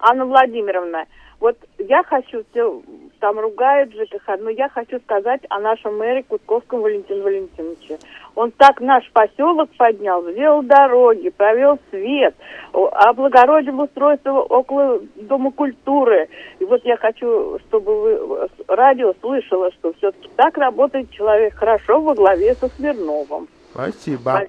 Анна 0.00 0.26
Владимировна. 0.26 1.04
Вот 1.40 1.56
я 1.78 2.02
хочу, 2.02 2.42
все 2.50 2.82
там 3.20 3.38
ругают 3.38 3.92
ЖКХ, 3.92 4.38
но 4.40 4.50
я 4.50 4.68
хочу 4.68 4.98
сказать 5.00 5.40
о 5.48 5.60
нашем 5.60 5.96
мэре 5.96 6.24
Кутковском 6.24 6.80
Валентине 6.80 7.22
Валентиновиче. 7.22 7.98
Он 8.34 8.50
так 8.52 8.80
наш 8.80 9.08
поселок 9.12 9.70
поднял, 9.76 10.22
сделал 10.30 10.62
дороги, 10.62 11.30
провел 11.30 11.78
свет, 11.90 12.34
облагородил 12.72 13.80
устройство 13.80 14.40
около 14.40 15.00
Дома 15.16 15.52
культуры. 15.52 16.28
И 16.58 16.64
вот 16.64 16.84
я 16.84 16.96
хочу, 16.96 17.58
чтобы 17.68 18.00
вы 18.00 18.48
радио 18.66 19.14
слышало, 19.20 19.70
что 19.72 19.92
все-таки 19.94 20.28
так 20.36 20.56
работает 20.58 21.10
человек 21.10 21.54
хорошо 21.54 22.00
во 22.00 22.14
главе 22.14 22.54
со 22.54 22.68
Смирновым. 22.68 23.48
Спасибо. 23.72 24.42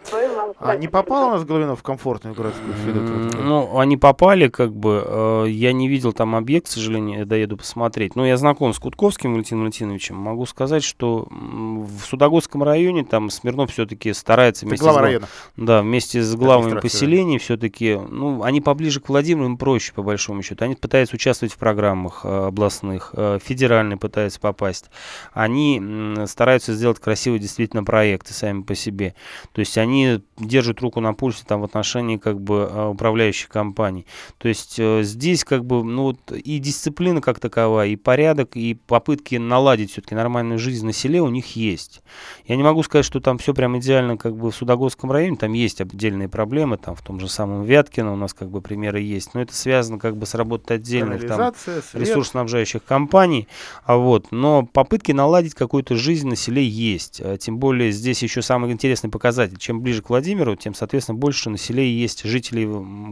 А 0.60 0.75
не 0.75 0.88
попал 0.88 1.27
у 1.27 1.32
нас 1.32 1.43
Головинов 1.43 1.79
в 1.79 1.84
комфортную 1.84 2.36
городскую 2.36 2.73
среду? 2.84 2.99
Ну, 3.01 3.77
они 3.77 3.97
попали, 3.97 4.47
как 4.47 4.73
бы. 4.73 5.03
Э, 5.05 5.45
я 5.47 5.73
не 5.73 5.88
видел 5.88 6.13
там 6.13 6.36
объект, 6.36 6.67
к 6.67 6.69
сожалению, 6.69 7.19
я 7.19 7.25
доеду 7.25 7.58
посмотреть. 7.58 8.15
Но 8.15 8.25
я 8.25 8.38
знаком 8.38 8.73
с 8.73 8.79
Кутковским 8.79 9.34
Валентином 9.34 9.63
Валентиновичем. 9.63 10.15
Могу 10.15 10.45
сказать, 10.45 10.84
что 10.84 11.27
в 11.29 12.01
Судогодском 12.05 12.63
районе 12.63 13.03
там 13.03 13.29
Смирнов 13.29 13.71
все-таки 13.71 14.13
старается 14.13 14.65
вместе 14.65 14.84
глава 14.84 14.99
с, 14.99 15.01
района. 15.01 15.27
Да, 15.58 15.82
вместе 15.82 16.21
с 16.21 16.36
главами 16.36 16.79
поселений 16.79 17.38
все-таки. 17.38 17.95
Ну, 17.95 18.43
они 18.43 18.62
поближе 18.62 18.99
к 18.99 19.10
Владимиру, 19.10 19.45
им 19.45 19.58
проще, 19.58 19.93
по 19.93 20.01
большому 20.01 20.41
счету. 20.41 20.65
Они 20.65 20.75
пытаются 20.75 21.15
участвовать 21.15 21.53
в 21.53 21.58
программах 21.58 22.21
э, 22.23 22.47
областных, 22.47 23.12
э, 23.13 23.39
федеральные 23.43 23.97
пытаются 23.97 24.39
попасть. 24.39 24.89
Они 25.34 25.82
стараются 26.25 26.73
сделать 26.73 26.99
красивые 26.99 27.39
действительно 27.39 27.84
проекты 27.84 28.34
сами 28.34 28.62
по 28.62 28.75
себе. 28.75 29.09
То 29.54 29.60
есть 29.60 29.78
они 29.78 30.22
держат 30.38 30.82
руку 30.82 31.00
на 31.00 31.13
пульсе 31.13 31.43
там 31.45 31.62
в 31.62 31.63
отношении 31.63 32.17
как 32.17 32.39
бы 32.39 32.69
э, 32.69 32.88
управляющих 32.88 33.50
компаний. 33.50 34.06
То 34.38 34.48
есть 34.48 34.80
э, 34.80 35.04
здесь 35.04 35.43
как 35.43 35.65
бы 35.65 35.84
ну 35.84 36.04
вот 36.04 36.32
и 36.32 36.60
дисциплина 36.60 37.22
как 37.22 37.39
таковая, 37.39 37.89
и 37.89 37.95
порядок, 37.95 38.56
и 38.56 38.74
попытки 38.74 39.36
наладить 39.36 39.91
все-таки 39.91 40.15
нормальную 40.15 40.60
жизнь 40.60 40.86
на 40.86 40.93
селе 40.93 41.22
у 41.22 41.30
них 41.30 41.56
есть. 41.56 42.02
Я 42.45 42.56
не 42.56 42.63
могу 42.63 42.84
сказать, 42.84 43.06
что 43.06 43.19
там 43.19 43.38
все 43.38 43.54
прям 43.54 43.78
идеально 43.78 44.17
как 44.17 44.36
бы 44.36 44.52
в 44.52 44.56
Судогодском 44.56 45.12
районе, 45.12 45.38
там 45.38 45.54
есть 45.54 45.82
отдельные 45.82 46.30
проблемы, 46.30 46.78
там 46.78 46.95
в 46.95 47.02
том 47.02 47.19
же 47.19 47.30
самом 47.30 47.63
Вяткино 47.63 48.13
у 48.13 48.15
нас 48.15 48.34
как 48.34 48.50
бы 48.50 48.62
примеры 48.62 49.02
есть, 49.02 49.34
но 49.34 49.41
это 49.41 49.54
связано 49.54 50.00
как 50.00 50.17
бы 50.17 50.26
с 50.26 50.36
работой 50.36 50.78
отдельных 50.78 51.26
там 51.28 51.54
ресурсоснабжающих 51.93 52.84
компаний, 52.84 53.48
а 53.84 53.98
вот, 53.98 54.32
но 54.32 54.65
попытки 54.65 55.12
наладить 55.12 55.54
какую-то 55.54 55.95
жизнь 55.95 56.28
на 56.28 56.36
селе 56.36 56.67
есть, 56.67 57.22
а 57.24 57.38
тем 57.38 57.58
более 57.58 57.91
здесь 57.91 58.22
еще 58.24 58.41
самый 58.41 58.72
интересный 58.72 58.98
интересный 58.99 59.09
показатель. 59.09 59.57
Чем 59.57 59.81
ближе 59.81 60.01
к 60.01 60.09
Владимиру, 60.09 60.55
тем, 60.55 60.73
соответственно, 60.73 61.17
больше 61.17 61.49
на 61.49 61.57
селе 61.57 61.89
есть 61.89 62.23
жителей 62.23 62.67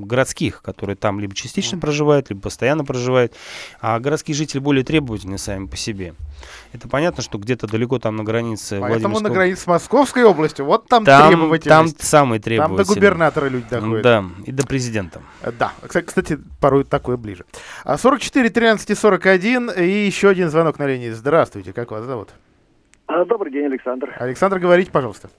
городских, 0.06 0.62
которые 0.62 0.96
там 0.96 1.20
либо 1.20 1.34
частично 1.34 1.78
проживают, 1.80 2.30
либо 2.30 2.42
постоянно 2.42 2.84
проживают. 2.84 3.34
А 3.82 4.00
городские 4.00 4.36
жители 4.36 4.60
более 4.60 4.84
требовательны 4.84 5.38
сами 5.38 5.68
по 5.68 5.78
себе. 5.78 6.14
Это 6.74 6.88
понятно, 6.88 7.24
что 7.24 7.38
где-то 7.38 7.68
далеко 7.68 8.00
там 8.00 8.16
на 8.16 8.24
границе 8.24 8.80
Поэтому 8.80 9.20
на 9.20 9.30
границе 9.30 9.62
с 9.64 9.68
Московской 9.68 10.24
областью, 10.24 10.66
вот 10.66 10.88
там, 10.88 11.06
там 11.06 11.30
требовательность. 11.30 11.98
Там 11.98 12.06
самые 12.06 12.40
требовательные. 12.40 12.86
Там 12.86 12.86
до 12.86 12.94
губернатора 12.94 13.50
люди 13.50 13.66
доходят. 13.70 14.04
Да, 14.04 14.26
и 14.46 14.52
до 14.52 14.68
президента. 14.68 15.22
Э, 15.42 15.52
да, 15.58 15.72
кстати, 15.88 16.38
порой 16.60 16.84
такое 16.84 17.18
ближе. 17.18 17.46
44 17.86 18.50
13 18.50 18.98
41 18.98 19.72
и 19.72 20.06
еще 20.06 20.30
один 20.30 20.50
звонок 20.50 20.80
на 20.80 20.88
линии. 20.88 21.10
Здравствуйте, 21.10 21.74
как 21.74 21.92
вас 21.92 22.04
зовут? 22.04 22.30
А, 23.08 23.24
добрый 23.24 23.52
день, 23.52 23.66
Александр. 23.66 24.14
Александр, 24.20 24.60
говорите, 24.60 24.92
пожалуйста. 24.92 25.30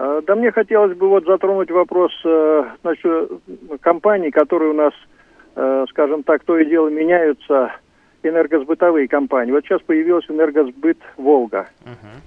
А, 0.00 0.22
да 0.22 0.34
мне 0.34 0.50
хотелось 0.50 0.96
бы 0.96 1.08
вот 1.08 1.26
затронуть 1.26 1.70
вопрос 1.70 2.10
э, 2.24 2.64
значит, 2.80 3.30
компаний, 3.82 4.30
которые 4.30 4.70
у 4.70 4.74
нас, 4.74 4.94
э, 5.56 5.84
скажем 5.90 6.22
так, 6.22 6.42
то 6.44 6.56
и 6.56 6.64
дело 6.64 6.88
меняются 6.88 7.72
энергосбытовые 8.22 9.08
компании. 9.08 9.52
Вот 9.52 9.62
сейчас 9.64 9.82
появилась 9.82 10.24
энергосбыт 10.30 10.96
Волга 11.18 11.68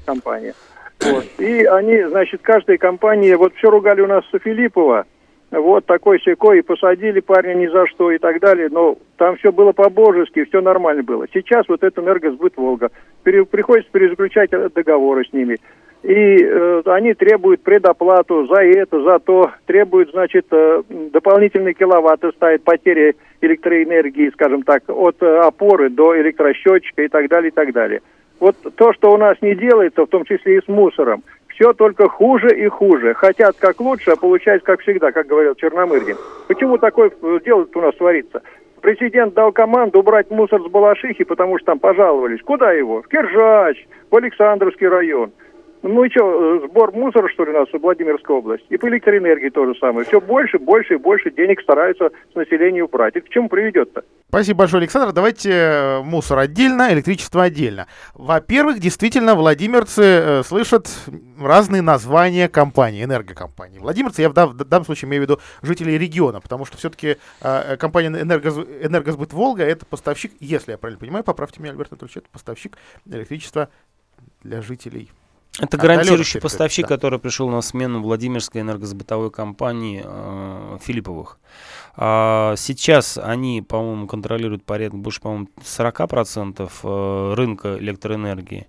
компания. 0.06 0.54
Вот. 1.02 1.26
И 1.40 1.64
они, 1.64 2.04
значит, 2.04 2.42
каждая 2.44 2.78
компания, 2.78 3.36
вот 3.38 3.56
все 3.56 3.72
ругали 3.72 4.02
у 4.02 4.08
нас 4.08 4.24
Филиппова, 4.44 5.08
вот 5.50 5.88
такой 5.88 6.20
секой, 6.22 6.60
и 6.60 6.62
посадили 6.62 7.22
парня 7.22 7.56
ни 7.56 7.66
за 7.66 7.88
что 7.88 8.12
и 8.12 8.20
так 8.20 8.40
далее, 8.40 8.70
но 8.72 9.00
там 9.18 9.36
все 9.38 9.52
было 9.52 9.72
по-божески, 9.72 10.46
все 10.46 10.62
нормально 10.62 11.02
было. 11.02 11.26
Сейчас 11.34 11.68
вот 11.68 11.84
это 11.84 12.02
энергосбыт 12.02 12.56
Волга, 12.56 12.92
пере, 13.24 13.46
приходится 13.46 13.92
перезаключать 13.92 14.52
договоры 14.52 15.26
с 15.26 15.34
ними. 15.34 15.58
И 16.04 16.38
э, 16.44 16.82
они 16.86 17.13
требуют 17.13 17.62
предоплату 17.62 18.46
за 18.48 18.62
это, 18.62 19.02
за 19.02 19.20
то, 19.20 19.52
требуют, 19.66 20.12
значит, 20.12 20.46
э, 20.52 20.84
дополнительные 20.89 21.74
киловатты 21.74 22.32
ставят 22.36 22.63
потери 22.63 23.16
электроэнергии, 23.39 24.32
скажем 24.32 24.63
так, 24.63 24.84
от 24.88 25.24
э, 25.24 25.38
опоры 25.39 25.89
до 25.89 26.20
электросчетчика 26.20 27.04
и 27.04 27.08
так 27.08 27.30
далее, 27.30 27.52
и 27.52 27.54
так 27.54 27.72
далее. 27.72 28.02
Вот 28.42 28.58
то, 28.76 28.92
что 28.92 29.13
у 29.13 29.18
нас 29.18 29.38
не 29.42 29.56
делается, 29.56 30.06
в 30.06 30.10
том 30.10 30.26
числе 30.26 30.58
и 30.58 30.62
с 30.62 30.68
мусором, 30.68 31.24
все 31.48 31.72
только 31.72 32.10
хуже 32.10 32.50
и 32.50 32.68
хуже. 32.68 33.13
Хотят 33.13 33.56
как 33.58 33.80
лучше, 33.80 34.12
а 34.12 34.16
получается 34.18 34.66
как 34.66 34.82
всегда, 34.82 35.13
как 35.13 35.28
говорил 35.28 35.56
Черномырдин. 35.56 36.18
Почему 36.50 36.78
такое 36.80 37.12
э, 37.22 37.39
дело 37.46 37.66
у 37.74 37.80
нас 37.80 37.96
творится? 37.96 38.42
Президент 38.82 39.34
дал 39.36 39.54
команду 39.54 40.00
убрать 40.00 40.30
мусор 40.30 40.62
с 40.62 40.70
Балашихи, 40.70 41.24
потому 41.24 41.58
что 41.58 41.68
там 41.68 41.80
пожаловались. 41.80 42.42
Куда 42.42 42.74
его? 42.74 43.02
В 43.02 43.08
Киржач, 43.08 43.88
в 44.12 44.16
Александровский 44.18 44.89
район. 44.89 45.32
Ну 45.84 46.06
и 46.06 46.10
что, 46.10 46.24
э, 46.63 46.67
сбор 46.69 46.93
мусора, 46.93 47.28
что 47.28 47.43
ли, 47.43 47.52
у 47.52 47.60
нас 47.60 47.67
в 47.67 47.78
Владимирской 47.78 48.38
области? 48.38 48.65
И 48.69 48.78
по 48.78 48.88
электроэнергии 48.88 49.50
то 49.50 49.65
же 49.65 49.78
самое. 49.80 50.06
Все 50.06 50.22
больше, 50.22 50.58
больше 50.58 50.93
и 50.93 50.98
больше 50.98 51.30
денег 51.30 51.60
стараются 51.62 52.10
с 52.32 52.36
населения 52.36 52.82
убрать. 52.82 53.17
Это 53.17 53.28
к 53.28 53.30
чему 53.30 53.50
приведет-то? 53.50 54.04
Спасибо 54.30 54.60
большое, 54.60 54.80
Александр. 54.80 55.12
Давайте 55.12 55.52
э, 55.52 56.02
мусор 56.02 56.39
отдельно, 56.39 56.93
электричество 56.93 57.43
отдельно. 57.43 57.88
Во-первых, 58.13 58.80
действительно, 58.80 59.36
владимирцы 59.36 60.02
э, 60.04 60.43
слышат 60.43 60.88
разные 61.38 61.82
названия 61.82 62.48
компаний, 62.48 63.04
энергокомпаний. 63.04 63.80
Владимирцы, 63.80 64.22
я 64.22 64.30
в, 64.30 64.34
дан- 64.34 64.52
в 64.52 64.63
данном 64.63 64.86
случае 64.86 65.10
имею 65.10 65.24
в 65.24 65.26
виду 65.26 65.39
жителей 65.62 65.98
региона, 65.98 66.39
потому 66.39 66.63
что 66.63 66.78
все-таки 66.78 67.17
компания 67.78 68.08
Энергоз... 68.08 68.58
Энергосбыт 68.58 69.34
Волга 69.34 69.65
это 69.65 69.86
поставщик, 69.86 70.32
если 70.39 70.72
я 70.72 70.78
правильно 70.78 71.02
понимаю, 71.02 71.26
поправьте 71.26 71.62
меня, 71.62 71.72
Альберт 71.72 71.91
Анатольевич, 71.91 72.17
это 72.17 72.28
поставщик 72.32 72.78
электричества 73.06 73.67
для 74.43 74.62
жителей 74.62 75.12
Это 75.60 75.78
гарантирующий 75.78 76.42
поставщик, 76.42 76.88
да. 76.88 76.96
который 76.96 77.20
пришел 77.20 77.50
на 77.50 77.62
смену 77.62 78.02
Владимирской 78.02 78.62
энергосбытовой 78.62 79.30
компании 79.30 80.02
э, 80.04 80.78
Филипповых. 80.82 81.38
А 81.95 82.56
сейчас 82.58 83.19
они, 83.19 83.62
по-моему, 83.62 84.08
контролируют 84.08 84.63
порядка 84.63 84.97
больше, 84.97 85.21
по-моему, 85.21 85.47
40% 85.62 86.71
э, 86.84 87.34
рынка 87.36 87.77
электроэнергии. 87.77 88.65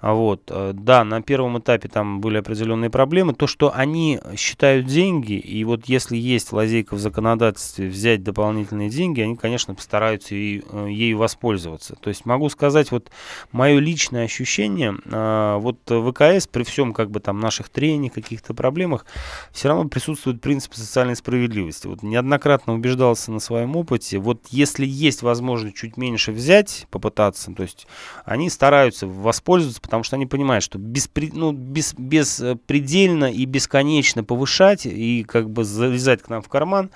А 0.00 0.12
вот, 0.12 0.42
э, 0.48 0.72
да, 0.74 1.02
на 1.04 1.22
первом 1.22 1.58
этапе 1.58 1.88
там 1.88 2.20
были 2.20 2.36
определенные 2.36 2.90
проблемы. 2.90 3.32
То, 3.32 3.46
что 3.46 3.72
они 3.74 4.20
считают 4.36 4.86
деньги, 4.86 5.32
и 5.32 5.64
вот 5.64 5.86
если 5.86 6.18
есть 6.18 6.52
лазейка 6.52 6.94
в 6.94 6.98
законодательстве 6.98 7.88
взять 7.88 8.22
дополнительные 8.22 8.90
деньги, 8.90 9.22
они, 9.22 9.36
конечно, 9.36 9.74
постараются 9.74 10.34
и, 10.34 10.62
э, 10.70 10.88
ею 10.90 11.16
воспользоваться. 11.16 11.96
То 11.96 12.08
есть 12.10 12.26
могу 12.26 12.50
сказать, 12.50 12.90
вот 12.90 13.10
мое 13.52 13.78
личное 13.78 14.24
ощущение, 14.24 14.96
вот 15.06 15.78
ВКС 15.86 16.46
при 16.46 16.62
всем 16.62 16.92
как 16.92 17.10
бы 17.10 17.20
там 17.20 17.40
наших 17.40 17.68
трениях, 17.68 18.12
каких-то 18.12 18.54
проблемах, 18.54 19.06
все 19.52 19.68
равно 19.68 19.88
присутствует 19.88 20.40
принцип 20.40 20.74
социальной 20.74 21.16
справедливости. 21.16 21.86
Вот 21.86 22.02
неоднократно 22.02 22.65
убеждался 22.74 23.32
на 23.32 23.40
своем 23.40 23.76
опыте, 23.76 24.18
вот 24.18 24.46
если 24.50 24.86
есть 24.86 25.22
возможность 25.22 25.76
чуть 25.76 25.96
меньше 25.96 26.32
взять, 26.32 26.86
попытаться, 26.90 27.52
то 27.52 27.62
есть 27.62 27.86
они 28.24 28.50
стараются 28.50 29.06
воспользоваться, 29.06 29.80
потому 29.80 30.02
что 30.02 30.16
они 30.16 30.26
понимают, 30.26 30.64
что 30.64 30.78
беспри, 30.78 31.30
ну, 31.32 31.52
без, 31.52 31.94
беспредельно 31.94 33.30
и 33.32 33.44
бесконечно 33.44 34.24
повышать 34.24 34.86
и 34.86 35.24
как 35.24 35.50
бы 35.50 35.64
залезать 35.64 36.22
к 36.22 36.28
нам 36.28 36.42
в 36.42 36.48
карман 36.48 36.90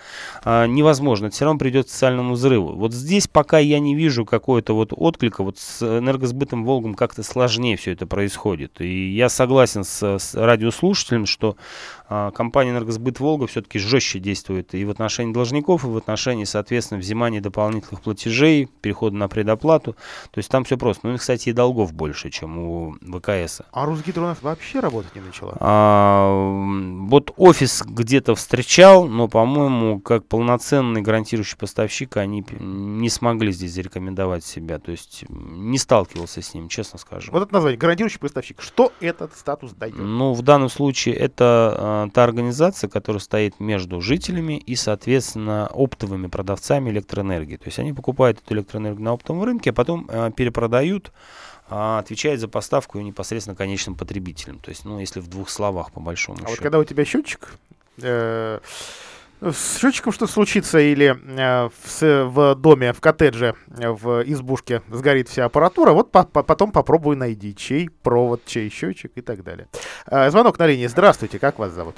а, 0.44 0.66
невозможно. 0.66 1.26
Это 1.26 1.35
все 1.35 1.44
равно 1.44 1.59
придет 1.59 1.87
к 1.87 1.90
социальному 1.90 2.35
взрыву. 2.35 2.74
Вот 2.74 2.92
здесь 2.92 3.28
пока 3.28 3.59
я 3.59 3.78
не 3.78 3.94
вижу 3.94 4.24
какой-то 4.24 4.74
вот 4.74 4.92
отклика, 4.96 5.42
вот 5.42 5.59
с 5.59 5.83
энергосбытом 5.83 6.64
Волгом 6.64 6.94
как-то 6.94 7.22
сложнее 7.22 7.76
все 7.76 7.92
это 7.92 8.06
происходит. 8.06 8.80
И 8.80 9.11
я 9.12 9.28
согласен 9.28 9.85
с, 9.85 10.18
с 10.18 10.35
радиослушателем, 10.35 11.26
что 11.26 11.56
компания 12.35 12.70
«Энергосбыт 12.70 13.20
Волга» 13.20 13.46
все-таки 13.46 13.79
жестче 13.79 14.18
действует 14.18 14.75
и 14.75 14.85
в 14.85 14.90
отношении 14.90 15.33
должников, 15.33 15.85
и 15.85 15.87
в 15.87 15.96
отношении, 15.96 16.44
соответственно, 16.44 17.01
взимания 17.01 17.40
дополнительных 17.40 18.03
платежей, 18.03 18.68
перехода 18.81 19.16
на 19.16 19.29
предоплату. 19.29 19.92
То 20.31 20.38
есть 20.38 20.49
там 20.49 20.64
все 20.64 20.77
просто. 20.77 21.07
Ну 21.07 21.14
и, 21.14 21.18
кстати, 21.18 21.51
и 21.51 21.53
долгов 21.53 21.92
больше, 21.92 22.31
чем 22.31 22.59
у 22.59 22.96
ВКС. 23.01 23.62
А 23.73 23.87
Русгидро 23.87 24.23
у 24.23 24.25
нас 24.25 24.38
вообще 24.42 24.81
работать 24.81 25.14
не 25.14 25.20
начала? 25.20 25.57
А, 25.61 26.31
вот 27.09 27.33
офис 27.37 27.83
где-то 27.87 28.35
встречал, 28.35 29.07
но, 29.07 29.29
по-моему, 29.29 30.01
как 30.01 30.27
полноценный 30.27 31.03
гарантирующий 31.03 31.57
поставщик 31.57 32.16
они 32.16 32.44
не 32.59 33.09
смогли 33.09 33.53
здесь 33.53 33.73
зарекомендовать 33.73 34.44
себя. 34.44 34.79
То 34.79 34.90
есть 34.90 35.25
не 35.29 35.79
сталкивался 35.79 36.42
с 36.42 36.55
ним, 36.55 36.68
честно 36.68 36.99
скажу. 36.99 37.31
Вот 37.31 37.42
это 37.42 37.53
название, 37.53 37.79
гарантирующий 37.79 38.18
поставщик. 38.18 38.61
Что 38.61 38.92
этот 39.01 39.37
статус 39.37 39.73
дает? 39.73 39.96
Ну, 39.96 40.33
в 40.33 40.42
данном 40.42 40.68
случае 40.68 41.14
это 41.14 41.75
а, 41.79 41.99
та 42.08 42.24
организация, 42.24 42.88
которая 42.88 43.20
стоит 43.20 43.60
между 43.60 44.00
жителями 44.00 44.58
и, 44.58 44.76
соответственно, 44.76 45.66
оптовыми 45.66 46.28
продавцами 46.28 46.90
электроэнергии. 46.90 47.56
То 47.56 47.66
есть 47.66 47.78
они 47.78 47.92
покупают 47.92 48.40
эту 48.44 48.54
электроэнергию 48.54 49.04
на 49.04 49.12
оптовом 49.12 49.42
рынке, 49.42 49.70
а 49.70 49.72
потом 49.72 50.08
э, 50.08 50.30
перепродают, 50.34 51.12
э, 51.68 51.98
отвечает 51.98 52.40
за 52.40 52.48
поставку 52.48 52.98
ее 52.98 53.04
непосредственно 53.04 53.56
конечным 53.56 53.94
потребителям. 53.94 54.58
То 54.58 54.70
есть, 54.70 54.84
ну, 54.84 55.00
если 55.00 55.20
в 55.20 55.28
двух 55.28 55.50
словах, 55.50 55.92
по 55.92 56.00
большому 56.00 56.38
а 56.38 56.40
счету. 56.40 56.50
вот 56.50 56.58
когда 56.60 56.78
у 56.78 56.84
тебя 56.84 57.04
счетчик, 57.04 57.54
э 58.00 58.60
с 59.40 59.79
счетчиком 59.79 60.12
что 60.12 60.26
случится 60.26 60.79
или 60.79 61.16
э, 61.38 61.68
в, 61.68 62.24
в 62.29 62.55
доме, 62.57 62.92
в 62.92 63.00
коттедже, 63.00 63.55
в 63.68 64.22
избушке 64.26 64.83
сгорит 64.90 65.29
вся 65.29 65.46
аппаратура, 65.46 65.92
вот 65.92 66.11
по, 66.11 66.24
по, 66.24 66.42
потом 66.42 66.72
попробуй 66.72 67.16
найди, 67.16 67.55
чей 67.55 67.90
провод, 68.03 68.42
чей 68.44 68.68
счетчик 68.70 69.12
и 69.14 69.20
так 69.20 69.42
далее. 69.42 69.68
Э, 70.11 70.31
звонок 70.31 70.59
на 70.59 70.66
линии. 70.66 70.87
Здравствуйте, 70.87 71.38
как 71.38 71.59
вас 71.59 71.72
зовут? 71.72 71.96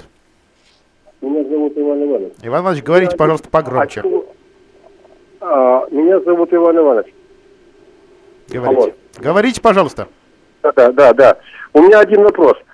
Меня 1.21 1.43
зовут 1.49 1.73
Иван 1.77 2.03
Иванович. 2.03 2.33
Иван 2.41 2.61
Иванович, 2.61 2.83
говорите, 2.83 3.11
Я 3.11 3.17
пожалуйста, 3.17 3.49
погромче. 3.49 4.03
А, 5.41 5.85
меня 5.91 6.19
зовут 6.21 6.53
Иван 6.53 6.77
Иванович. 6.77 7.13
Говорите. 8.49 8.81
Алло. 8.81 8.91
Говорите, 9.19 9.61
пожалуйста. 9.61 10.07
Да, 10.61 10.91
да, 10.91 11.13
да. 11.13 11.37
У 11.73 11.81
меня 11.81 11.99
один 11.99 12.23
вопрос. 12.23 12.57
А, 12.57 12.72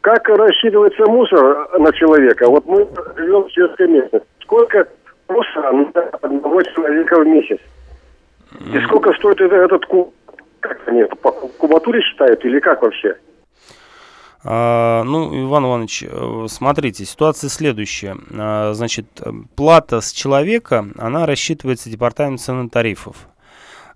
как 0.00 0.28
рассчитывается 0.28 1.06
мусор 1.06 1.78
на 1.78 1.92
человека? 1.92 2.48
Вот 2.48 2.66
мы 2.66 2.86
живем 3.16 3.44
в 3.44 3.52
сельской 3.52 3.88
местности. 3.88 4.28
Сколько 4.42 4.88
мусора 5.28 5.72
на 5.72 6.02
одного 6.22 6.62
человека 6.62 7.20
в 7.20 7.26
месяц? 7.26 7.58
И 8.72 8.80
сколько 8.86 9.12
стоит 9.14 9.40
этот 9.40 9.86
куб? 9.86 10.14
Как 10.60 10.78
они 10.86 11.04
по 11.20 11.30
кубатуре 11.32 12.00
считают 12.02 12.44
или 12.44 12.60
как 12.60 12.82
вообще? 12.82 13.16
А, 14.44 15.04
ну, 15.04 15.46
Иван 15.46 15.66
Иванович, 15.66 16.04
э, 16.04 16.46
смотрите, 16.48 17.04
ситуация 17.04 17.48
следующая. 17.48 18.16
А, 18.36 18.72
значит, 18.72 19.06
плата 19.54 20.00
с 20.00 20.12
человека, 20.12 20.86
она 20.98 21.26
рассчитывается 21.26 21.88
департаментом 21.88 22.38
цен 22.38 22.66
и 22.66 22.68
тарифов 22.68 23.16
а, 23.16 23.31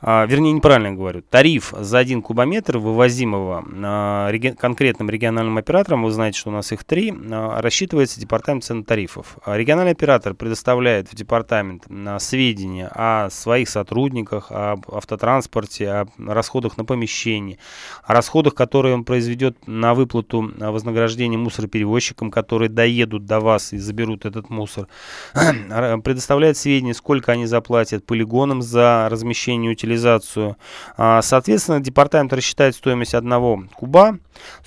вернее, 0.02 0.52
неправильно 0.52 0.92
говорю, 0.92 1.22
тариф 1.22 1.72
за 1.78 1.98
один 1.98 2.22
кубометр 2.22 2.78
вывозимого 2.78 3.64
а, 3.85 4.32
конкретным 4.59 5.11
региональным 5.11 5.59
оператором, 5.59 6.04
вы 6.04 6.11
знаете, 6.11 6.38
что 6.38 6.50
у 6.50 6.52
нас 6.52 6.72
их 6.72 6.85
три, 6.85 7.14
а, 7.30 7.61
рассчитывается 7.61 8.20
департамент 8.20 8.64
цен 8.64 8.85
тарифов. 8.85 9.38
А, 9.44 9.56
региональный 9.56 9.92
оператор 9.92 10.35
предоставляет 10.35 11.09
в 11.09 11.14
департамент 11.14 11.85
а, 11.88 12.18
сведения 12.18 12.88
о 12.94 13.30
своих 13.30 13.68
сотрудниках, 13.68 14.50
об 14.50 14.87
автотранспорте, 14.92 15.90
о 15.90 16.06
расходах 16.18 16.76
на 16.76 16.85
помещение, 16.85 17.59
о 18.04 18.12
расходах, 18.12 18.54
которые 18.54 18.94
он 18.94 19.04
произведет 19.04 19.66
на 19.66 19.94
выплату 19.94 20.52
вознаграждения 20.59 21.38
мусороперевозчикам, 21.38 22.30
которые 22.30 22.68
доедут 22.68 23.24
до 23.26 23.40
вас 23.40 23.72
и 23.72 23.78
заберут 23.78 24.24
этот 24.26 24.50
мусор. 24.50 24.88
предоставляет 25.32 26.56
сведения, 26.56 26.94
сколько 26.94 27.32
они 27.32 27.46
заплатят 27.46 28.04
полигонам 28.04 28.62
за 28.62 29.09
размещение 29.11 29.72
утилизации 29.72 29.86
утилизацию. 29.87 30.57
А, 30.96 31.22
соответственно, 31.22 31.81
департамент 31.81 32.33
рассчитает 32.33 32.75
стоимость 32.75 33.14
одного 33.14 33.64
куба 33.75 34.18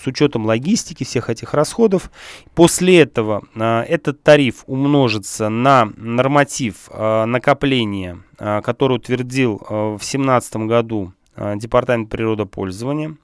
с 0.01 0.07
учетом 0.07 0.45
логистики 0.45 1.03
всех 1.03 1.29
этих 1.29 1.53
расходов. 1.53 2.09
После 2.55 3.01
этого 3.01 3.43
а, 3.55 3.83
этот 3.83 4.23
тариф 4.23 4.63
умножится 4.67 5.49
на 5.49 5.89
норматив 5.97 6.89
а, 6.91 7.25
накопления, 7.25 8.19
который 8.37 8.95
утвердил 8.95 9.57
в 9.57 9.97
2017 9.99 10.55
году 10.67 11.13
Департамент 11.35 12.09
природопользования 12.09 13.15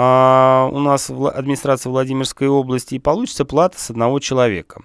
у 0.00 0.78
нас 0.78 1.10
администрация 1.10 1.90
Владимирской 1.90 2.46
области, 2.46 2.94
и 2.94 2.98
получится 3.00 3.44
плата 3.44 3.80
с 3.80 3.90
одного 3.90 4.20
человека. 4.20 4.82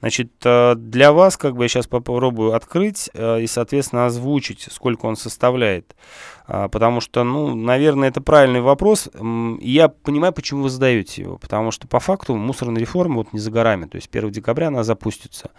Значит, 0.00 0.32
э, 0.44 0.74
для 0.76 1.12
вас, 1.12 1.36
как 1.36 1.54
бы 1.54 1.64
я 1.64 1.68
сейчас 1.68 1.86
попробую 1.86 2.54
открыть 2.54 3.10
э, 3.14 3.42
и, 3.42 3.46
соответственно, 3.46 4.06
озвучить, 4.06 4.66
сколько 4.70 5.06
он 5.06 5.16
составляет. 5.16 5.94
А, 6.50 6.68
потому 6.68 7.02
что, 7.02 7.24
ну, 7.24 7.54
наверное, 7.54 8.08
это 8.08 8.22
правильный 8.22 8.62
вопрос. 8.62 9.10
Я 9.60 9.88
понимаю, 9.88 10.32
почему 10.32 10.62
вы 10.62 10.70
задаете 10.70 11.22
его. 11.22 11.36
Потому 11.36 11.70
что, 11.70 11.86
по 11.86 12.00
факту, 12.00 12.34
мусорная 12.36 12.80
реформа 12.80 13.16
вот 13.16 13.34
не 13.34 13.38
за 13.38 13.50
горами. 13.50 13.84
То 13.84 13.96
есть 13.96 14.08
1 14.10 14.30
декабря 14.30 14.68
она 14.68 14.82
запустится. 14.82 15.50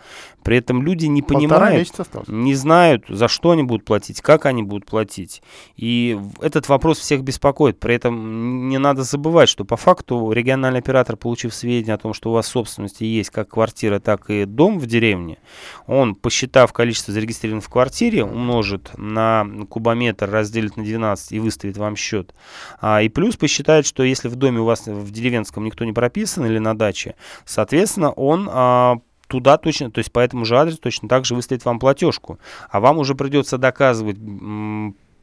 При 0.43 0.57
этом 0.57 0.81
люди 0.81 1.05
не 1.05 1.21
понимают, 1.21 1.87
не 2.27 2.55
знают, 2.55 3.05
за 3.07 3.27
что 3.27 3.51
они 3.51 3.61
будут 3.61 3.85
платить, 3.85 4.21
как 4.21 4.47
они 4.47 4.63
будут 4.63 4.87
платить. 4.87 5.43
И 5.77 6.19
этот 6.41 6.67
вопрос 6.69 6.97
всех 6.97 7.21
беспокоит. 7.21 7.79
При 7.79 7.93
этом 7.93 8.67
не 8.67 8.79
надо 8.79 9.03
забывать, 9.03 9.47
что 9.47 9.65
по 9.65 9.77
факту 9.77 10.31
региональный 10.31 10.79
оператор, 10.79 11.17
получив 11.17 11.53
сведения 11.53 11.93
о 11.93 11.99
том, 11.99 12.15
что 12.15 12.31
у 12.31 12.33
вас 12.33 12.47
в 12.47 12.49
собственности 12.49 13.03
есть 13.03 13.29
как 13.29 13.49
квартира, 13.49 13.99
так 13.99 14.31
и 14.31 14.45
дом 14.45 14.79
в 14.79 14.87
деревне, 14.87 15.37
он, 15.85 16.15
посчитав 16.15 16.73
количество 16.73 17.13
зарегистрированных 17.13 17.65
в 17.65 17.69
квартире, 17.69 18.23
умножит 18.23 18.89
на 18.97 19.45
кубометр, 19.69 20.27
разделит 20.27 20.78
на 20.79 20.85
12 20.85 21.31
и 21.33 21.39
выставит 21.39 21.77
вам 21.77 21.95
счет. 21.95 22.33
А, 22.81 23.01
и 23.01 23.09
плюс 23.09 23.35
посчитает, 23.37 23.85
что 23.85 24.03
если 24.03 24.27
в 24.27 24.35
доме 24.35 24.59
у 24.59 24.65
вас 24.65 24.87
в 24.87 25.11
деревенском 25.11 25.63
никто 25.63 25.85
не 25.85 25.93
прописан 25.93 26.45
или 26.45 26.59
на 26.59 26.77
даче, 26.77 27.15
соответственно, 27.45 28.11
он 28.11 28.49
а, 28.51 28.97
туда 29.27 29.57
точно, 29.57 29.91
то 29.91 29.99
есть 29.99 30.11
по 30.11 30.19
этому 30.19 30.43
же 30.43 30.57
адресу 30.57 30.79
точно 30.79 31.07
так 31.07 31.25
же 31.25 31.35
выставит 31.35 31.63
вам 31.63 31.79
платежку. 31.79 32.39
А 32.69 32.79
вам 32.79 32.97
уже 32.97 33.15
придется 33.15 33.57
доказывать 33.57 34.17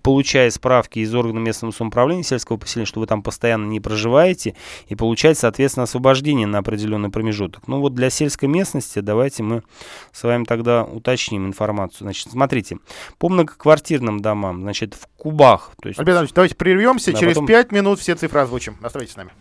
получая 0.06 0.50
справки 0.50 1.00
из 1.00 1.12
органа 1.12 1.40
местного 1.40 1.72
самоуправления 1.72 2.22
сельского 2.22 2.58
поселения, 2.58 2.86
что 2.86 3.00
вы 3.00 3.08
там 3.08 3.24
постоянно 3.24 3.66
не 3.66 3.80
проживаете, 3.80 4.54
и 4.86 4.94
получать, 4.94 5.36
соответственно, 5.36 5.82
освобождение 5.82 6.46
на 6.46 6.58
определенный 6.58 7.10
промежуток. 7.10 7.66
Ну 7.66 7.80
вот 7.80 7.96
для 7.96 8.08
сельской 8.08 8.48
местности 8.48 9.00
давайте 9.00 9.42
мы 9.42 9.64
с 10.12 10.22
вами 10.22 10.44
тогда 10.44 10.84
уточним 10.84 11.48
информацию. 11.48 12.02
Значит, 12.02 12.30
смотрите, 12.30 12.78
по 13.18 13.28
многоквартирным 13.28 14.20
домам, 14.20 14.60
значит, 14.60 14.94
в 14.94 15.08
кубах. 15.20 15.72
То 15.82 15.88
есть, 15.88 15.98
Альберт 15.98 16.30
давайте 16.32 16.54
прервемся, 16.54 17.10
да, 17.10 17.18
через 17.18 17.34
потом... 17.34 17.48
5 17.48 17.72
минут 17.72 17.98
все 17.98 18.14
цифры 18.14 18.42
озвучим. 18.42 18.76
Оставайтесь 18.84 19.14
с 19.14 19.16
нами. 19.16 19.32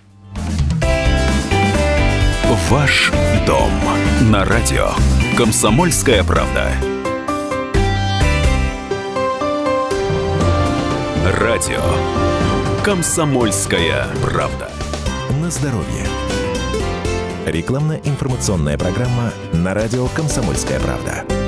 Ваш 2.71 3.11
дом 3.45 3.69
на 4.31 4.43
радио. 4.45 4.89
Комсомольская 5.37 6.23
правда. 6.23 6.71
Радио. 11.25 11.81
Комсомольская 12.83 14.05
правда. 14.21 14.69
На 15.41 15.49
здоровье. 15.49 16.05
Рекламно-информационная 17.47 18.77
программа 18.77 19.31
на 19.51 19.73
радио 19.73 20.05
«Комсомольская 20.09 20.79
правда». 20.79 21.44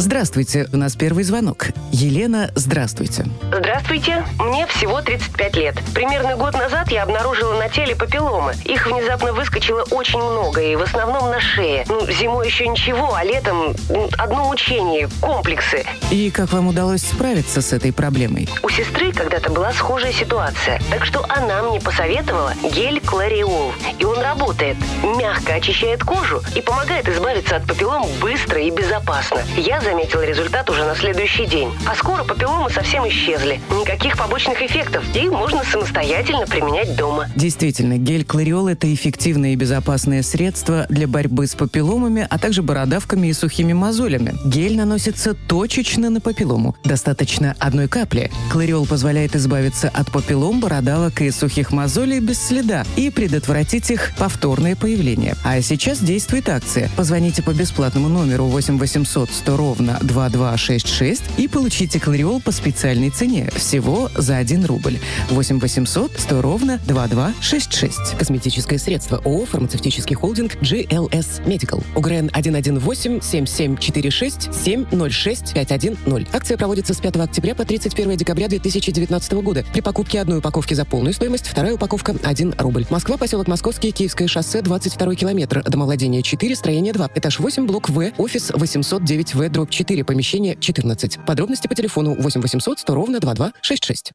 Здравствуйте, 0.00 0.68
у 0.72 0.76
нас 0.76 0.94
первый 0.94 1.24
звонок. 1.24 1.70
Елена, 1.90 2.52
здравствуйте. 2.54 3.24
Здравствуйте, 3.52 4.24
мне 4.38 4.64
всего 4.68 5.02
35 5.02 5.56
лет. 5.56 5.74
Примерно 5.92 6.36
год 6.36 6.54
назад 6.54 6.92
я 6.92 7.02
обнаружила 7.02 7.58
на 7.58 7.68
теле 7.68 7.96
папилломы. 7.96 8.54
Их 8.64 8.86
внезапно 8.86 9.32
выскочило 9.32 9.82
очень 9.90 10.20
много, 10.20 10.62
и 10.62 10.76
в 10.76 10.82
основном 10.82 11.30
на 11.30 11.40
шее. 11.40 11.84
Ну, 11.88 12.06
зимой 12.12 12.46
еще 12.46 12.68
ничего, 12.68 13.12
а 13.12 13.24
летом 13.24 13.74
ну, 13.88 14.08
одно 14.16 14.44
мучение, 14.44 15.08
комплексы. 15.20 15.84
И 16.12 16.30
как 16.30 16.52
вам 16.52 16.68
удалось 16.68 17.02
справиться 17.02 17.60
с 17.60 17.72
этой 17.72 17.92
проблемой? 17.92 18.48
У 18.62 18.68
сестры 18.68 19.10
когда-то 19.10 19.50
была 19.50 19.72
схожая 19.72 20.12
ситуация, 20.12 20.80
так 20.92 21.04
что 21.06 21.26
она 21.28 21.64
мне 21.64 21.80
посоветовала 21.80 22.52
гель 22.72 23.00
Клариол. 23.00 23.72
И 23.98 24.04
он 24.04 24.20
работает, 24.20 24.76
мягко 25.02 25.54
очищает 25.54 26.04
кожу 26.04 26.40
и 26.54 26.60
помогает 26.60 27.08
избавиться 27.08 27.56
от 27.56 27.66
папиллом 27.66 28.06
быстро 28.20 28.60
и 28.60 28.70
безопасно. 28.70 29.40
Я 29.56 29.80
заметила 29.88 30.22
результат 30.22 30.68
уже 30.68 30.84
на 30.84 30.94
следующий 30.94 31.46
день. 31.46 31.70
А 31.86 31.94
скоро 31.94 32.22
папилломы 32.22 32.68
совсем 32.68 33.08
исчезли. 33.08 33.58
Никаких 33.70 34.18
побочных 34.18 34.60
эффектов. 34.60 35.02
И 35.16 35.28
можно 35.30 35.64
самостоятельно 35.64 36.46
применять 36.46 36.94
дома. 36.94 37.26
Действительно, 37.36 37.96
гель 37.96 38.24
Клариол– 38.24 38.68
это 38.68 38.92
эффективное 38.92 39.54
и 39.54 39.56
безопасное 39.56 40.22
средство 40.22 40.84
для 40.90 41.08
борьбы 41.08 41.46
с 41.46 41.54
папилломами, 41.54 42.26
а 42.28 42.38
также 42.38 42.62
бородавками 42.62 43.28
и 43.28 43.32
сухими 43.32 43.72
мозолями. 43.72 44.34
Гель 44.44 44.76
наносится 44.76 45.32
точечно 45.32 46.10
на 46.10 46.20
папиллому. 46.20 46.76
Достаточно 46.84 47.56
одной 47.58 47.88
капли. 47.88 48.30
Клариол 48.52 48.84
позволяет 48.84 49.36
избавиться 49.36 49.88
от 49.88 50.12
папиллом, 50.12 50.60
бородавок 50.60 51.22
и 51.22 51.30
сухих 51.30 51.72
мозолей 51.72 52.20
без 52.20 52.38
следа 52.40 52.84
и 52.96 53.08
предотвратить 53.10 53.90
их 53.90 54.12
повторное 54.18 54.76
появление. 54.76 55.34
А 55.44 55.62
сейчас 55.62 56.00
действует 56.00 56.50
акция. 56.50 56.90
Позвоните 56.94 57.42
по 57.42 57.52
бесплатному 57.52 58.08
номеру 58.08 58.44
8 58.44 58.78
800 58.78 59.30
100 59.30 59.56
ровно 59.68 59.78
ровно 59.78 59.98
2266 60.00 61.22
и 61.36 61.46
получите 61.46 62.00
клариол 62.00 62.40
по 62.40 62.52
специальной 62.52 63.10
цене 63.10 63.50
всего 63.54 64.10
за 64.16 64.38
1 64.38 64.64
рубль. 64.64 64.98
8 65.28 65.60
800 65.60 66.12
100 66.16 66.42
ровно 66.42 66.80
2266. 66.86 68.16
Косметическое 68.18 68.78
средство 68.78 69.18
ООО 69.18 69.44
«Фармацевтический 69.44 70.16
холдинг 70.16 70.54
GLS 70.62 71.44
Medical». 71.44 71.84
УГРН 71.94 72.30
118 72.30 73.22
7746 73.22 74.54
706 74.54 75.52
510. 75.52 76.28
Акция 76.32 76.56
проводится 76.56 76.94
с 76.94 77.00
5 77.00 77.16
октября 77.16 77.54
по 77.54 77.66
31 77.66 78.16
декабря 78.16 78.48
2019 78.48 79.32
года. 79.34 79.66
При 79.72 79.82
покупке 79.82 80.20
одной 80.20 80.38
упаковки 80.38 80.72
за 80.72 80.86
полную 80.86 81.12
стоимость, 81.12 81.46
вторая 81.46 81.74
упаковка 81.74 82.16
1 82.22 82.54
рубль. 82.58 82.86
Москва, 82.88 83.18
поселок 83.18 83.48
Московский, 83.48 83.90
Киевское 83.90 84.28
шоссе, 84.28 84.62
22 84.62 85.14
километр. 85.14 85.62
Домовладение 85.62 86.22
4, 86.22 86.56
строение 86.56 86.94
2. 86.94 87.10
Этаж 87.14 87.38
8, 87.38 87.66
блок 87.66 87.90
В, 87.90 88.12
офис 88.16 88.50
809В, 88.50 89.57
дробь 89.58 89.70
4, 89.70 90.04
помещение 90.04 90.56
14. 90.56 91.18
Подробности 91.26 91.66
по 91.66 91.74
телефону 91.74 92.14
8 92.14 92.40
800 92.40 92.78
100 92.78 92.94
ровно 92.94 93.18
2266. 93.18 94.12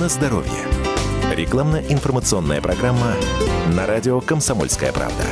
На 0.00 0.08
здоровье. 0.08 0.50
Рекламно-информационная 1.34 2.62
программа 2.62 3.14
на 3.76 3.86
радио 3.86 4.22
«Комсомольская 4.22 4.90
правда». 4.90 5.22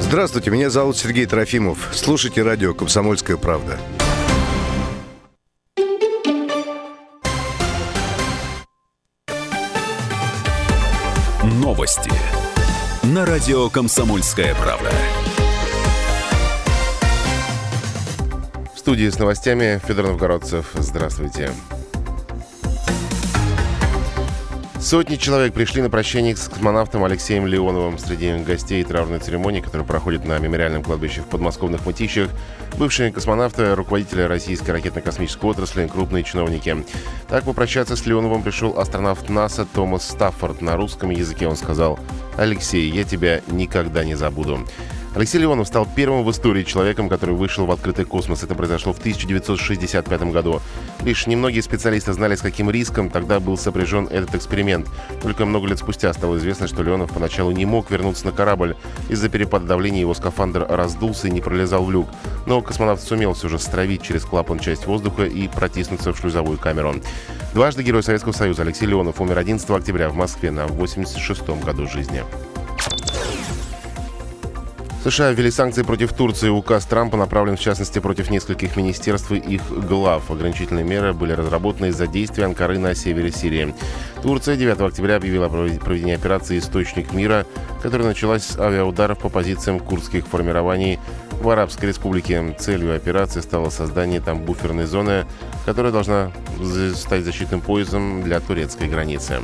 Здравствуйте, 0.00 0.52
меня 0.52 0.70
зовут 0.70 0.96
Сергей 0.96 1.26
Трофимов. 1.26 1.88
Слушайте 1.92 2.44
радио 2.44 2.74
«Комсомольская 2.74 3.36
правда». 3.36 3.76
Новости 11.42 12.12
на 13.02 13.26
радио 13.26 13.68
«Комсомольская 13.68 14.54
правда». 14.54 14.92
Студии 18.86 19.08
с 19.08 19.18
новостями 19.18 19.80
Федор 19.84 20.06
Новгородцев. 20.06 20.70
Здравствуйте. 20.74 21.50
Сотни 24.78 25.16
человек 25.16 25.54
пришли 25.54 25.82
на 25.82 25.90
прощание 25.90 26.36
с 26.36 26.48
космонавтом 26.48 27.02
Алексеем 27.02 27.48
Леоновым. 27.48 27.98
Среди 27.98 28.32
гостей 28.44 28.84
траурной 28.84 29.18
церемонии, 29.18 29.60
которая 29.60 29.84
проходит 29.84 30.24
на 30.24 30.38
мемориальном 30.38 30.84
кладбище 30.84 31.22
в 31.22 31.24
подмосковных 31.24 31.84
Мытищах, 31.84 32.30
бывшие 32.78 33.10
космонавты, 33.10 33.74
руководители 33.74 34.22
российской 34.22 34.70
ракетно-космической 34.70 35.46
отрасли, 35.46 35.88
крупные 35.88 36.22
чиновники. 36.22 36.84
Так 37.28 37.42
попрощаться 37.42 37.96
с 37.96 38.06
Леоновым 38.06 38.44
пришел 38.44 38.78
астронавт 38.78 39.28
НАСА 39.28 39.66
Томас 39.66 40.08
Стаффорд. 40.08 40.62
На 40.62 40.76
русском 40.76 41.10
языке 41.10 41.48
он 41.48 41.56
сказал 41.56 41.98
«Алексей, 42.36 42.88
я 42.88 43.02
тебя 43.02 43.40
никогда 43.48 44.04
не 44.04 44.14
забуду». 44.14 44.60
Алексей 45.16 45.38
Леонов 45.38 45.66
стал 45.66 45.88
первым 45.96 46.24
в 46.24 46.30
истории 46.30 46.62
человеком, 46.62 47.08
который 47.08 47.34
вышел 47.34 47.64
в 47.64 47.70
открытый 47.70 48.04
космос. 48.04 48.42
Это 48.42 48.54
произошло 48.54 48.92
в 48.92 48.98
1965 48.98 50.22
году. 50.24 50.60
Лишь 51.04 51.26
немногие 51.26 51.62
специалисты 51.62 52.12
знали, 52.12 52.34
с 52.34 52.42
каким 52.42 52.70
риском 52.70 53.08
тогда 53.08 53.40
был 53.40 53.56
сопряжен 53.56 54.08
этот 54.08 54.34
эксперимент. 54.34 54.86
Только 55.22 55.46
много 55.46 55.68
лет 55.68 55.78
спустя 55.78 56.12
стало 56.12 56.36
известно, 56.36 56.68
что 56.68 56.82
Леонов 56.82 57.14
поначалу 57.14 57.50
не 57.50 57.64
мог 57.64 57.90
вернуться 57.90 58.26
на 58.26 58.32
корабль. 58.32 58.76
Из-за 59.08 59.30
перепада 59.30 59.64
давления 59.64 60.00
его 60.00 60.12
скафандр 60.12 60.66
раздулся 60.68 61.28
и 61.28 61.30
не 61.30 61.40
пролезал 61.40 61.86
в 61.86 61.90
люк. 61.90 62.08
Но 62.44 62.60
космонавт 62.60 63.02
сумел 63.02 63.32
все 63.32 63.48
же 63.48 63.58
стравить 63.58 64.02
через 64.02 64.22
клапан 64.26 64.58
часть 64.58 64.84
воздуха 64.84 65.24
и 65.24 65.48
протиснуться 65.48 66.12
в 66.12 66.18
шлюзовую 66.18 66.58
камеру. 66.58 66.94
Дважды 67.54 67.82
Герой 67.82 68.02
Советского 68.02 68.32
Союза 68.32 68.60
Алексей 68.60 68.84
Леонов 68.84 69.18
умер 69.18 69.38
11 69.38 69.70
октября 69.70 70.10
в 70.10 70.14
Москве 70.14 70.50
на 70.50 70.66
86 70.66 71.48
году 71.64 71.88
жизни. 71.88 72.22
США 75.10 75.30
ввели 75.30 75.52
санкции 75.52 75.84
против 75.84 76.12
Турции. 76.12 76.48
Указ 76.48 76.84
Трампа 76.84 77.16
направлен 77.16 77.56
в 77.56 77.60
частности 77.60 78.00
против 78.00 78.28
нескольких 78.28 78.74
министерств 78.74 79.30
и 79.30 79.36
их 79.36 79.62
глав. 79.70 80.32
Ограничительные 80.32 80.84
меры 80.84 81.12
были 81.12 81.30
разработаны 81.30 81.86
из-за 81.86 82.08
действий 82.08 82.42
Анкары 82.42 82.76
на 82.80 82.92
севере 82.96 83.30
Сирии. 83.30 83.72
Турция 84.22 84.56
9 84.56 84.80
октября 84.80 85.14
объявила 85.14 85.46
о 85.46 85.48
проведении 85.48 86.12
операции 86.12 86.58
«Источник 86.58 87.12
мира», 87.12 87.46
которая 87.84 88.08
началась 88.08 88.46
с 88.46 88.58
авиаударов 88.58 89.18
по 89.18 89.28
позициям 89.28 89.78
курдских 89.78 90.26
формирований 90.26 90.98
в 91.40 91.48
Арабской 91.48 91.84
Республике. 91.86 92.56
Целью 92.58 92.96
операции 92.96 93.42
стало 93.42 93.70
создание 93.70 94.20
там 94.20 94.40
буферной 94.40 94.86
зоны, 94.86 95.24
которая 95.66 95.92
должна 95.92 96.32
стать 96.96 97.22
защитным 97.22 97.60
поясом 97.60 98.24
для 98.24 98.40
турецкой 98.40 98.88
границы. 98.88 99.38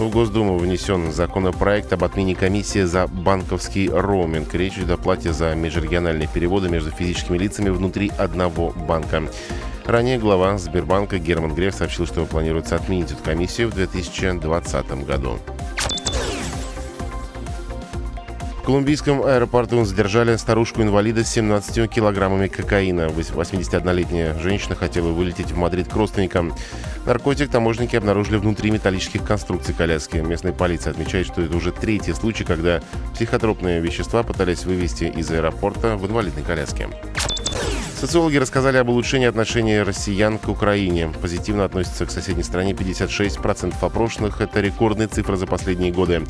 В 0.00 0.08
Госдуму 0.08 0.56
внесен 0.56 1.12
законопроект 1.12 1.92
об 1.92 2.02
отмене 2.04 2.34
комиссии 2.34 2.84
за 2.84 3.06
банковский 3.06 3.90
роуминг. 3.90 4.54
Речь 4.54 4.78
идет 4.78 4.92
о 4.92 4.96
плате 4.96 5.34
за 5.34 5.54
межрегиональные 5.54 6.26
переводы 6.26 6.70
между 6.70 6.90
физическими 6.90 7.36
лицами 7.36 7.68
внутри 7.68 8.10
одного 8.16 8.70
банка. 8.70 9.24
Ранее 9.84 10.18
глава 10.18 10.56
Сбербанка 10.56 11.18
Герман 11.18 11.54
Греф 11.54 11.74
сообщил, 11.74 12.06
что 12.06 12.24
планируется 12.24 12.76
отменить 12.76 13.12
эту 13.12 13.22
комиссию 13.22 13.68
в 13.68 13.74
2020 13.74 15.04
году. 15.04 15.38
Колумбийском 18.70 19.24
аэропорту 19.24 19.84
задержали 19.84 20.36
старушку-инвалида 20.36 21.24
с 21.24 21.32
17 21.32 21.90
килограммами 21.90 22.46
кокаина. 22.46 23.08
81-летняя 23.08 24.38
женщина 24.38 24.76
хотела 24.76 25.08
вылететь 25.08 25.50
в 25.50 25.56
Мадрид 25.56 25.88
к 25.88 25.96
родственникам. 25.96 26.54
Наркотик 27.04 27.50
таможенники 27.50 27.96
обнаружили 27.96 28.36
внутри 28.36 28.70
металлических 28.70 29.24
конструкций 29.24 29.74
коляски. 29.74 30.18
Местная 30.18 30.52
полиция 30.52 30.92
отмечает, 30.92 31.26
что 31.26 31.42
это 31.42 31.56
уже 31.56 31.72
третий 31.72 32.12
случай, 32.12 32.44
когда 32.44 32.80
психотропные 33.12 33.80
вещества 33.80 34.22
пытались 34.22 34.64
вывести 34.64 35.02
из 35.02 35.28
аэропорта 35.32 35.96
в 35.96 36.06
инвалидной 36.06 36.44
коляске. 36.44 36.88
Социологи 38.00 38.38
рассказали 38.38 38.78
об 38.78 38.88
улучшении 38.88 39.26
отношений 39.26 39.82
россиян 39.82 40.38
к 40.38 40.48
Украине. 40.48 41.12
Позитивно 41.20 41.66
относятся 41.66 42.06
к 42.06 42.10
соседней 42.10 42.42
стране 42.42 42.72
56% 42.72 43.74
опрошенных. 43.78 44.40
Это 44.40 44.62
рекордная 44.62 45.06
цифра 45.06 45.36
за 45.36 45.46
последние 45.46 45.92
годы. 45.92 46.24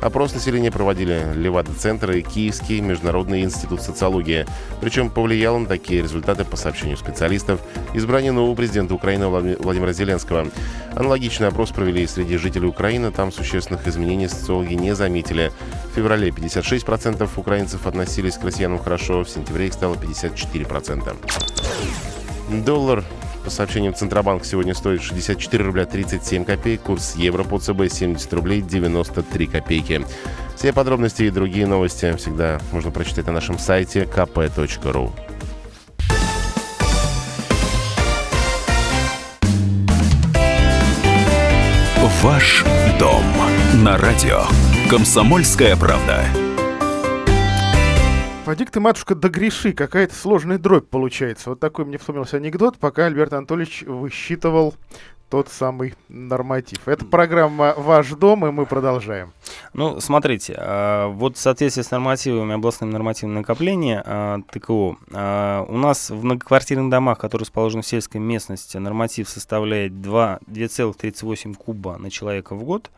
Опрос 0.00 0.34
населения 0.34 0.70
проводили 0.70 1.20
Левада-центр 1.34 2.12
и 2.12 2.22
Киевский 2.22 2.78
международный 2.78 3.42
институт 3.42 3.82
социологии. 3.82 4.46
Причем 4.80 5.10
повлияло 5.10 5.58
на 5.58 5.66
такие 5.66 6.00
результаты, 6.00 6.44
по 6.44 6.56
сообщению 6.56 6.96
специалистов, 6.96 7.60
избрание 7.92 8.30
нового 8.30 8.54
президента 8.54 8.94
Украины 8.94 9.26
Владимира 9.26 9.92
Зеленского. 9.92 10.46
Аналогичный 10.94 11.48
опрос 11.48 11.72
провели 11.72 12.06
среди 12.06 12.36
жителей 12.36 12.68
Украины. 12.68 13.10
Там 13.10 13.32
существенных 13.32 13.88
изменений 13.88 14.28
социологи 14.28 14.74
не 14.74 14.94
заметили. 14.94 15.50
Феврале 15.96 16.28
56% 16.28 17.26
украинцев 17.36 17.86
относились 17.86 18.36
к 18.36 18.44
россиянам 18.44 18.78
хорошо, 18.78 19.24
в 19.24 19.30
сентябре 19.30 19.68
их 19.68 19.72
стало 19.72 19.94
54%. 19.94 21.16
Доллар 22.66 23.02
по 23.42 23.48
сообщениям 23.48 23.94
Центробанка 23.94 24.44
сегодня 24.44 24.74
стоит 24.74 25.00
64 25.00 25.64
рубля 25.64 25.86
37 25.86 26.44
копеек. 26.44 26.82
Курс 26.82 27.14
евро 27.16 27.44
по 27.44 27.58
ЦБ 27.58 27.90
70 27.90 28.30
рублей 28.34 28.60
93 28.60 29.46
копейки. 29.46 30.04
Все 30.54 30.74
подробности 30.74 31.22
и 31.22 31.30
другие 31.30 31.66
новости 31.66 32.14
всегда 32.18 32.60
можно 32.72 32.90
прочитать 32.90 33.26
на 33.26 33.32
нашем 33.32 33.58
сайте 33.58 34.02
kp.ru. 34.02 35.12
Ваш 42.22 42.64
дом 43.00 43.45
на 43.82 43.98
радио. 43.98 44.42
Комсомольская 44.88 45.76
правда. 45.76 46.24
Поди 48.46 48.64
ты, 48.64 48.80
матушка, 48.80 49.14
до 49.14 49.28
греши, 49.28 49.72
какая-то 49.72 50.14
сложная 50.14 50.58
дробь 50.58 50.88
получается. 50.88 51.50
Вот 51.50 51.60
такой 51.60 51.84
мне 51.84 51.98
вспомнился 51.98 52.36
анекдот, 52.36 52.78
пока 52.78 53.06
Альберт 53.06 53.32
Анатольевич 53.32 53.82
высчитывал 53.82 54.74
тот 55.28 55.48
самый 55.48 55.94
норматив. 56.08 56.86
Это 56.86 57.04
программа 57.04 57.74
«Ваш 57.76 58.10
дом», 58.10 58.46
и 58.46 58.50
мы 58.50 58.64
продолжаем. 58.64 59.32
Ну, 59.72 59.98
смотрите, 60.00 60.54
а, 60.56 61.08
вот 61.08 61.36
в 61.36 61.40
соответствии 61.40 61.82
с 61.82 61.90
нормативами 61.90 62.54
областным 62.54 62.90
нормативным 62.90 63.38
накопления 63.38 64.02
а, 64.06 64.40
ТКО, 64.52 64.96
а, 65.12 65.64
у 65.68 65.76
нас 65.76 66.10
в 66.10 66.22
многоквартирных 66.22 66.90
домах, 66.90 67.18
которые 67.18 67.44
расположены 67.44 67.82
в 67.82 67.86
сельской 67.86 68.20
местности, 68.20 68.76
норматив 68.76 69.28
составляет 69.28 69.92
2,38 69.92 71.54
куба 71.54 71.96
на 71.98 72.10
человека 72.10 72.54
в 72.54 72.62
год. 72.62 72.90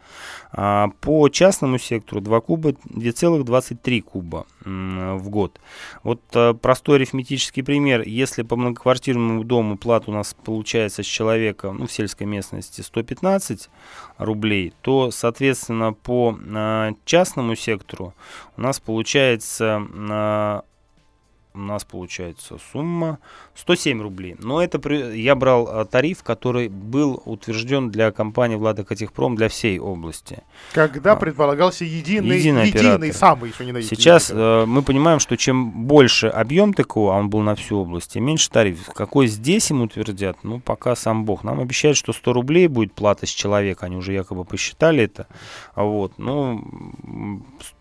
По 0.53 1.29
частному 1.31 1.79
сектору 1.79 2.21
2 2.21 2.41
куба 2.41 2.71
2,23 2.71 4.01
куба 4.01 4.47
в 4.65 5.29
год. 5.29 5.61
Вот 6.03 6.21
простой 6.61 6.97
арифметический 6.97 7.63
пример. 7.63 8.03
Если 8.07 8.43
по 8.43 8.57
многоквартирному 8.57 9.45
дому 9.45 9.77
плата 9.77 10.11
у 10.11 10.15
нас 10.15 10.35
получается 10.45 11.03
с 11.03 11.07
человека 11.07 11.73
ну, 11.73 11.87
в 11.87 11.93
сельской 11.93 12.27
местности 12.27 12.81
115 12.81 13.69
рублей, 14.19 14.73
то, 14.83 15.11
соответственно, 15.11 15.93
по 15.93 16.39
э, 16.39 16.93
частному 17.05 17.55
сектору 17.55 18.15
у 18.57 18.61
нас 18.61 18.81
получается 18.81 19.83
э, 19.93 20.61
у 21.59 21.63
нас 21.63 21.85
получается 21.85 22.57
сумма 22.73 23.19
107 23.55 24.01
рублей. 24.01 24.37
Но 24.39 24.63
это 24.63 24.79
при, 24.79 25.21
я 25.21 25.35
брал 25.35 25.69
а, 25.69 25.85
тариф, 25.85 26.23
который 26.23 26.69
был 26.69 27.21
утвержден 27.25 27.91
для 27.91 28.13
компании 28.13 28.57
Влада 28.57 28.85
Катехпром 28.85 29.37
для 29.37 29.49
всей 29.49 29.79
области. 29.79 30.43
Когда 30.73 31.13
а, 31.13 31.17
предполагался 31.17 31.85
единый, 31.85 32.39
единый, 32.39 32.69
единый 32.69 33.13
самый 33.13 33.51
еще 33.51 33.65
не 33.65 33.83
Сейчас 33.83 34.31
э, 34.33 34.65
мы 34.67 34.83
понимаем, 34.83 35.21
что 35.21 35.37
чем 35.37 35.87
больше 35.87 36.29
объем 36.29 36.73
ТКО, 36.73 37.11
а 37.11 37.19
он 37.19 37.31
был 37.31 37.41
на 37.41 37.55
всю 37.55 37.79
область, 37.79 38.13
тем 38.13 38.25
меньше 38.25 38.51
тариф. 38.51 38.87
Какой 38.95 39.27
здесь 39.27 39.71
им 39.71 39.83
утвердят, 39.83 40.39
ну 40.45 40.61
пока 40.61 40.97
сам 40.97 41.25
Бог. 41.25 41.45
Нам 41.45 41.61
обещают, 41.61 41.97
что 41.97 42.13
100 42.13 42.33
рублей 42.33 42.69
будет 42.69 42.93
плата 42.93 43.27
с 43.27 43.31
человека, 43.31 43.87
они 43.87 43.97
уже 43.97 44.13
якобы 44.13 44.45
посчитали 44.45 45.05
это. 45.05 45.27
Вот, 45.75 46.19
ну 46.19 46.65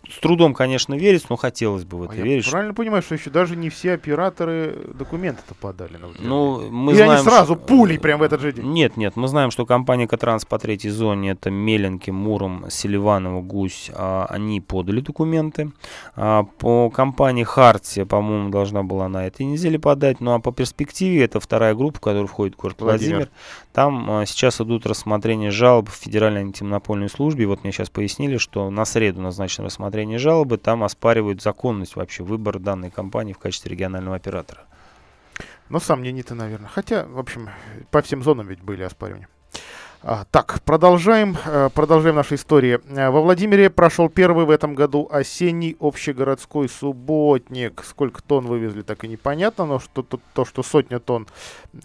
с 0.09 0.19
трудом, 0.19 0.53
конечно, 0.53 0.93
верить, 0.93 1.29
но 1.29 1.35
хотелось 1.35 1.83
бы 1.83 1.97
в 1.97 2.03
это 2.03 2.13
а 2.13 2.15
верить. 2.15 2.45
Я 2.45 2.51
правильно 2.51 2.73
понимаю, 2.73 3.01
что 3.01 3.15
еще 3.15 3.29
даже 3.29 3.55
не 3.55 3.66
все 3.69 3.93
операторы 3.93 4.75
документы-то 4.93 5.55
подали 5.55 5.97
на 5.97 6.07
Ну, 6.19 6.69
мы 6.69 6.93
И 6.93 6.95
знаем, 6.95 7.11
они 7.11 7.23
сразу 7.23 7.55
что... 7.55 7.63
пулей 7.63 7.99
прямо 7.99 8.19
в 8.19 8.23
этот 8.23 8.41
же 8.41 8.53
день? 8.53 8.65
Нет, 8.65 8.97
нет, 8.97 9.15
мы 9.15 9.27
знаем, 9.27 9.51
что 9.51 9.65
компания 9.65 10.07
Катранс 10.07 10.45
по 10.45 10.59
третьей 10.59 10.91
зоне, 10.91 11.31
это 11.31 11.49
Меленки, 11.49 12.11
Муром, 12.11 12.65
Селиваново, 12.69 13.41
Гусь, 13.41 13.91
а, 13.93 14.25
они 14.29 14.61
подали 14.61 15.01
документы. 15.01 15.71
А, 16.15 16.43
по 16.43 16.89
компании 16.89 17.43
Хартия, 17.43 18.05
по-моему, 18.05 18.49
должна 18.49 18.83
была 18.83 19.07
на 19.07 19.27
этой 19.27 19.45
неделе 19.45 19.79
подать. 19.79 20.19
Ну, 20.19 20.33
а 20.33 20.39
по 20.39 20.51
перспективе, 20.51 21.23
это 21.23 21.39
вторая 21.39 21.75
группа, 21.75 21.97
в 21.97 22.01
которую 22.01 22.27
входит 22.27 22.55
город 22.55 22.77
Владимир. 22.79 23.15
Владимир. 23.15 23.31
Там 23.77 24.09
а, 24.09 24.25
сейчас 24.25 24.59
идут 24.59 24.87
рассмотрения 24.87 25.51
жалоб 25.51 25.89
в 25.89 25.93
Федеральной 25.93 26.41
антимонопольной 26.41 27.09
службе. 27.09 27.45
Вот 27.45 27.61
мне 27.61 27.71
сейчас 27.71 27.91
пояснили, 27.91 28.37
что 28.37 28.71
на 28.71 28.85
среду 28.85 29.21
назначено 29.21 29.65
рассмотрение 29.67 30.17
жалобы, 30.17 30.57
там 30.57 30.83
оспаривают 30.83 31.43
законность 31.43 31.95
вообще 31.95 32.23
выбора 32.23 32.57
данной 32.57 32.89
компании 32.89 33.33
в 33.33 33.37
качестве 33.37 33.69
регионального 33.69 34.15
оператора. 34.15 34.63
Ну, 35.69 35.79
сомнений-то, 35.79 36.33
наверное. 36.33 36.69
Хотя, 36.69 37.05
в 37.05 37.19
общем, 37.19 37.51
по 37.91 38.01
всем 38.01 38.23
зонам 38.23 38.47
ведь 38.47 38.63
были 38.63 38.81
оспаривания. 38.81 39.29
А, 40.09 40.23
так, 40.31 40.61
продолжаем, 40.63 41.35
э, 41.45 41.69
продолжаем 41.73 42.15
нашу 42.15 42.35
историю. 42.35 42.81
Э, 42.87 43.09
во 43.09 43.19
Владимире 43.19 43.69
прошел 43.69 44.07
первый 44.07 44.45
в 44.45 44.49
этом 44.49 44.73
году 44.73 45.05
осенний 45.11 45.75
общегородской 45.81 46.69
субботник. 46.69 47.83
Сколько 47.83 48.23
тонн 48.23 48.45
вывезли, 48.45 48.83
так 48.83 49.03
и 49.03 49.09
непонятно, 49.09 49.65
но 49.65 49.79
что, 49.79 50.03
то, 50.03 50.21
то, 50.33 50.45
что 50.45 50.63
сотня 50.63 50.99
тонн 50.99 51.27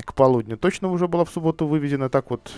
к 0.04 0.14
полудню 0.14 0.56
точно 0.56 0.92
уже 0.92 1.08
была 1.08 1.24
в 1.24 1.30
субботу 1.30 1.66
вывезена. 1.66 2.08
Так 2.08 2.30
вот, 2.30 2.52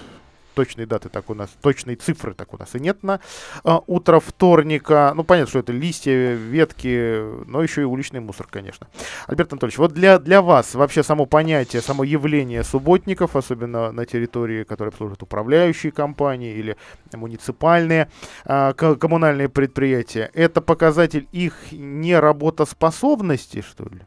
точной 0.54 0.86
даты 0.86 1.08
так 1.08 1.28
у 1.30 1.34
нас, 1.34 1.50
точной 1.60 1.96
цифры 1.96 2.34
так 2.34 2.54
у 2.54 2.58
нас 2.58 2.74
и 2.74 2.80
нет 2.80 3.02
на 3.02 3.20
а, 3.62 3.82
утро 3.86 4.20
вторника. 4.20 5.12
Ну, 5.14 5.24
понятно, 5.24 5.50
что 5.50 5.58
это 5.58 5.72
листья, 5.72 6.34
ветки, 6.34 7.46
но 7.46 7.62
еще 7.62 7.82
и 7.82 7.84
уличный 7.84 8.20
мусор, 8.20 8.46
конечно. 8.50 8.86
Альберт 9.26 9.52
Анатольевич, 9.52 9.78
вот 9.78 9.92
для, 9.92 10.18
для 10.18 10.40
вас 10.42 10.74
вообще 10.74 11.02
само 11.02 11.26
понятие, 11.26 11.82
само 11.82 12.04
явление 12.04 12.64
субботников, 12.64 13.36
особенно 13.36 13.92
на 13.92 14.06
территории, 14.06 14.64
которые 14.64 14.90
обслуживают 14.90 15.22
управляющие 15.22 15.92
компании 15.92 16.54
или 16.54 16.76
муниципальные 17.12 18.08
а, 18.44 18.72
коммунальные 18.72 19.48
предприятия, 19.48 20.30
это 20.34 20.60
показатель 20.60 21.28
их 21.32 21.54
неработоспособности, 21.72 23.60
что 23.62 23.84
ли? 23.84 24.00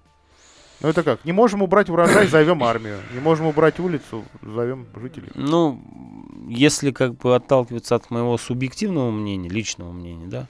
Ну 0.79 0.89
это 0.89 1.03
как? 1.03 1.25
Не 1.25 1.31
можем 1.31 1.63
убрать 1.63 1.89
урожай, 1.89 2.27
зовем 2.27 2.63
армию. 2.63 2.99
Не 3.13 3.19
можем 3.19 3.47
убрать 3.47 3.79
улицу, 3.79 4.23
зовем 4.41 4.85
жителей. 4.95 5.31
Ну, 5.33 5.81
если 6.47 6.91
как 6.91 7.15
бы 7.17 7.35
отталкиваться 7.35 7.95
от 7.95 8.09
моего 8.09 8.37
субъективного 8.37 9.11
мнения, 9.11 9.49
личного 9.49 9.91
мнения, 9.91 10.27
да, 10.27 10.47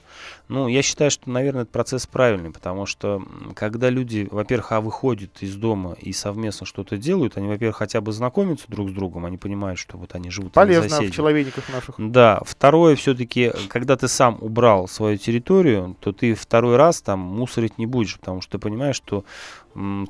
ну, 0.48 0.66
я 0.66 0.82
считаю, 0.82 1.10
что, 1.10 1.28
наверное, 1.30 1.62
этот 1.62 1.72
процесс 1.72 2.06
правильный, 2.06 2.50
потому 2.50 2.86
что 2.86 3.22
когда 3.54 3.90
люди, 3.90 4.26
во-первых, 4.30 4.72
а 4.72 4.80
выходят 4.80 5.42
из 5.42 5.54
дома 5.56 5.96
и 6.00 6.12
совместно 6.12 6.66
что-то 6.66 6.96
делают, 6.96 7.36
они, 7.36 7.48
во-первых, 7.48 7.76
хотя 7.76 8.00
бы 8.00 8.12
знакомятся 8.12 8.64
друг 8.68 8.88
с 8.90 8.92
другом, 8.92 9.26
они 9.26 9.36
понимают, 9.36 9.78
что 9.78 9.98
вот 9.98 10.14
они 10.14 10.30
живут 10.30 10.52
Полезно 10.52 11.02
в 11.02 11.10
человеках 11.10 11.68
наших. 11.68 11.94
Да. 11.98 12.40
Второе, 12.44 12.96
все-таки, 12.96 13.52
когда 13.68 13.96
ты 13.96 14.08
сам 14.08 14.38
убрал 14.40 14.88
свою 14.88 15.18
территорию, 15.18 15.96
то 16.00 16.12
ты 16.12 16.34
второй 16.34 16.76
раз 16.76 17.02
там 17.02 17.20
мусорить 17.20 17.76
не 17.76 17.86
будешь, 17.86 18.18
потому 18.18 18.40
что 18.40 18.52
ты 18.52 18.58
понимаешь, 18.58 18.96
что 18.96 19.24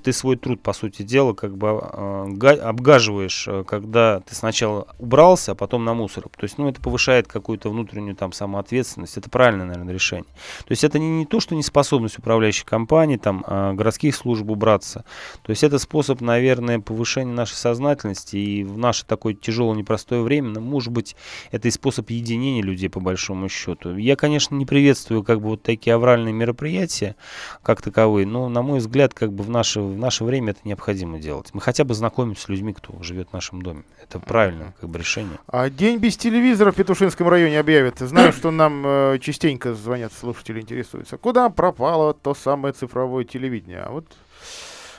ты 0.03 0.13
свой 0.13 0.37
труд, 0.37 0.63
по 0.63 0.73
сути 0.73 1.03
дела, 1.03 1.35
как 1.35 1.57
бы 1.57 1.69
э, 1.69 2.49
обгаживаешь, 2.57 3.47
э, 3.49 3.65
когда 3.67 4.21
ты 4.21 4.35
сначала 4.35 4.89
убрался, 4.99 5.53
а 5.53 5.55
потом 5.55 5.85
на 5.85 5.95
мусор. 5.95 6.25
То 6.25 6.45
есть, 6.45 6.59
ну, 6.59 6.69
это 6.69 6.81
повышает 6.81 7.29
какую-то 7.29 7.69
внутреннюю 7.69 8.17
там 8.17 8.33
самоответственность. 8.33 9.17
Это 9.19 9.29
правильное, 9.29 9.67
наверное, 9.67 9.93
решение. 9.93 10.25
То 10.67 10.73
есть, 10.73 10.85
это 10.85 10.99
не, 10.99 11.09
не 11.09 11.27
то, 11.27 11.41
что 11.41 11.55
неспособность 11.55 12.19
управляющей 12.19 12.65
компании, 12.65 13.17
там, 13.17 13.45
а 13.47 13.73
городских 13.73 14.15
служб 14.15 14.49
убраться. 14.51 15.05
То 15.43 15.51
есть, 15.51 15.65
это 15.65 15.79
способ, 15.79 16.21
наверное, 16.21 16.81
повышения 16.81 17.33
нашей 17.33 17.55
сознательности. 17.55 18.37
И 18.37 18.65
в 18.65 18.79
наше 18.79 19.05
такое 19.05 19.35
тяжелое, 19.35 19.77
непростое 19.77 20.23
время, 20.23 20.51
ну, 20.51 20.61
может 20.61 20.93
быть, 20.93 21.17
это 21.51 21.69
и 21.69 21.71
способ 21.71 22.11
единения 22.11 22.63
людей, 22.63 22.89
по 22.89 23.01
большому 23.01 23.49
счету. 23.49 23.97
Я, 23.97 24.17
конечно, 24.17 24.55
не 24.55 24.67
приветствую, 24.67 25.23
как 25.23 25.41
бы, 25.41 25.51
вот 25.51 25.63
такие 25.63 25.95
авральные 25.95 26.33
мероприятия, 26.33 27.17
как 27.63 27.83
таковые, 27.83 28.27
но, 28.27 28.49
на 28.49 28.63
мой 28.63 28.79
взгляд, 28.79 29.15
как 29.15 29.33
бы 29.33 29.45
в 29.45 29.51
наше, 29.51 29.81
в 29.81 29.97
наше 29.97 30.25
время 30.25 30.53
это 30.53 30.61
необходимо 30.65 31.19
делать. 31.19 31.51
Мы 31.53 31.61
хотя 31.61 31.85
бы 31.85 31.95
знакомимся 31.95 32.43
с 32.43 32.49
людьми, 32.49 32.73
кто 32.73 33.03
живет 33.03 33.29
в 33.31 33.33
нашем 33.33 33.63
доме. 33.63 33.83
Это 34.03 34.19
правильное 34.19 34.75
как 34.81 34.89
бы, 34.89 34.99
решение. 34.99 35.39
А 35.47 35.69
день 35.71 35.99
без 35.99 36.17
телевизора 36.17 36.73
в 36.73 36.77
Петушинском 36.77 37.29
районе 37.29 37.59
объявят. 37.59 37.99
Знаю, 37.99 38.33
что 38.37 38.51
нам 38.51 38.83
э, 38.87 39.19
частенько 39.21 39.75
звонят 39.75 40.13
слушатели, 40.19 40.61
интересуются. 40.61 41.17
Куда 41.17 41.49
пропало 41.49 42.15
то 42.15 42.35
самое 42.35 42.75
цифровое 42.75 43.25
телевидение? 43.25 43.81
А 43.81 43.91
вот 43.91 44.05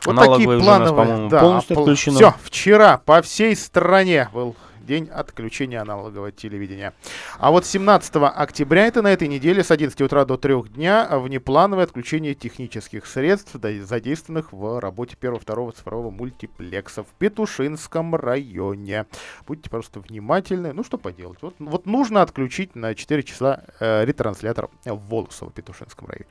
вот 0.06 0.16
такие 0.16 0.60
плановые. 0.60 1.18
Нас, 1.18 1.32
да, 1.32 1.40
полностью 1.42 1.80
отключено. 1.80 2.16
Все, 2.16 2.34
вчера 2.44 2.98
по 2.98 3.22
всей 3.22 3.56
стране 3.56 4.30
был 4.34 4.56
день 4.90 5.08
отключения 5.08 5.82
аналогового 5.82 6.32
телевидения. 6.32 6.94
А 7.38 7.52
вот 7.52 7.66
17 7.66 8.16
октября, 8.16 8.88
это 8.88 9.04
на 9.04 9.14
этой 9.14 9.28
неделе 9.28 9.64
с 9.64 9.70
11 9.70 10.02
утра 10.02 10.26
до 10.26 10.36
3 10.36 10.64
дня, 10.74 11.08
внеплановое 11.12 11.84
отключение 11.84 12.34
технических 12.34 13.06
средств, 13.06 13.54
задействованных 13.54 14.52
в 14.52 14.80
работе 14.80 15.16
первого-второго 15.16 15.74
цифрового 15.74 16.10
мультиплекса 16.10 17.04
в 17.04 17.08
Петушинском 17.20 18.16
районе. 18.16 19.06
Будьте 19.48 19.70
просто 19.70 20.00
внимательны. 20.00 20.74
Ну, 20.74 20.84
что 20.84 20.98
поделать. 20.98 21.38
Вот, 21.44 21.54
вот 21.60 21.86
нужно 21.86 22.24
отключить 22.24 22.76
на 22.76 22.96
4 22.96 23.24
часа 23.24 23.66
э, 23.80 24.06
ретранслятор 24.06 24.70
в 24.86 25.52
Петушинском 25.54 26.08
районе. 26.08 26.30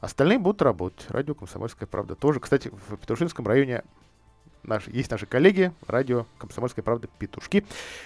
Остальные 0.00 0.38
будут 0.38 0.62
работать. 0.62 1.04
Радио 1.10 1.34
«Комсомольская 1.34 1.86
правда» 1.86 2.14
тоже. 2.14 2.40
Кстати, 2.40 2.72
в 2.88 2.96
Петушинском 2.96 3.46
районе 3.46 3.82
Наш, 4.70 4.86
есть 4.86 5.10
наши 5.10 5.26
коллеги, 5.26 5.72
радио 5.88 6.26
«Комсомольская 6.38 6.84
правда» 6.84 7.08
«Петушки». 7.18 7.64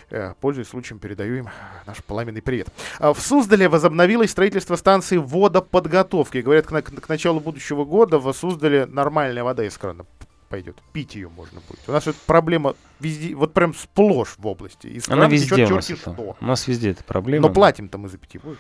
Э, 0.09 0.33
пользуясь 0.41 0.69
случаем, 0.69 0.99
передаю 0.99 1.35
им 1.35 1.51
наш 1.85 2.03
пламенный 2.03 2.41
привет. 2.41 2.69
А 2.99 3.13
в 3.13 3.21
Суздале 3.21 3.69
возобновилось 3.69 4.31
строительство 4.31 4.77
станции 4.77 5.19
водоподготовки. 5.19 6.39
Говорят, 6.39 6.67
к, 6.67 6.71
к 6.81 7.09
началу 7.11 7.41
будущего 7.41 7.85
года 7.85 8.19
в 8.19 8.33
Суздале 8.33 8.87
нормальная 8.87 9.45
вода 9.45 9.63
из 9.63 9.77
крана 9.77 10.07
пойдет. 10.49 10.77
Пить 10.95 11.17
ее 11.17 11.29
можно 11.29 11.61
будет. 11.69 11.81
У 11.87 11.93
нас 11.93 12.07
эта 12.07 12.17
проблема 12.25 12.77
везде, 12.99 13.35
вот 13.35 13.53
прям 13.53 13.75
сплошь 13.75 14.37
в 14.39 14.47
области. 14.47 14.87
Из 14.87 15.07
Она 15.11 15.27
везде 15.29 15.67
у 15.67 15.75
нас, 15.75 15.91
это, 15.91 16.11
у 16.41 16.45
нас 16.47 16.67
везде 16.67 16.93
эта 16.93 17.05
проблема. 17.05 17.49
Но 17.49 17.53
платим-то 17.53 17.99
мы 17.99 18.09
за 18.09 18.17
питьевую. 18.17 18.57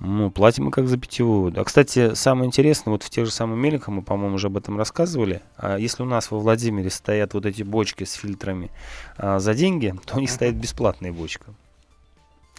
Ну, 0.00 0.30
платим 0.30 0.66
мы 0.66 0.70
как 0.70 0.86
за 0.86 0.96
питьевую. 0.96 1.52
А, 1.56 1.64
кстати, 1.64 2.14
самое 2.14 2.46
интересное, 2.46 2.92
вот 2.92 3.02
в 3.02 3.10
тех 3.10 3.26
же 3.26 3.32
самых 3.32 3.58
меликах 3.58 3.88
мы, 3.88 4.02
по-моему, 4.02 4.36
уже 4.36 4.46
об 4.46 4.56
этом 4.56 4.78
рассказывали. 4.78 5.42
А 5.56 5.76
если 5.76 6.02
у 6.02 6.06
нас 6.06 6.30
во 6.30 6.38
Владимире 6.38 6.90
стоят 6.90 7.34
вот 7.34 7.46
эти 7.46 7.64
бочки 7.64 8.04
с 8.04 8.12
фильтрами 8.12 8.70
а, 9.16 9.40
за 9.40 9.54
деньги, 9.54 9.94
то 10.06 10.16
у 10.16 10.20
них 10.20 10.30
стоит 10.30 10.54
бесплатная 10.54 11.12
бочка. 11.12 11.46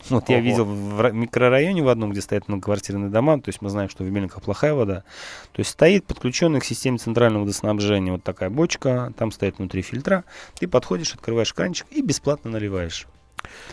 Вот 0.09 0.25
Ого. 0.29 0.33
я 0.33 0.39
видел 0.39 0.65
в 0.65 1.11
микрорайоне 1.11 1.83
в 1.83 1.89
одном, 1.89 2.11
где 2.11 2.21
стоят 2.21 2.47
многоквартирные 2.47 3.09
дома, 3.09 3.39
то 3.39 3.49
есть 3.49 3.61
мы 3.61 3.69
знаем, 3.69 3.89
что 3.89 4.03
в 4.03 4.09
Мельниках 4.09 4.41
плохая 4.41 4.73
вода. 4.73 5.03
То 5.51 5.59
есть 5.59 5.71
стоит 5.71 6.05
подключенный 6.05 6.61
к 6.61 6.65
системе 6.65 6.97
центрального 6.97 7.43
водоснабжения 7.43 8.13
вот 8.13 8.23
такая 8.23 8.49
бочка, 8.49 9.13
там 9.17 9.31
стоит 9.31 9.57
внутри 9.57 9.81
фильтра. 9.81 10.23
Ты 10.57 10.67
подходишь, 10.67 11.13
открываешь 11.13 11.53
кранчик 11.53 11.87
и 11.91 12.01
бесплатно 12.01 12.51
наливаешь. 12.51 13.07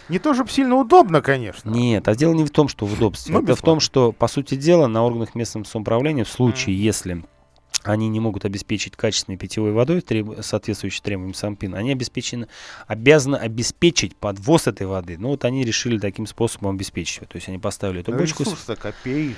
Не 0.09 0.19
то, 0.19 0.35
чтобы 0.35 0.51
сильно 0.51 0.77
удобно, 0.77 1.21
конечно. 1.21 1.71
Нет, 1.71 2.07
а 2.09 2.15
дело 2.15 2.33
не 2.33 2.45
в 2.45 2.51
том, 2.51 2.69
что 2.69 2.87
в 2.87 2.93
удобстве. 2.93 3.35
Ну, 3.35 3.43
Это 3.43 3.57
в 3.57 3.63
том, 3.63 3.81
что, 3.81 4.13
по 4.13 4.29
сути 4.29 4.55
дела, 4.55 4.87
на 4.87 5.05
органах 5.05 5.35
местного 5.35 5.65
самоуправления 5.65 6.25
в 6.25 6.29
случае, 6.31 6.77
mm. 6.77 6.79
если 6.79 7.25
они 7.83 8.09
не 8.09 8.21
могут 8.21 8.45
обеспечить 8.45 8.97
качественной 8.97 9.39
питьевой 9.39 9.73
водой, 9.73 10.01
треб... 10.01 10.31
соответствующей 10.41 11.03
требованиям 11.03 11.35
СамПИН, 11.35 11.75
они 11.75 11.93
обеспечены, 11.93 12.49
обязаны 12.87 13.37
обеспечить 13.37 14.17
подвоз 14.17 14.67
этой 14.67 14.87
воды. 14.87 15.17
Ну 15.19 15.29
вот 15.29 15.45
они 15.45 15.65
решили 15.65 15.99
таким 15.99 16.27
способом 16.27 16.75
обеспечить. 16.77 17.21
То 17.29 17.37
есть 17.37 17.49
они 17.49 17.59
поставили 17.59 18.01
эту 18.01 18.13
бочку. 18.13 18.43
Ресурс-то 18.43 18.77
копеечный. 18.77 19.37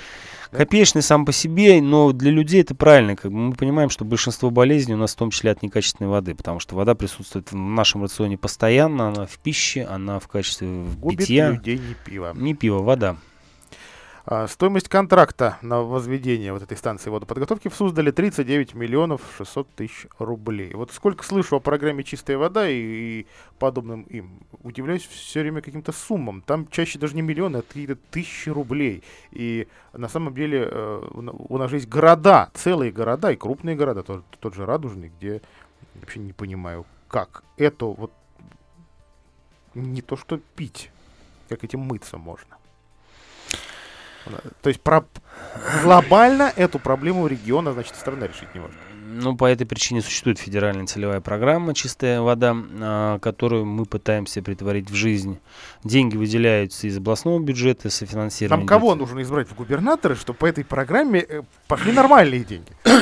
Копеечный 0.51 1.03
сам 1.03 1.25
по 1.25 1.31
себе, 1.31 1.79
но 1.79 2.11
для 2.11 2.31
людей 2.31 2.61
это 2.61 2.73
правильно. 2.73 3.15
Как 3.15 3.31
бы 3.31 3.37
мы 3.37 3.53
понимаем, 3.53 3.91
что 3.91 4.03
большинство 4.03 4.49
болезней 4.49 4.95
у 4.95 4.97
нас 4.97 5.13
в 5.13 5.17
том 5.17 5.29
числе 5.29 5.51
от 5.51 5.61
некачественной 5.61 6.09
воды, 6.09 6.33
потому 6.33 6.59
что 6.59 6.75
вода 6.75 6.95
присутствует 6.95 7.51
в 7.51 7.55
нашем 7.55 8.01
рационе 8.01 8.35
постоянно, 8.35 9.09
она 9.09 9.27
в 9.27 9.37
пище, 9.37 9.83
она 9.83 10.17
в 10.19 10.27
качестве 10.27 10.85
Губит 10.97 11.19
питья. 11.19 11.51
людей 11.51 11.77
не 11.77 11.93
пиво. 11.93 12.33
Не 12.35 12.55
пиво, 12.55 12.79
вода. 12.79 13.17
А, 14.25 14.47
стоимость 14.47 14.89
контракта 14.89 15.57
на 15.61 15.81
возведение 15.81 16.53
вот 16.53 16.61
этой 16.61 16.77
станции 16.77 17.09
водоподготовки 17.09 17.67
в 17.67 17.75
Суздале 17.75 18.11
39 18.11 18.73
миллионов 18.73 19.21
600 19.37 19.69
тысяч 19.75 20.07
рублей. 20.17 20.73
Вот 20.73 20.91
сколько 20.91 21.23
слышу 21.23 21.55
о 21.55 21.59
программе 21.59 22.03
«Чистая 22.03 22.37
вода» 22.37 22.67
и, 22.69 22.75
и 22.75 23.27
подобным 23.57 24.03
им, 24.03 24.39
удивляюсь 24.63 25.05
все 25.05 25.41
время 25.41 25.61
каким-то 25.61 25.91
суммам. 25.91 26.41
Там 26.41 26.67
чаще 26.69 26.99
даже 26.99 27.15
не 27.15 27.21
миллионы, 27.21 27.57
а 27.57 27.61
какие-то 27.61 27.95
тысячи 27.95 28.49
рублей. 28.49 29.03
И 29.31 29.67
на 29.93 30.09
самом 30.09 30.33
деле 30.33 30.67
э, 30.69 31.09
у 31.13 31.57
нас 31.57 31.69
же 31.69 31.77
есть 31.77 31.89
города, 31.89 32.49
целые 32.53 32.91
города 32.91 33.31
и 33.31 33.35
крупные 33.35 33.75
города, 33.75 34.03
тот, 34.03 34.23
тот 34.39 34.53
же 34.53 34.65
Радужный, 34.65 35.11
где 35.17 35.41
вообще 35.95 36.19
не 36.19 36.33
понимаю, 36.33 36.85
как 37.07 37.43
это 37.57 37.85
вот 37.85 38.11
не 39.73 40.01
то 40.01 40.15
что 40.17 40.39
пить, 40.55 40.91
как 41.47 41.63
этим 41.63 41.79
мыться 41.79 42.17
можно. 42.17 42.58
То 44.61 44.69
есть 44.69 44.81
про... 44.81 45.05
глобально 45.81 46.51
эту 46.55 46.79
проблему 46.79 47.27
региона, 47.27 47.73
значит, 47.73 47.95
страна 47.95 48.27
решить 48.27 48.53
не 48.53 48.61
может. 48.61 48.75
Ну, 49.11 49.35
по 49.35 49.45
этой 49.45 49.65
причине 49.65 50.01
существует 50.01 50.37
федеральная 50.37 50.85
целевая 50.85 51.19
программа 51.19 51.73
«Чистая 51.73 52.21
вода», 52.21 52.55
а, 52.55 53.17
которую 53.19 53.65
мы 53.65 53.85
пытаемся 53.85 54.43
притворить 54.43 54.91
в 54.91 54.93
жизнь. 54.93 55.39
Деньги 55.83 56.15
выделяются 56.15 56.85
из 56.85 56.97
областного 56.97 57.39
бюджета, 57.39 57.89
софинансирования. 57.89 58.59
Там 58.59 58.67
кого 58.67 58.93
нужно 58.93 59.21
избрать 59.23 59.47
в 59.49 59.55
губернаторы, 59.55 60.15
чтобы 60.15 60.37
по 60.37 60.45
этой 60.45 60.63
программе 60.63 61.25
э, 61.27 61.41
пошли 61.67 61.91
нормальные 61.91 62.43
деньги? 62.43 62.71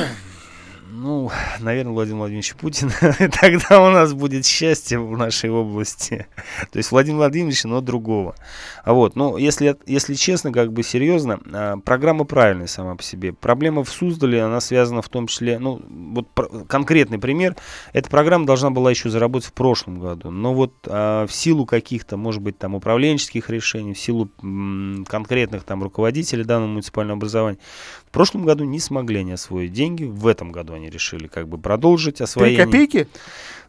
Ну, 1.00 1.30
наверное, 1.60 1.94
Владимир 1.94 2.18
Владимирович 2.18 2.56
Путин. 2.56 2.90
Тогда 3.40 3.88
у 3.88 3.92
нас 3.92 4.14
будет 4.14 4.48
счастье 4.48 4.98
в 4.98 5.16
нашей 5.16 5.52
области. 5.52 6.26
То 6.72 6.78
есть 6.78 6.92
Владимир 6.92 7.18
Владимирович, 7.18 7.66
но 7.66 7.82
другого. 7.82 8.36
А 8.84 8.94
вот, 8.94 9.16
ну, 9.16 9.38
если, 9.38 9.78
если 9.86 10.16
честно, 10.16 10.52
как 10.52 10.74
бы 10.74 10.82
серьезно, 10.82 11.40
а, 11.54 11.78
программа 11.78 12.26
правильная 12.26 12.66
сама 12.66 12.96
по 12.96 13.04
себе. 13.04 13.32
Проблема 13.32 13.84
в 13.84 13.90
Суздале, 13.90 14.42
она 14.42 14.60
связана 14.60 15.04
в 15.04 15.10
том 15.10 15.28
числе, 15.28 15.60
ну, 15.60 15.80
вот 15.88 16.30
конкретный 16.68 17.20
пример. 17.20 17.56
Эта 17.94 18.10
программа 18.10 18.48
должна 18.48 18.72
была 18.72 18.90
еще 18.90 19.12
заработать 19.12 19.50
в 19.50 19.54
прошлом 19.54 20.00
году. 20.00 20.32
Но 20.32 20.56
вот 20.56 20.74
а, 20.88 21.28
в 21.28 21.32
силу 21.32 21.68
каких-то, 21.68 22.18
может 22.18 22.42
быть, 22.42 22.58
там 22.58 22.74
управленческих 22.74 23.52
решений, 23.52 23.94
в 23.94 24.00
силу 24.00 24.32
м, 24.42 25.06
конкретных 25.08 25.64
там 25.64 25.84
руководителей 25.84 26.44
данного 26.44 26.70
муниципального 26.70 27.18
образования, 27.18 27.60
в 28.08 28.12
прошлом 28.12 28.46
году 28.46 28.64
не 28.64 28.80
смогли 28.80 29.20
они 29.20 29.34
освоить 29.34 29.74
деньги, 29.74 30.06
в 30.06 30.28
этом 30.28 30.52
году 30.52 30.74
они 30.74 30.90
решили 30.90 31.28
как 31.28 31.48
бы 31.48 31.58
продолжить 31.58 32.22
освоение. 32.22 32.66
Три 32.66 32.66
копейки? 32.66 33.08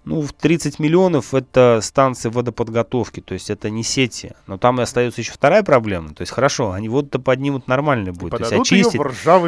Ну, 0.04 0.22
в 0.22 0.32
30 0.32 0.78
миллионов 0.78 1.34
это 1.34 1.80
станции 1.82 2.28
водоподготовки, 2.28 3.20
то 3.20 3.34
есть 3.34 3.50
это 3.50 3.70
не 3.70 3.82
сети. 3.82 4.32
Но 4.46 4.58
там 4.58 4.80
и 4.80 4.82
остается 4.82 5.20
еще 5.20 5.32
вторая 5.32 5.62
проблема. 5.62 6.14
То 6.14 6.22
есть 6.22 6.32
хорошо, 6.32 6.72
они 6.72 6.88
воду-то 6.88 7.18
поднимут 7.18 7.68
нормально 7.68 8.12
будет. 8.12 8.30
То 8.32 8.38
есть 8.38 8.52
очистить 8.52 9.00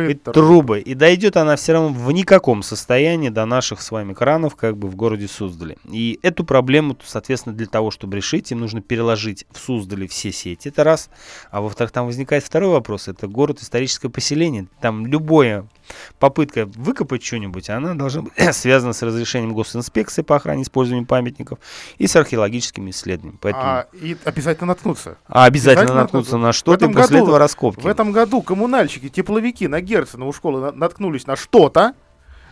и 0.08 0.14
трубы. 0.14 0.80
И 0.80 0.94
дойдет 0.94 1.36
она 1.36 1.56
все 1.56 1.72
равно 1.72 1.88
в 1.88 2.12
никаком 2.12 2.62
состоянии 2.62 3.28
до 3.28 3.46
наших 3.46 3.80
с 3.80 3.90
вами 3.90 4.12
кранов, 4.12 4.56
как 4.56 4.76
бы 4.76 4.88
в 4.88 4.96
городе 4.96 5.28
Суздале. 5.28 5.76
И 5.90 6.18
эту 6.22 6.44
проблему, 6.44 6.96
соответственно, 7.04 7.54
для 7.54 7.66
того, 7.66 7.90
чтобы 7.90 8.16
решить, 8.16 8.50
им 8.52 8.60
нужно 8.60 8.80
переложить 8.80 9.46
в 9.50 9.58
Суздале 9.58 10.06
все 10.06 10.32
сети, 10.32 10.68
это 10.68 10.84
раз. 10.84 11.10
А 11.50 11.60
во-вторых, 11.60 11.92
там 11.92 12.06
возникает 12.06 12.44
второй 12.44 12.70
вопрос, 12.70 13.08
это 13.08 13.26
город 13.28 13.60
историческое 13.60 14.08
поселение. 14.08 14.66
Там 14.80 15.06
любое 15.06 15.66
попытка 16.18 16.66
выкопать 16.66 17.24
что-нибудь, 17.24 17.70
она 17.70 17.94
должна 17.94 18.22
быть 18.22 18.32
связана 18.54 18.92
с 18.92 19.02
разрешением 19.02 19.54
госинспекции 19.54 20.22
по 20.22 20.36
охране 20.40 20.62
использования 20.62 21.06
памятников 21.06 21.58
и 21.98 22.06
с 22.06 22.16
археологическими 22.16 22.90
исследованиями. 22.90 23.38
Поэтому... 23.40 23.64
А, 23.64 23.86
и 23.92 24.16
обязательно 24.24 24.68
наткнуться. 24.68 25.18
А 25.26 25.44
обязательно, 25.44 25.82
обязательно 25.82 26.02
наткнуться 26.02 26.36
на 26.38 26.52
что-то, 26.52 26.86
и 26.86 26.92
после 26.92 27.18
году, 27.18 27.24
этого 27.24 27.38
раскопки. 27.38 27.82
В 27.82 27.86
этом 27.86 28.12
году 28.12 28.42
коммунальщики, 28.42 29.08
тепловики 29.08 29.68
на 29.68 29.80
Герцена 29.80 30.26
у 30.26 30.32
школы 30.32 30.72
наткнулись 30.72 31.26
на 31.26 31.36
что-то, 31.36 31.94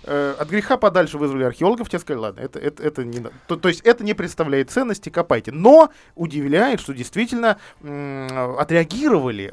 э, 0.08 0.34
от 0.38 0.48
греха 0.48 0.76
подальше 0.76 1.18
вызвали 1.18 1.44
археологов, 1.44 1.88
те 1.88 1.98
сказали, 1.98 2.22
ладно, 2.22 2.40
это, 2.40 2.58
это, 2.58 2.82
это 2.82 3.04
не... 3.04 3.24
То, 3.46 3.56
то 3.56 3.68
есть 3.68 3.82
это 3.82 4.04
не 4.04 4.14
представляет 4.14 4.70
ценности, 4.70 5.08
копайте. 5.10 5.52
Но 5.52 5.90
удивляет, 6.14 6.80
что 6.80 6.94
действительно 6.94 7.58
м- 7.82 8.58
отреагировали, 8.58 9.48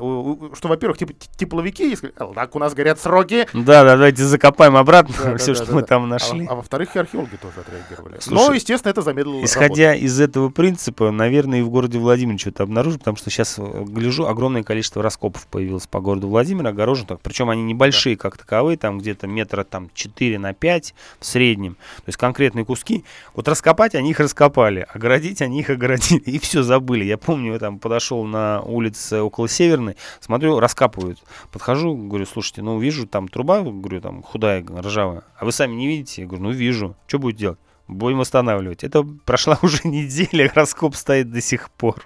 что, 0.56 0.68
во-первых, 0.68 0.98
типа, 0.98 1.14
тепловики, 1.38 1.92
и 1.92 1.96
сказали, 1.96 2.34
так, 2.34 2.56
у 2.56 2.60
нас 2.60 2.74
горят 2.74 3.00
сроки. 3.00 3.48
Да, 3.54 3.84
да, 3.84 3.96
давайте 3.96 4.24
закопаем 4.24 4.78
обратно 4.78 5.16
да, 5.24 5.38
все, 5.38 5.54
да, 5.54 5.56
что 5.56 5.68
да, 5.68 5.74
мы 5.74 5.82
да. 5.82 5.88
там 5.88 6.10
нашли. 6.10 6.46
А, 6.46 6.54
а 6.54 6.56
во-вторых, 6.56 6.96
и 6.96 7.00
археологи 7.00 7.36
тоже 7.36 7.60
отреагировали. 7.60 8.20
Слушай, 8.20 8.48
Но, 8.48 8.54
естественно, 8.54 8.92
это 8.92 9.02
замедлило 9.02 9.44
Исходя 9.44 9.90
работу. 9.90 10.06
из 10.06 10.20
этого 10.20 10.50
принципа, 10.50 11.12
наверное, 11.12 11.60
и 11.60 11.62
в 11.62 11.70
городе 11.70 12.00
Владимир 12.00 12.40
что-то 12.40 12.64
обнаружим, 12.64 13.00
потому 13.00 13.18
что 13.18 13.30
сейчас, 13.30 13.56
э, 13.58 13.84
гляжу, 13.86 14.28
огромное 14.28 14.64
количество 14.64 15.04
раскопов 15.04 15.48
появилось 15.48 15.88
по 15.88 16.00
городу 16.00 16.28
Владимир, 16.28 16.68
огорожен 16.68 17.06
так. 17.06 17.20
Причем 17.22 17.50
они 17.50 17.64
небольшие, 17.64 18.16
да. 18.16 18.22
как 18.22 18.38
таковые, 18.38 18.78
там 18.78 19.00
где-то 19.00 19.28
метра 19.28 19.64
там 19.64 19.90
4 19.94 20.40
на 20.46 20.54
5 20.54 20.94
в 21.20 21.26
среднем. 21.26 21.76
То 21.76 22.04
есть 22.08 22.18
конкретные 22.18 22.66
куски. 22.66 23.04
Вот 23.34 23.48
раскопать 23.48 23.96
они 23.96 24.12
их 24.12 24.20
раскопали, 24.20 24.86
огородить 24.94 25.42
они 25.42 25.60
их 25.60 25.70
огородили. 25.70 26.22
И 26.22 26.40
все 26.40 26.64
забыли. 26.64 27.04
Я 27.04 27.18
помню, 27.18 27.54
я 27.54 27.60
там 27.60 27.80
подошел 27.80 28.24
на 28.26 28.62
улице 28.62 29.22
около 29.22 29.50
Северной, 29.50 29.96
смотрю, 30.20 30.60
раскапывают. 30.60 31.22
Подхожу, 31.52 31.96
говорю, 31.96 32.26
слушайте, 32.26 32.62
ну 32.62 32.80
вижу 32.80 33.08
там 33.08 33.28
труба, 33.28 33.62
говорю, 33.62 34.02
там 34.02 34.22
худая, 34.22 34.64
ржавая. 34.64 35.24
А 35.38 35.46
вы 35.46 35.52
сами 35.52 35.74
не 35.74 35.88
видите? 35.88 36.22
Я 36.22 36.28
говорю, 36.28 36.44
ну 36.44 36.52
вижу. 36.52 36.96
Что 37.08 37.20
будет 37.20 37.38
делать? 37.38 37.60
Будем 37.88 38.20
восстанавливать. 38.20 38.84
Это 38.84 39.04
прошла 39.04 39.58
уже 39.62 39.82
неделя, 39.84 40.52
раскоп 40.54 40.96
стоит 40.96 41.32
до 41.32 41.42
сих 41.42 41.70
пор. 41.72 42.04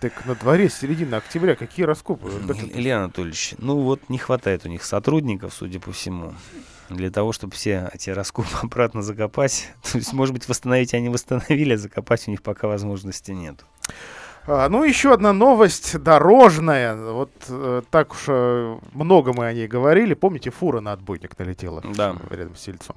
Так 0.00 0.26
на 0.26 0.34
дворе 0.34 0.68
середина 0.68 1.18
октября, 1.18 1.54
какие 1.54 1.86
раскопы? 1.86 2.28
Илья 2.74 2.98
Анатольевич, 2.98 3.54
ну 3.58 3.78
вот 3.78 4.00
не 4.08 4.18
хватает 4.18 4.66
у 4.66 4.68
них 4.68 4.84
сотрудников, 4.84 5.54
судя 5.54 5.78
по 5.78 5.92
всему, 5.92 6.34
для 6.96 7.10
того, 7.10 7.32
чтобы 7.32 7.54
все 7.54 7.90
эти 7.92 8.10
раскопы 8.10 8.48
обратно 8.62 9.02
закопать. 9.02 9.68
То 9.92 9.98
есть, 9.98 10.12
может 10.12 10.34
быть, 10.34 10.48
восстановить 10.48 10.94
они 10.94 11.08
восстановили, 11.08 11.74
а 11.74 11.78
закопать 11.78 12.26
у 12.28 12.30
них 12.30 12.42
пока 12.42 12.68
возможности 12.68 13.32
нет. 13.32 13.64
А, 14.46 14.68
ну, 14.68 14.82
еще 14.82 15.12
одна 15.12 15.32
новость 15.32 15.98
дорожная. 16.00 16.96
Вот 16.96 17.30
э, 17.48 17.82
так 17.90 18.12
уж 18.12 18.24
э, 18.26 18.78
много 18.92 19.32
мы 19.32 19.46
о 19.46 19.52
ней 19.52 19.68
говорили. 19.68 20.14
Помните, 20.14 20.50
фура 20.50 20.80
на 20.80 20.92
отбойник 20.92 21.38
налетела 21.38 21.80
да. 21.94 22.16
рядом 22.28 22.56
с 22.56 22.60
сельцом. 22.60 22.96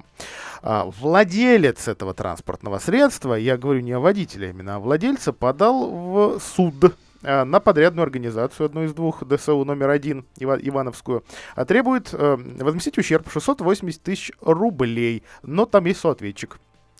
А, 0.62 0.90
владелец 1.00 1.86
этого 1.86 2.14
транспортного 2.14 2.78
средства, 2.78 3.34
я 3.34 3.56
говорю 3.56 3.80
не 3.80 3.92
о 3.92 4.00
водителе, 4.00 4.48
а 4.48 4.50
именно 4.50 4.76
о 4.76 4.80
владельце, 4.80 5.32
подал 5.32 5.88
в 5.88 6.40
суд 6.40 6.96
на 7.26 7.60
подрядную 7.60 8.04
организацию, 8.04 8.66
одну 8.66 8.84
из 8.84 8.94
двух, 8.94 9.24
ДСУ 9.26 9.64
номер 9.64 9.90
один, 9.90 10.26
Ива, 10.36 10.58
Ивановскую, 10.60 11.24
а 11.54 11.64
требует 11.64 12.10
э, 12.12 12.36
возместить 12.60 12.98
ущерб 12.98 13.30
680 13.30 14.02
тысяч 14.02 14.32
рублей. 14.40 15.22
Но 15.42 15.66
там 15.66 15.84
есть 15.86 16.00
соответчик. 16.00 16.58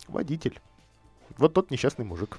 Водитель. 0.09 0.61
Вот 1.39 1.53
тот 1.53 1.71
несчастный 1.71 2.05
мужик, 2.05 2.39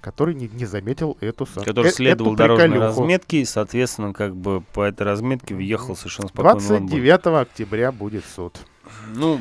который 0.00 0.34
не, 0.34 0.48
не 0.48 0.64
заметил 0.64 1.18
эту 1.20 1.46
Который 1.46 1.88
э 1.88 1.92
следовал 1.92 2.34
дорожной 2.34 2.78
разметке 2.78 3.42
и, 3.42 3.44
соответственно, 3.44 4.14
как 4.14 4.34
бы 4.34 4.62
по 4.72 4.82
этой 4.82 5.02
разметке 5.02 5.54
въехал 5.54 5.94
совершенно 5.94 6.28
спокойно. 6.28 6.58
29 6.58 7.26
октября 7.26 7.92
будет 7.92 8.24
суд. 8.24 8.58
Ну, 9.14 9.40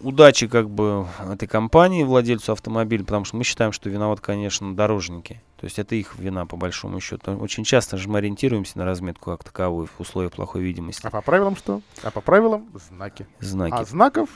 удачи 0.00 0.48
как 0.48 0.68
бы 0.68 1.06
этой 1.32 1.46
компании, 1.46 2.02
владельцу 2.02 2.52
автомобиля, 2.52 3.04
потому 3.04 3.24
что 3.24 3.36
мы 3.36 3.44
считаем, 3.44 3.72
что 3.72 3.88
виноват, 3.88 4.20
конечно, 4.20 4.74
дорожники. 4.74 5.40
То 5.60 5.66
есть 5.66 5.78
это 5.78 5.94
их 5.94 6.18
вина, 6.18 6.46
по 6.46 6.56
большому 6.56 7.00
счету. 7.00 7.36
Очень 7.36 7.64
часто 7.64 7.98
же 7.98 8.08
мы 8.08 8.18
ориентируемся 8.18 8.78
на 8.78 8.86
разметку 8.86 9.30
как 9.30 9.44
таковую 9.44 9.88
в 9.88 10.00
условиях 10.00 10.32
плохой 10.32 10.62
видимости. 10.62 11.06
А 11.06 11.10
по 11.10 11.20
правилам 11.20 11.54
что? 11.54 11.82
А 12.02 12.10
по 12.10 12.22
правилам 12.22 12.70
знаки. 12.88 13.26
Знаки. 13.40 13.74
А 13.74 13.84
знаков 13.84 14.30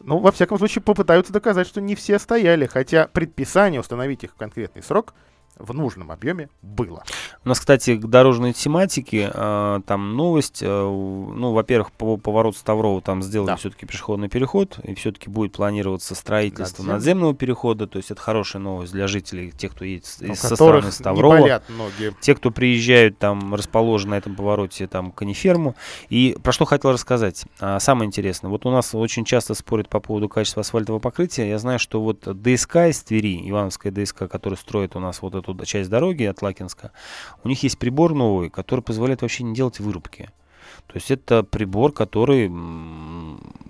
ну, 0.00 0.18
во 0.18 0.32
всяком 0.32 0.58
случае, 0.58 0.80
попытаются 0.80 1.32
доказать, 1.32 1.66
что 1.66 1.80
не 1.80 1.94
все 1.94 2.18
стояли, 2.18 2.66
хотя 2.66 3.08
предписание 3.08 3.80
установить 3.80 4.24
их 4.24 4.30
в 4.30 4.36
конкретный 4.36 4.82
срок 4.82 5.12
в 5.58 5.74
нужном 5.74 6.10
объеме 6.10 6.48
было. 6.62 7.04
У 7.44 7.48
нас, 7.48 7.60
кстати, 7.60 7.96
к 7.96 8.06
дорожной 8.06 8.52
тематике 8.52 9.30
э, 9.32 9.80
там 9.86 10.16
новость. 10.16 10.62
Э, 10.62 10.66
ну, 10.66 11.52
во-первых, 11.52 11.92
по 11.92 12.16
поворот 12.16 12.56
Ставрова 12.56 13.00
там 13.00 13.22
сделали 13.22 13.48
да. 13.48 13.56
все-таки 13.56 13.86
пешеходный 13.86 14.28
переход, 14.28 14.78
и 14.82 14.94
все-таки 14.94 15.30
будет 15.30 15.52
планироваться 15.52 16.14
строительство 16.14 16.82
Надзем. 16.82 16.94
надземного 16.94 17.34
перехода. 17.34 17.86
То 17.86 17.98
есть 17.98 18.10
это 18.10 18.20
хорошая 18.20 18.62
новость 18.62 18.92
для 18.92 19.06
жителей, 19.06 19.52
тех, 19.52 19.72
кто 19.72 19.84
едет 19.84 20.06
ну, 20.20 20.34
со 20.34 20.54
стороны 20.54 20.90
Ставрова. 20.90 21.62
Те, 22.20 22.34
кто 22.34 22.50
приезжают, 22.50 23.18
там 23.18 23.54
расположены 23.54 24.08
на 24.08 24.14
этом 24.14 24.34
повороте, 24.34 24.86
там, 24.86 25.12
Каниферму. 25.12 25.74
И 26.08 26.36
про 26.42 26.52
что 26.52 26.64
хотел 26.64 26.92
рассказать. 26.92 27.44
А, 27.60 27.78
самое 27.78 28.06
интересное. 28.06 28.50
Вот 28.50 28.66
у 28.66 28.70
нас 28.70 28.94
очень 28.94 29.24
часто 29.24 29.54
спорят 29.54 29.88
по 29.88 30.00
поводу 30.00 30.28
качества 30.28 30.60
асфальтового 30.60 31.00
покрытия. 31.00 31.48
Я 31.48 31.58
знаю, 31.58 31.78
что 31.78 32.00
вот 32.00 32.20
ДСК 32.20 32.76
из 32.88 33.02
Твери, 33.02 33.48
Ивановская 33.48 33.92
ДСК, 33.92 34.28
которая 34.28 34.58
строит 34.58 34.96
у 34.96 35.00
нас 35.00 35.22
вот 35.22 35.34
эту 35.34 35.47
эту 35.54 35.66
часть 35.66 35.90
дороги 35.90 36.24
от 36.24 36.42
Лакинска, 36.42 36.92
у 37.44 37.48
них 37.48 37.62
есть 37.62 37.78
прибор 37.78 38.14
новый, 38.14 38.50
который 38.50 38.80
позволяет 38.80 39.22
вообще 39.22 39.44
не 39.44 39.54
делать 39.54 39.80
вырубки. 39.80 40.30
То 40.86 40.94
есть 40.94 41.10
это 41.10 41.42
прибор, 41.42 41.92
который 41.92 42.50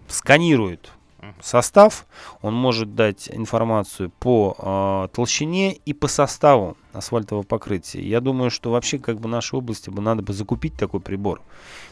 сканирует 0.08 0.92
состав, 1.40 2.06
он 2.42 2.54
может 2.54 2.94
дать 2.94 3.28
информацию 3.30 4.10
по 4.18 4.56
э, 4.58 5.08
толщине 5.14 5.74
и 5.74 5.92
по 5.92 6.08
составу 6.08 6.76
асфальтового 6.92 7.44
покрытия. 7.44 8.00
Я 8.00 8.20
думаю, 8.20 8.50
что 8.50 8.70
вообще 8.70 8.98
как 8.98 9.20
бы 9.20 9.28
нашей 9.28 9.56
области 9.56 9.90
бы 9.90 10.00
надо 10.00 10.22
бы 10.22 10.32
закупить 10.32 10.74
такой 10.74 11.00
прибор. 11.00 11.40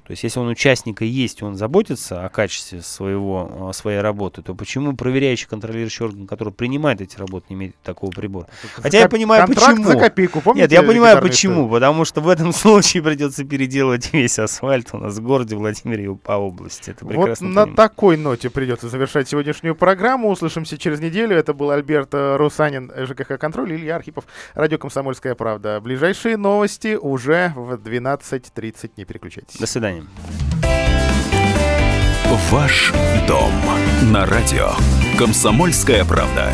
То 0.07 0.13
есть, 0.13 0.23
если 0.23 0.39
он 0.39 0.47
участника 0.47 1.05
есть, 1.05 1.43
он 1.43 1.57
заботится 1.57 2.25
о 2.25 2.29
качестве 2.29 2.81
своего, 2.81 3.73
своей 3.75 3.99
работы, 3.99 4.41
то 4.41 4.55
почему 4.55 4.95
проверяющий, 4.95 5.49
контролирующий 5.49 6.05
орган, 6.05 6.29
который 6.29 6.53
принимает 6.53 7.01
эти 7.01 7.19
работы, 7.19 7.47
не 7.49 7.57
имеет 7.57 7.77
такого 7.83 8.13
прибора? 8.13 8.47
Хотя 8.77 9.01
я 9.01 9.09
понимаю, 9.09 9.49
почему. 9.49 9.83
За 9.83 9.99
копейку, 9.99 10.41
помните, 10.41 10.63
Нет, 10.63 10.73
я 10.73 10.85
понимаю, 10.85 11.21
почему. 11.21 11.55
Историю? 11.55 11.71
Потому 11.73 12.05
что 12.05 12.21
в 12.21 12.29
этом 12.29 12.53
случае 12.53 13.03
придется 13.03 13.45
переделывать 13.45 14.13
весь 14.13 14.39
асфальт 14.39 14.91
у 14.93 14.99
нас 14.99 15.17
в 15.17 15.23
городе 15.23 15.57
Владимире 15.57 16.05
и 16.05 16.15
по 16.15 16.33
области. 16.33 16.91
Это 16.91 17.05
вот 17.05 17.29
на 17.29 17.35
понимаю. 17.35 17.75
такой 17.75 18.17
ноте 18.17 18.49
придется 18.49 18.89
завершать 18.89 19.29
сегодняшнюю 19.29 19.75
программу. 19.75 20.31
Услышимся 20.31 20.79
через 20.79 21.01
неделю. 21.01 21.37
Это 21.37 21.53
был 21.53 21.73
Альберт 21.73 22.11
Русанин, 22.13 22.93
ЖКХ 22.97 23.39
«Контроль», 23.41 23.73
Илья 23.75 23.97
Архипов, 23.97 24.25
радио 24.55 24.79
«Комсомольская 24.79 25.35
правда». 25.35 25.81
Ближайшие 25.81 26.37
новости 26.37 26.95
уже 26.95 27.53
в 27.57 27.73
12.30. 27.75 28.93
Не 28.97 29.05
переключайтесь. 29.05 29.59
До 29.59 29.67
свидания. 29.67 29.96
Ваш 32.51 32.93
дом 33.27 33.53
на 34.13 34.25
радио. 34.27 34.71
Комсомольская 35.19 36.05
правда. 36.05 36.53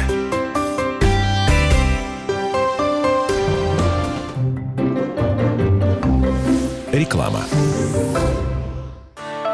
Реклама. 6.92 7.42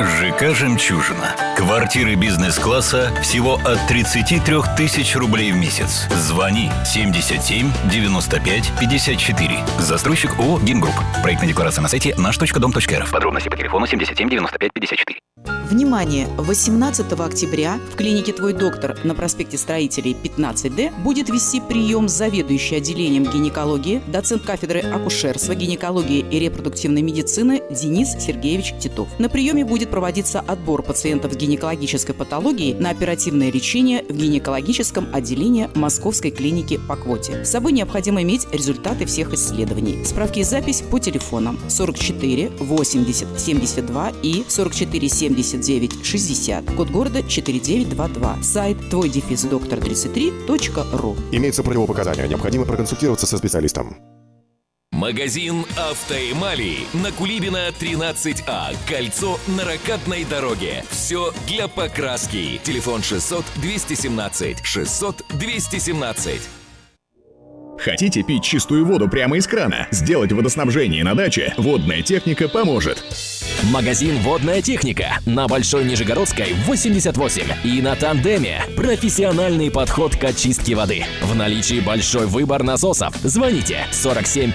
ЖК 0.00 0.54
«Жемчужина». 0.54 1.34
Квартиры 1.56 2.14
бизнес-класса 2.14 3.10
всего 3.20 3.54
от 3.54 3.84
33 3.88 4.56
тысяч 4.76 5.16
рублей 5.16 5.50
в 5.50 5.56
месяц. 5.56 6.06
Звони 6.14 6.70
77 6.84 7.68
95 7.90 8.72
54. 8.78 9.58
Застройщик 9.80 10.38
ООО 10.38 10.60
«Гимгрупп». 10.60 10.94
Проектная 11.22 11.48
декларация 11.48 11.82
на 11.82 11.88
сайте 11.88 12.14
наш.дом.рф. 12.16 13.10
Подробности 13.10 13.48
по 13.48 13.56
телефону 13.56 13.88
77 13.88 14.30
95 14.30 14.72
54. 14.72 15.18
Внимание! 15.70 16.26
18 16.38 17.12
октября 17.12 17.78
в 17.92 17.96
клинике 17.96 18.32
«Твой 18.32 18.54
доктор» 18.54 18.98
на 19.04 19.14
проспекте 19.14 19.58
Строителей 19.58 20.14
15Д 20.14 20.98
будет 21.02 21.28
вести 21.28 21.60
прием 21.60 22.08
заведующий 22.08 22.76
отделением 22.76 23.24
гинекологии, 23.24 24.00
доцент 24.06 24.44
кафедры 24.44 24.80
акушерства, 24.80 25.54
гинекологии 25.54 26.20
и 26.20 26.38
репродуктивной 26.38 27.02
медицины 27.02 27.62
Денис 27.70 28.16
Сергеевич 28.18 28.74
Титов. 28.80 29.08
На 29.18 29.28
приеме 29.28 29.62
будет 29.62 29.87
проводиться 29.88 30.40
отбор 30.40 30.82
пациентов 30.82 31.32
с 31.32 31.36
гинекологической 31.36 32.14
патологией 32.14 32.74
на 32.74 32.90
оперативное 32.90 33.50
лечение 33.50 34.04
в 34.08 34.16
гинекологическом 34.16 35.08
отделении 35.12 35.68
Московской 35.74 36.30
клиники 36.30 36.78
по 36.88 36.96
квоте. 36.96 37.44
С 37.44 37.50
собой 37.50 37.72
необходимо 37.72 38.22
иметь 38.22 38.46
результаты 38.52 39.06
всех 39.06 39.32
исследований. 39.32 40.04
Справки 40.04 40.40
и 40.40 40.44
запись 40.44 40.82
по 40.82 40.98
телефонам 40.98 41.58
44 41.68 42.50
80 42.58 43.40
72 43.40 44.12
и 44.22 44.44
44 44.48 45.08
70 45.08 45.28
79 45.38 46.04
60, 46.04 46.74
код 46.74 46.90
города 46.90 47.22
4922, 47.22 48.42
сайт 48.42 48.90
твой 48.90 49.08
дефис 49.08 49.44
доктор 49.44 49.78
33.ру. 49.78 51.16
Имеется 51.32 51.62
противопоказания, 51.62 52.26
необходимо 52.26 52.64
проконсультироваться 52.64 53.26
со 53.26 53.38
специалистом. 53.38 54.17
Магазин 54.98 55.64
«Автоэмали» 55.76 56.78
на 56.92 57.12
Кулибина, 57.12 57.68
13А. 57.68 58.74
Кольцо 58.88 59.38
на 59.46 59.64
ракатной 59.64 60.24
дороге. 60.24 60.82
Все 60.90 61.32
для 61.46 61.68
покраски. 61.68 62.60
Телефон 62.64 63.04
600 63.04 63.44
217 63.62 64.64
600 64.64 65.24
217. 65.38 66.40
Хотите 67.78 68.24
пить 68.24 68.42
чистую 68.42 68.84
воду 68.84 69.08
прямо 69.08 69.36
из 69.36 69.46
крана? 69.46 69.86
Сделать 69.92 70.32
водоснабжение 70.32 71.04
на 71.04 71.14
даче? 71.14 71.54
Водная 71.56 72.02
техника 72.02 72.48
поможет. 72.48 73.04
Магазин 73.72 74.18
«Водная 74.18 74.62
техника» 74.62 75.18
на 75.26 75.48
Большой 75.48 75.84
Нижегородской, 75.84 76.54
88. 76.66 77.42
И 77.64 77.82
на 77.82 77.96
Тандеме. 77.96 78.62
Профессиональный 78.76 79.70
подход 79.70 80.16
к 80.16 80.24
очистке 80.24 80.74
воды. 80.76 81.04
В 81.22 81.34
наличии 81.34 81.80
большой 81.80 82.26
выбор 82.26 82.62
насосов. 82.62 83.14
Звоните 83.22 83.86
47 83.90 84.52